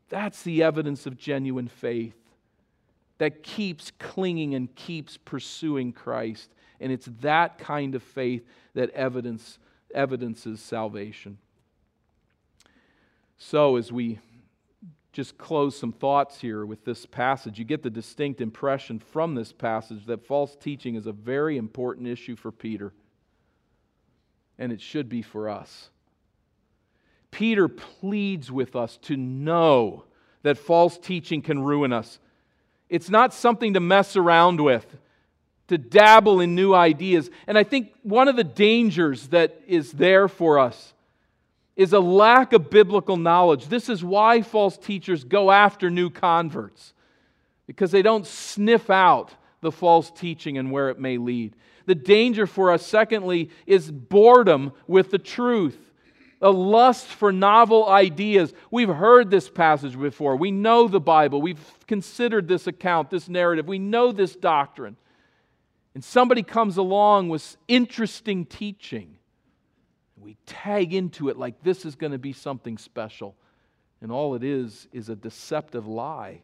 That's 0.10 0.44
the 0.44 0.62
evidence 0.62 1.08
of 1.08 1.18
genuine 1.18 1.68
faith 1.68 2.14
that 3.18 3.44
keeps 3.44 3.92
clinging 3.98 4.56
and 4.56 4.74
keeps 4.76 5.18
pursuing 5.18 5.94
Christ. 5.94 6.50
And 6.80 6.92
it's 6.92 7.08
that 7.22 7.58
kind 7.58 7.96
of 7.96 8.04
faith 8.04 8.46
that 8.74 8.90
evidence, 8.92 9.58
evidences 9.94 10.60
salvation. 10.60 11.38
So, 13.38 13.78
as 13.78 13.92
we 13.92 14.20
just 15.12 15.38
close 15.38 15.78
some 15.78 15.92
thoughts 15.92 16.40
here 16.40 16.66
with 16.66 16.86
this 16.86 17.06
passage. 17.06 17.60
You 17.60 17.66
get 17.66 17.84
the 17.84 17.90
distinct 17.90 18.40
impression 18.40 19.00
from 19.00 19.36
this 19.36 19.52
passage 19.52 20.06
that 20.06 20.26
false 20.26 20.56
teaching 20.56 20.96
is 20.96 21.06
a 21.06 21.12
very 21.12 21.58
important 21.58 22.08
issue 22.08 22.36
for 22.36 22.52
Peter, 22.52 22.94
and 24.58 24.72
it 24.72 24.80
should 24.80 25.10
be 25.10 25.22
for 25.22 25.50
us. 25.50 25.90
Peter 27.30 27.68
pleads 27.68 28.52
with 28.52 28.76
us 28.76 28.98
to 29.04 29.18
know 29.18 30.06
that 30.44 30.58
false 30.58 30.98
teaching 30.98 31.42
can 31.42 31.62
ruin 31.62 31.92
us. 31.94 32.20
It's 32.90 33.10
not 33.10 33.34
something 33.34 33.74
to 33.74 33.80
mess 33.80 34.16
around 34.16 34.62
with, 34.62 34.86
to 35.68 35.78
dabble 35.78 36.42
in 36.42 36.56
new 36.56 36.74
ideas. 36.74 37.30
And 37.48 37.58
I 37.58 37.64
think 37.64 37.94
one 38.04 38.28
of 38.28 38.36
the 38.36 38.44
dangers 38.44 39.28
that 39.30 39.62
is 39.68 39.94
there 39.94 40.28
for 40.28 40.60
us 40.60 40.94
is 41.76 41.94
a 41.94 42.00
lack 42.00 42.54
of 42.54 42.70
biblical 42.70 43.18
knowledge. 43.18 43.68
This 43.68 43.90
is 43.90 44.04
why 44.04 44.42
false 44.42 44.78
teachers 44.78 45.24
go 45.24 45.52
after 45.52 45.90
new 45.90 46.10
converts, 46.10 46.94
because 47.68 47.92
they 47.92 48.02
don't 48.02 48.28
sniff 48.28 48.90
out 48.90 49.34
the 49.62 49.72
false 49.72 50.12
teaching 50.12 50.58
and 50.58 50.72
where 50.72 50.90
it 50.90 51.00
may 51.00 51.18
lead. 51.18 51.56
The 51.86 51.96
danger 51.96 52.46
for 52.46 52.72
us, 52.72 52.86
secondly, 52.86 53.50
is 53.66 53.90
boredom 53.92 54.74
with 54.88 55.12
the 55.12 55.18
truth, 55.18 55.78
a 56.42 56.50
lust 56.50 57.06
for 57.06 57.32
novel 57.32 57.88
ideas. 57.88 58.54
We've 58.70 58.90
heard 58.90 59.30
this 59.30 59.50
passage 59.50 60.00
before. 60.00 60.36
We 60.36 60.52
know 60.52 60.88
the 60.88 61.00
Bible. 61.00 61.42
We've 61.42 61.60
considered 61.88 62.48
this 62.48 62.68
account, 62.68 63.10
this 63.10 63.30
narrative. 63.30 63.68
We 63.68 63.80
know 63.80 64.12
this 64.12 64.36
doctrine. 64.36 64.98
And 65.94 66.04
somebody 66.04 66.42
comes 66.42 66.78
along 66.78 67.30
with 67.30 67.58
interesting 67.68 68.46
teaching 68.46 69.18
we 70.22 70.38
tag 70.46 70.94
into 70.94 71.30
it 71.30 71.38
like 71.38 71.64
this 71.64 71.86
is 71.86 71.96
going 71.96 72.12
to 72.12 72.20
be 72.20 72.34
something 72.34 72.78
special. 72.78 73.36
And 74.02 74.12
all 74.12 74.36
it 74.36 74.44
is 74.44 74.88
is 74.92 75.10
a 75.10 75.16
deceptive 75.16 75.88
lie. 75.88 76.44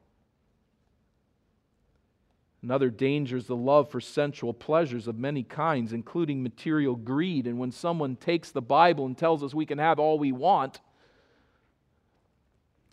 Another 2.63 2.89
danger 2.89 3.38
is 3.38 3.45
the 3.45 3.55
love 3.55 3.89
for 3.89 4.01
sensual 4.01 4.53
pleasures 4.53 5.07
of 5.07 5.17
many 5.17 5.43
kinds, 5.43 5.93
including 5.93 6.41
material 6.41 6.95
greed. 6.95 7.45
And 7.45 7.59
when 7.59 7.71
someone 7.71 8.15
takes 8.15 8.51
the 8.51 8.61
Bible 8.61 9.05
and 9.05 9.17
tells 9.17 9.43
us 9.43 9.53
we 9.53 9.65
can 9.65 9.78
have 9.78 9.99
all 9.99 10.17
we 10.17 10.32
want, 10.32 10.80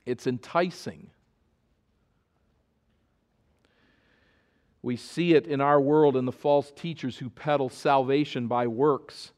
it's 0.04 0.26
enticing. 0.26 1.10
We 4.82 4.96
see 4.96 5.32
it 5.32 5.46
in 5.46 5.62
our 5.62 5.80
world 5.80 6.14
in 6.14 6.26
the 6.26 6.32
false 6.32 6.70
teachers 6.76 7.16
who 7.16 7.30
peddle 7.30 7.70
salvation 7.70 8.48
by 8.48 8.66
works 8.66 9.32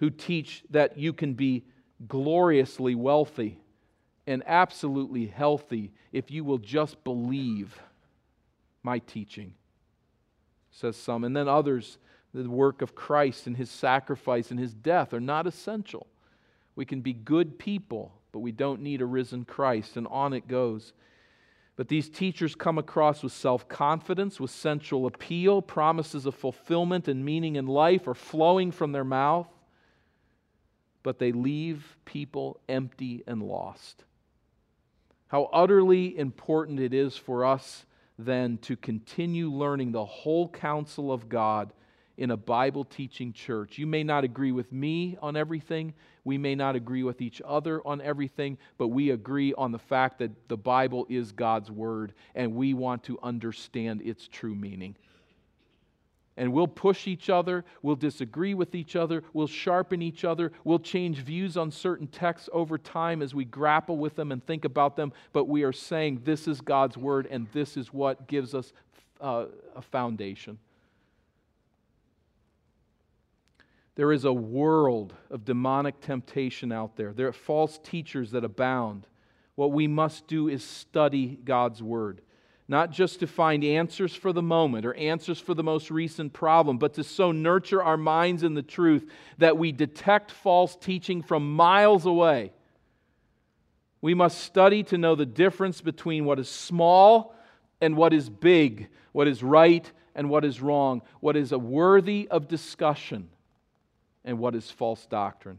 who 0.00 0.08
teach 0.08 0.64
that 0.70 0.98
you 0.98 1.12
can 1.12 1.34
be 1.34 1.62
gloriously 2.08 2.94
wealthy 2.94 3.58
and 4.26 4.42
absolutely 4.46 5.26
healthy 5.26 5.92
if 6.10 6.30
you 6.30 6.42
will 6.42 6.58
just 6.58 7.04
believe 7.04 7.78
my 8.82 8.98
teaching, 8.98 9.52
says 10.70 10.96
some. 10.96 11.22
And 11.22 11.36
then 11.36 11.48
others, 11.48 11.98
the 12.32 12.48
work 12.48 12.80
of 12.80 12.94
Christ 12.94 13.46
and 13.46 13.58
his 13.58 13.70
sacrifice 13.70 14.50
and 14.50 14.58
his 14.58 14.72
death 14.72 15.12
are 15.12 15.20
not 15.20 15.46
essential. 15.46 16.06
We 16.76 16.86
can 16.86 17.02
be 17.02 17.12
good 17.12 17.58
people, 17.58 18.10
but 18.32 18.38
we 18.38 18.52
don't 18.52 18.80
need 18.80 19.02
a 19.02 19.06
risen 19.06 19.44
Christ, 19.44 19.98
and 19.98 20.06
on 20.06 20.32
it 20.32 20.48
goes. 20.48 20.94
But 21.76 21.88
these 21.88 22.08
teachers 22.08 22.54
come 22.54 22.78
across 22.78 23.22
with 23.22 23.32
self 23.32 23.68
confidence, 23.68 24.40
with 24.40 24.50
sensual 24.50 25.06
appeal, 25.06 25.60
promises 25.60 26.24
of 26.24 26.34
fulfillment 26.34 27.06
and 27.06 27.22
meaning 27.22 27.56
in 27.56 27.66
life 27.66 28.08
are 28.08 28.14
flowing 28.14 28.70
from 28.70 28.92
their 28.92 29.04
mouth 29.04 29.48
but 31.02 31.18
they 31.18 31.32
leave 31.32 31.96
people 32.04 32.60
empty 32.68 33.22
and 33.26 33.42
lost. 33.42 34.04
How 35.28 35.44
utterly 35.52 36.18
important 36.18 36.80
it 36.80 36.92
is 36.92 37.16
for 37.16 37.44
us 37.44 37.86
then 38.18 38.58
to 38.58 38.76
continue 38.76 39.50
learning 39.50 39.92
the 39.92 40.04
whole 40.04 40.48
counsel 40.48 41.12
of 41.12 41.28
God 41.28 41.72
in 42.18 42.30
a 42.30 42.36
Bible 42.36 42.84
teaching 42.84 43.32
church. 43.32 43.78
You 43.78 43.86
may 43.86 44.04
not 44.04 44.24
agree 44.24 44.52
with 44.52 44.70
me 44.72 45.16
on 45.22 45.36
everything, 45.36 45.94
we 46.22 46.36
may 46.36 46.54
not 46.54 46.76
agree 46.76 47.02
with 47.02 47.22
each 47.22 47.40
other 47.46 47.80
on 47.86 48.02
everything, 48.02 48.58
but 48.76 48.88
we 48.88 49.10
agree 49.10 49.54
on 49.54 49.72
the 49.72 49.78
fact 49.78 50.18
that 50.18 50.48
the 50.48 50.56
Bible 50.56 51.06
is 51.08 51.32
God's 51.32 51.70
Word 51.70 52.12
and 52.34 52.54
we 52.54 52.74
want 52.74 53.04
to 53.04 53.18
understand 53.22 54.02
its 54.02 54.28
true 54.28 54.54
meaning 54.54 54.96
and 56.36 56.52
we'll 56.52 56.66
push 56.66 57.06
each 57.06 57.28
other, 57.28 57.64
we'll 57.82 57.96
disagree 57.96 58.54
with 58.54 58.74
each 58.74 58.96
other, 58.96 59.22
we'll 59.32 59.46
sharpen 59.46 60.00
each 60.00 60.24
other, 60.24 60.52
we'll 60.64 60.78
change 60.78 61.18
views 61.18 61.56
on 61.56 61.70
certain 61.70 62.06
texts 62.06 62.48
over 62.52 62.78
time 62.78 63.20
as 63.20 63.34
we 63.34 63.44
grapple 63.44 63.98
with 63.98 64.16
them 64.16 64.32
and 64.32 64.44
think 64.46 64.64
about 64.64 64.96
them, 64.96 65.12
but 65.32 65.48
we 65.48 65.64
are 65.64 65.72
saying 65.72 66.20
this 66.24 66.48
is 66.48 66.60
God's 66.60 66.96
word 66.96 67.26
and 67.30 67.46
this 67.52 67.76
is 67.76 67.92
what 67.92 68.26
gives 68.26 68.54
us 68.54 68.72
uh, 69.20 69.46
a 69.76 69.82
foundation. 69.82 70.58
There 73.96 74.12
is 74.12 74.24
a 74.24 74.32
world 74.32 75.12
of 75.30 75.44
demonic 75.44 76.00
temptation 76.00 76.72
out 76.72 76.96
there. 76.96 77.12
There 77.12 77.28
are 77.28 77.32
false 77.32 77.78
teachers 77.82 78.30
that 78.30 78.44
abound. 78.44 79.06
What 79.56 79.72
we 79.72 79.86
must 79.86 80.26
do 80.26 80.48
is 80.48 80.64
study 80.64 81.38
God's 81.44 81.82
word 81.82 82.22
not 82.70 82.92
just 82.92 83.18
to 83.18 83.26
find 83.26 83.64
answers 83.64 84.14
for 84.14 84.32
the 84.32 84.40
moment 84.40 84.86
or 84.86 84.94
answers 84.94 85.40
for 85.40 85.54
the 85.54 85.62
most 85.62 85.90
recent 85.90 86.32
problem, 86.32 86.78
but 86.78 86.94
to 86.94 87.02
so 87.02 87.32
nurture 87.32 87.82
our 87.82 87.96
minds 87.96 88.44
in 88.44 88.54
the 88.54 88.62
truth 88.62 89.10
that 89.38 89.58
we 89.58 89.72
detect 89.72 90.30
false 90.30 90.76
teaching 90.76 91.20
from 91.20 91.56
miles 91.56 92.06
away. 92.06 92.52
We 94.00 94.14
must 94.14 94.38
study 94.44 94.84
to 94.84 94.96
know 94.96 95.16
the 95.16 95.26
difference 95.26 95.80
between 95.80 96.24
what 96.24 96.38
is 96.38 96.48
small 96.48 97.34
and 97.80 97.96
what 97.96 98.12
is 98.12 98.30
big, 98.30 98.86
what 99.10 99.26
is 99.26 99.42
right 99.42 99.90
and 100.14 100.30
what 100.30 100.44
is 100.44 100.60
wrong, 100.60 101.02
what 101.18 101.36
is 101.36 101.50
worthy 101.50 102.28
of 102.30 102.46
discussion 102.46 103.30
and 104.24 104.38
what 104.38 104.54
is 104.54 104.70
false 104.70 105.06
doctrine. 105.06 105.58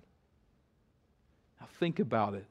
Now, 1.59 1.67
think 1.77 1.99
about 1.99 2.35
it. 2.35 2.45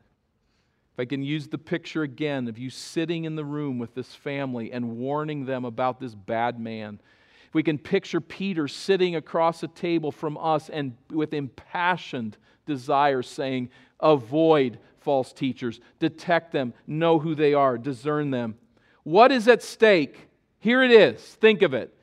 I 1.01 1.07
can 1.07 1.23
use 1.23 1.49
the 1.49 1.59
picture 1.59 2.03
again 2.03 2.47
of 2.47 2.59
you 2.59 2.69
sitting 2.69 3.25
in 3.25 3.35
the 3.35 3.45
room 3.45 3.79
with 3.79 3.95
this 3.95 4.15
family 4.15 4.71
and 4.71 4.99
warning 4.99 5.47
them 5.47 5.65
about 5.65 5.99
this 5.99 6.15
bad 6.15 6.61
man. 6.61 7.01
If 7.49 7.55
we 7.55 7.63
can 7.63 7.79
picture 7.79 8.21
Peter 8.21 8.69
sitting 8.69 9.17
across 9.17 9.63
a 9.63 9.69
table 9.69 10.13
from 10.13 10.37
us 10.39 10.69
and 10.69 10.95
with 11.11 11.33
impassioned 11.33 12.37
desire 12.67 13.23
saying, 13.23 13.71
Avoid 13.99 14.79
false 15.01 15.33
teachers, 15.33 15.81
detect 15.99 16.53
them, 16.53 16.75
know 16.87 17.19
who 17.19 17.35
they 17.35 17.55
are, 17.55 17.79
discern 17.79 18.31
them. 18.31 18.57
What 19.03 19.33
is 19.33 19.49
at 19.49 19.63
stake? 19.63 20.29
Here 20.59 20.83
it 20.83 20.91
is. 20.91 21.21
Think 21.21 21.63
of 21.63 21.73
it. 21.75 21.95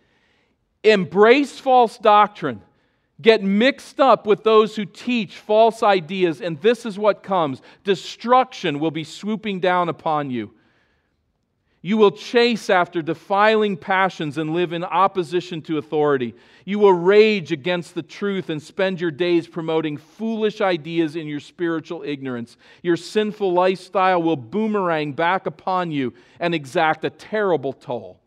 embrace 0.83 1.59
false 1.59 1.97
doctrine, 1.97 2.61
get 3.21 3.43
mixed 3.43 3.99
up 3.99 4.27
with 4.27 4.43
those 4.43 4.75
who 4.75 4.85
teach 4.85 5.37
false 5.37 5.81
ideas, 5.81 6.41
and 6.41 6.61
this 6.61 6.85
is 6.85 6.99
what 6.99 7.23
comes 7.23 7.61
destruction 7.83 8.79
will 8.79 8.91
be 8.91 9.03
swooping 9.03 9.59
down 9.59 9.89
upon 9.89 10.29
you. 10.29 10.53
You 11.81 11.95
will 11.95 12.11
chase 12.11 12.69
after 12.69 13.01
defiling 13.01 13.77
passions 13.77 14.37
and 14.37 14.53
live 14.53 14.73
in 14.73 14.83
opposition 14.83 15.61
to 15.63 15.77
authority. 15.77 16.33
You 16.65 16.79
will 16.79 16.91
rage 16.91 17.51
against 17.51 17.95
the 17.95 18.01
truth 18.01 18.49
and 18.49 18.61
spend 18.61 18.99
your 18.99 19.11
days 19.11 19.47
promoting 19.47 19.95
foolish 19.95 20.59
ideas 20.59 21.15
in 21.15 21.27
your 21.27 21.39
spiritual 21.39 22.03
ignorance. 22.03 22.57
Your 22.81 22.97
sinful 22.97 23.53
lifestyle 23.53 24.21
will 24.21 24.35
boomerang 24.35 25.13
back 25.13 25.45
upon 25.45 25.91
you 25.91 26.13
and 26.39 26.53
exact 26.53 27.05
a 27.05 27.09
terrible 27.09 27.71
toll. 27.71 28.19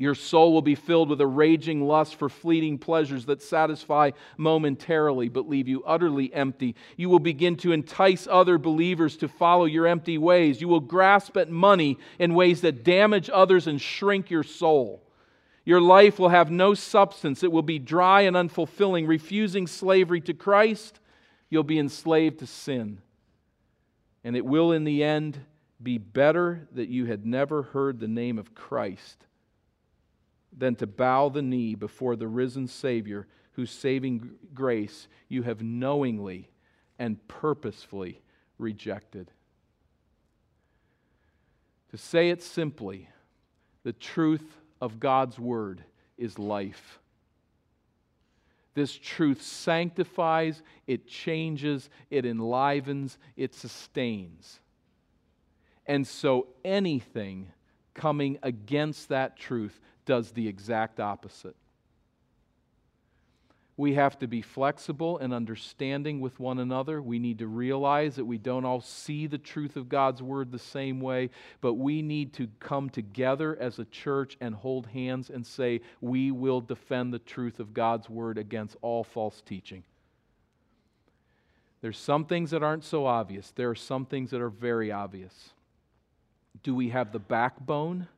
Your 0.00 0.14
soul 0.14 0.54
will 0.54 0.62
be 0.62 0.76
filled 0.76 1.10
with 1.10 1.20
a 1.20 1.26
raging 1.26 1.86
lust 1.86 2.14
for 2.14 2.30
fleeting 2.30 2.78
pleasures 2.78 3.26
that 3.26 3.42
satisfy 3.42 4.12
momentarily 4.38 5.28
but 5.28 5.46
leave 5.46 5.68
you 5.68 5.84
utterly 5.84 6.32
empty. 6.32 6.74
You 6.96 7.10
will 7.10 7.18
begin 7.18 7.54
to 7.56 7.72
entice 7.72 8.26
other 8.26 8.56
believers 8.56 9.18
to 9.18 9.28
follow 9.28 9.66
your 9.66 9.86
empty 9.86 10.16
ways. 10.16 10.62
You 10.62 10.68
will 10.68 10.80
grasp 10.80 11.36
at 11.36 11.50
money 11.50 11.98
in 12.18 12.32
ways 12.32 12.62
that 12.62 12.82
damage 12.82 13.28
others 13.30 13.66
and 13.66 13.78
shrink 13.78 14.30
your 14.30 14.42
soul. 14.42 15.02
Your 15.66 15.82
life 15.82 16.18
will 16.18 16.30
have 16.30 16.50
no 16.50 16.72
substance, 16.72 17.42
it 17.42 17.52
will 17.52 17.60
be 17.60 17.78
dry 17.78 18.22
and 18.22 18.36
unfulfilling. 18.36 19.06
Refusing 19.06 19.66
slavery 19.66 20.22
to 20.22 20.32
Christ, 20.32 20.98
you'll 21.50 21.62
be 21.62 21.78
enslaved 21.78 22.38
to 22.38 22.46
sin. 22.46 23.02
And 24.24 24.34
it 24.34 24.46
will, 24.46 24.72
in 24.72 24.84
the 24.84 25.04
end, 25.04 25.38
be 25.82 25.98
better 25.98 26.66
that 26.72 26.88
you 26.88 27.04
had 27.04 27.26
never 27.26 27.64
heard 27.64 28.00
the 28.00 28.08
name 28.08 28.38
of 28.38 28.54
Christ 28.54 29.26
than 30.56 30.74
to 30.76 30.86
bow 30.86 31.28
the 31.28 31.42
knee 31.42 31.74
before 31.74 32.16
the 32.16 32.28
risen 32.28 32.66
Savior 32.66 33.26
whose 33.52 33.70
saving 33.70 34.30
grace 34.54 35.08
you 35.28 35.42
have 35.42 35.62
knowingly 35.62 36.50
and 36.98 37.26
purposefully 37.28 38.20
rejected. 38.58 39.30
To 41.90 41.96
say 41.96 42.30
it 42.30 42.42
simply, 42.42 43.08
the 43.82 43.92
truth 43.92 44.58
of 44.80 45.00
God's 45.00 45.38
Word 45.38 45.82
is 46.16 46.38
life. 46.38 47.00
This 48.74 48.96
truth 48.96 49.42
sanctifies, 49.42 50.62
it 50.86 51.08
changes, 51.08 51.90
it 52.10 52.24
enlivens, 52.24 53.18
it 53.36 53.54
sustains. 53.54 54.60
And 55.86 56.06
so 56.06 56.48
anything 56.64 57.48
coming 57.94 58.38
against 58.42 59.08
that 59.08 59.36
truth 59.36 59.80
does 60.10 60.32
the 60.32 60.48
exact 60.48 60.98
opposite. 60.98 61.54
We 63.76 63.94
have 63.94 64.18
to 64.18 64.26
be 64.26 64.42
flexible 64.42 65.18
and 65.18 65.32
understanding 65.32 66.18
with 66.20 66.40
one 66.40 66.58
another. 66.58 67.00
We 67.00 67.20
need 67.20 67.38
to 67.38 67.46
realize 67.46 68.16
that 68.16 68.24
we 68.24 68.36
don't 68.36 68.64
all 68.64 68.80
see 68.80 69.28
the 69.28 69.38
truth 69.38 69.76
of 69.76 69.88
God's 69.88 70.20
word 70.20 70.50
the 70.50 70.58
same 70.58 71.00
way, 71.00 71.30
but 71.60 71.74
we 71.74 72.02
need 72.02 72.32
to 72.32 72.48
come 72.58 72.90
together 72.90 73.56
as 73.60 73.78
a 73.78 73.84
church 73.84 74.36
and 74.40 74.52
hold 74.52 74.88
hands 74.88 75.30
and 75.30 75.46
say, 75.46 75.80
We 76.00 76.32
will 76.32 76.60
defend 76.60 77.14
the 77.14 77.20
truth 77.20 77.60
of 77.60 77.72
God's 77.72 78.10
word 78.10 78.36
against 78.36 78.76
all 78.82 79.04
false 79.04 79.40
teaching. 79.40 79.84
There's 81.82 81.98
some 81.98 82.24
things 82.24 82.50
that 82.50 82.64
aren't 82.64 82.84
so 82.84 83.06
obvious, 83.06 83.52
there 83.52 83.70
are 83.70 83.76
some 83.76 84.06
things 84.06 84.32
that 84.32 84.40
are 84.40 84.50
very 84.50 84.90
obvious. 84.90 85.50
Do 86.64 86.74
we 86.74 86.88
have 86.88 87.12
the 87.12 87.20
backbone? 87.20 88.08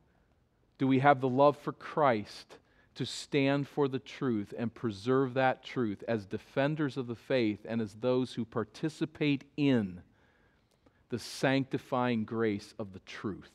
Do 0.83 0.89
we 0.89 0.99
have 0.99 1.21
the 1.21 1.29
love 1.29 1.57
for 1.59 1.71
Christ 1.71 2.57
to 2.97 3.07
stand 3.07 3.69
for 3.69 3.87
the 3.87 4.01
truth 4.01 4.53
and 4.59 4.75
preserve 4.75 5.35
that 5.35 5.63
truth 5.63 6.03
as 6.09 6.27
defenders 6.27 6.97
of 6.97 7.07
the 7.07 7.15
faith 7.15 7.61
and 7.69 7.81
as 7.81 7.95
those 7.95 8.35
who 8.35 8.45
participate 8.45 9.45
in 9.57 10.03
the 11.09 11.21
sanctifying 11.21 12.25
grace 12.25 12.75
of 12.81 12.95
the 12.95 12.99
truth? 13.07 13.53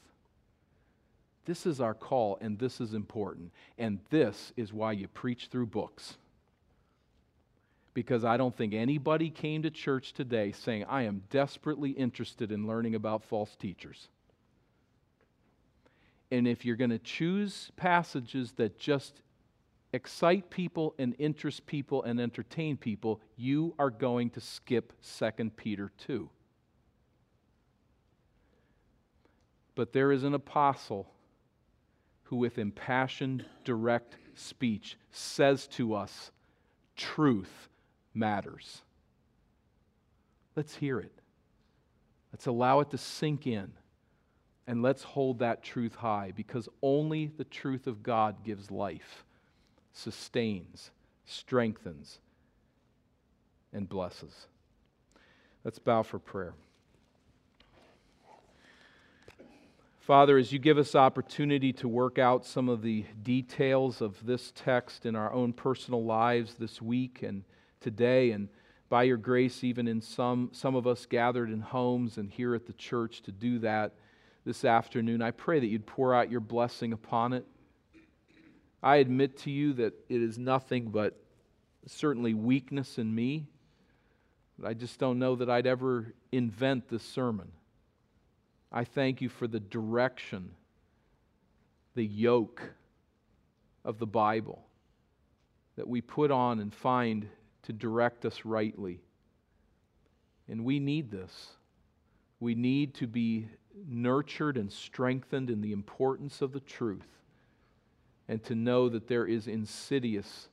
This 1.44 1.66
is 1.66 1.82
our 1.82 1.94
call, 1.94 2.38
and 2.40 2.60
this 2.60 2.80
is 2.80 2.94
important. 2.94 3.52
And 3.78 4.00
this 4.10 4.54
is 4.56 4.72
why 4.72 4.94
you 4.94 5.10
preach 5.10 5.48
through 5.52 5.66
books. 5.66 6.16
Because 7.94 8.24
I 8.24 8.38
don't 8.38 8.56
think 8.56 8.74
anybody 8.74 9.30
came 9.30 9.64
to 9.64 9.70
church 9.70 10.14
today 10.14 10.54
saying, 10.54 10.86
I 10.86 11.02
am 11.02 11.24
desperately 11.30 11.90
interested 11.90 12.54
in 12.54 12.68
learning 12.68 12.96
about 12.96 13.26
false 13.26 13.54
teachers. 13.58 14.08
And 16.32 16.48
if 16.48 16.66
you're 16.66 16.76
going 16.76 16.90
to 16.90 17.00
choose 17.00 17.72
passages 17.78 18.54
that 18.54 18.78
just 18.78 19.22
excite 19.94 20.50
people 20.50 20.94
and 21.00 21.16
interest 21.18 21.66
people 21.66 22.04
and 22.04 22.20
entertain 22.20 22.78
people, 22.78 23.22
you 23.38 23.74
are 23.80 23.90
going 23.90 24.30
to 24.32 24.42
skip 24.42 24.94
2 25.18 25.52
Peter 25.56 25.92
2. 25.98 26.30
But 29.76 29.94
there 29.94 30.12
is 30.12 30.24
an 30.24 30.34
apostle 30.34 31.08
who, 32.24 32.36
with 32.36 32.58
impassioned, 32.58 33.46
direct 33.64 34.18
speech, 34.36 34.98
says 35.12 35.68
to 35.68 35.94
us, 35.94 36.32
Truth 36.96 37.70
matters. 38.14 38.82
Let's 40.56 40.76
hear 40.76 41.00
it. 41.00 41.14
Let's 42.34 42.48
allow 42.48 42.80
it 42.80 42.90
to 42.90 42.98
sink 42.98 43.46
in. 43.46 43.72
And 44.68 44.82
let's 44.82 45.04
hold 45.04 45.40
that 45.40 45.64
truth 45.64 45.96
high 45.96 46.34
because 46.36 46.68
only 46.82 47.32
the 47.38 47.46
truth 47.46 47.88
of 47.88 48.04
God 48.04 48.44
gives 48.44 48.70
life, 48.70 49.24
sustains, 49.94 50.92
strengthens, 51.26 52.20
and 53.72 53.88
blesses. 53.88 54.48
Let's 55.64 55.80
bow 55.80 56.04
for 56.04 56.20
prayer. 56.20 56.54
Father, 60.00 60.38
as 60.38 60.54
you 60.54 60.60
give 60.60 60.78
us 60.78 60.96
opportunity 60.96 61.74
to 61.74 61.88
work 61.88 62.18
out 62.18 62.46
some 62.46 62.70
of 62.70 62.82
the 62.82 63.06
details 63.24 64.02
of 64.02 64.26
this 64.26 64.54
text 64.56 65.06
in 65.06 65.16
our 65.18 65.34
own 65.34 65.52
personal 65.52 66.04
lives 66.04 66.56
this 66.56 66.82
week 66.82 67.24
and 67.24 67.44
today, 67.82 68.32
and 68.32 68.48
by 68.88 69.04
your 69.04 69.18
grace, 69.18 69.66
even 69.66 69.86
in 69.86 70.02
some, 70.02 70.50
some 70.54 70.76
of 70.76 70.88
us 70.88 71.06
gathered 71.06 71.52
in 71.52 71.60
homes 71.60 72.18
and 72.18 72.30
here 72.30 72.56
at 72.56 72.68
the 72.68 72.74
church 72.74 73.22
to 73.24 73.32
do 73.34 73.60
that 73.60 73.94
this 74.48 74.64
afternoon. 74.64 75.22
I 75.22 75.32
pray 75.32 75.60
that 75.60 75.68
you'd 75.68 75.86
pour 75.86 76.16
out 76.16 76.32
your 76.32 76.40
blessing 76.40 76.94
upon 76.94 77.34
it. 77.34 77.46
I 78.82 78.96
admit 78.96 79.40
to 79.40 79.52
you 79.52 79.74
that 79.74 79.94
it 80.08 80.22
is 80.22 80.38
nothing 80.38 80.86
but 80.86 81.20
certainly 81.86 82.34
weakness 82.34 82.98
in 82.98 83.14
me. 83.14 83.48
I 84.66 84.74
just 84.74 85.00
don't 85.00 85.20
know 85.20 85.36
that 85.36 85.50
I'd 85.50 85.68
ever 85.68 86.14
invent 86.32 86.88
this 86.88 87.04
sermon. 87.04 87.52
I 88.72 88.86
thank 88.86 89.22
you 89.22 89.28
for 89.28 89.48
the 89.48 89.60
direction, 89.60 90.52
the 91.96 92.06
yoke 92.06 92.62
of 93.84 94.00
the 94.00 94.08
Bible 94.08 94.64
that 95.76 95.90
we 95.90 96.00
put 96.00 96.32
on 96.32 96.62
and 96.62 96.74
find 96.74 97.28
to 97.64 97.74
direct 97.74 98.24
us 98.26 98.46
rightly. 98.46 99.02
And 100.48 100.64
we 100.64 100.80
need 100.80 101.12
this. 101.12 101.48
We 102.40 102.56
need 102.56 102.94
to 102.96 103.08
be 103.08 103.50
nurtured 103.88 104.58
and 104.58 104.72
strengthened 104.72 105.50
in 105.50 105.62
the 105.62 105.72
importance 105.72 106.42
of 106.42 106.52
the 106.52 106.60
truth 106.60 107.08
and 108.28 108.44
to 108.44 108.56
know 108.56 108.90
that 108.90 109.08
there 109.08 109.26
is 109.26 109.48
insidious 109.48 110.48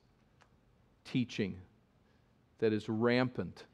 teaching 1.03 1.57
that 2.59 2.73
is 2.73 2.87
rampant. 2.87 3.65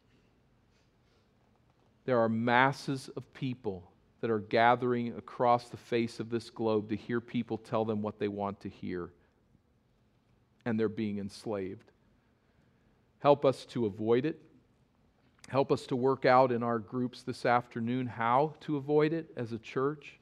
There 2.06 2.20
are 2.20 2.30
masses 2.30 3.10
of 3.16 3.32
people 3.34 3.92
that 4.22 4.30
are 4.30 4.40
gathering 4.40 5.16
across 5.18 5.70
the 5.70 5.78
face 5.78 6.20
of 6.20 6.30
this 6.30 6.50
globe 6.50 6.90
to 6.90 6.96
hear 6.96 7.22
people 7.22 7.58
tell 7.58 7.86
them 7.86 8.02
what 8.02 8.20
they 8.20 8.28
want 8.28 8.60
to 8.62 8.70
hear, 8.70 9.10
and 10.66 10.80
they're 10.80 10.90
being 10.90 11.20
enslaved. 11.20 11.92
Help 13.20 13.46
us 13.46 13.66
to 13.66 13.86
avoid 13.86 14.26
it. 14.26 14.40
Help 15.52 15.70
us 15.70 15.86
to 15.88 15.98
work 15.98 16.24
out 16.24 16.50
in 16.50 16.64
our 16.64 16.80
groups 16.80 17.24
this 17.24 17.46
afternoon 17.46 18.08
how 18.08 18.54
to 18.62 18.78
avoid 18.78 19.12
it 19.12 19.30
as 19.36 19.52
a 19.52 19.58
church. 19.58 20.18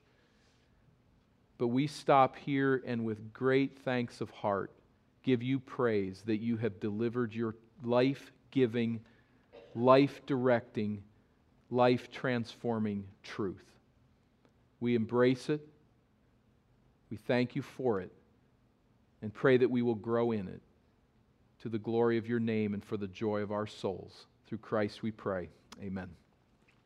But 1.60 1.68
we 1.68 1.86
stop 1.86 2.36
here 2.36 2.82
and 2.84 3.06
with 3.06 3.32
great 3.32 3.78
thanks 3.86 4.22
of 4.22 4.32
heart 4.32 4.72
give 5.22 5.44
you 5.44 5.60
praise 5.60 6.24
that 6.26 6.38
you 6.38 6.58
have 6.58 6.80
delivered 6.80 7.36
your 7.36 7.54
life 7.84 8.32
giving, 8.50 9.02
life 9.76 10.20
directing, 10.26 11.04
life 11.70 12.10
transforming 12.10 13.04
truth. 13.22 13.70
We 14.80 14.96
embrace 14.96 15.48
it. 15.48 15.62
We 17.12 17.18
thank 17.18 17.56
you 17.56 17.62
for 17.62 18.02
it 18.02 18.12
and 19.22 19.32
pray 19.32 19.58
that 19.58 19.70
we 19.70 19.84
will 19.84 19.94
grow 19.94 20.32
in 20.32 20.48
it 20.48 20.62
to 21.62 21.70
the 21.70 21.78
glory 21.78 22.18
of 22.18 22.26
your 22.26 22.40
name 22.40 22.74
and 22.74 22.84
for 22.84 22.98
the 22.98 23.08
joy 23.08 23.42
of 23.42 23.52
our 23.52 23.68
souls. 23.68 24.26
Through 24.50 24.58
Christ 24.58 25.04
we 25.04 25.12
pray. 25.12 25.48
Amen. 25.80 26.10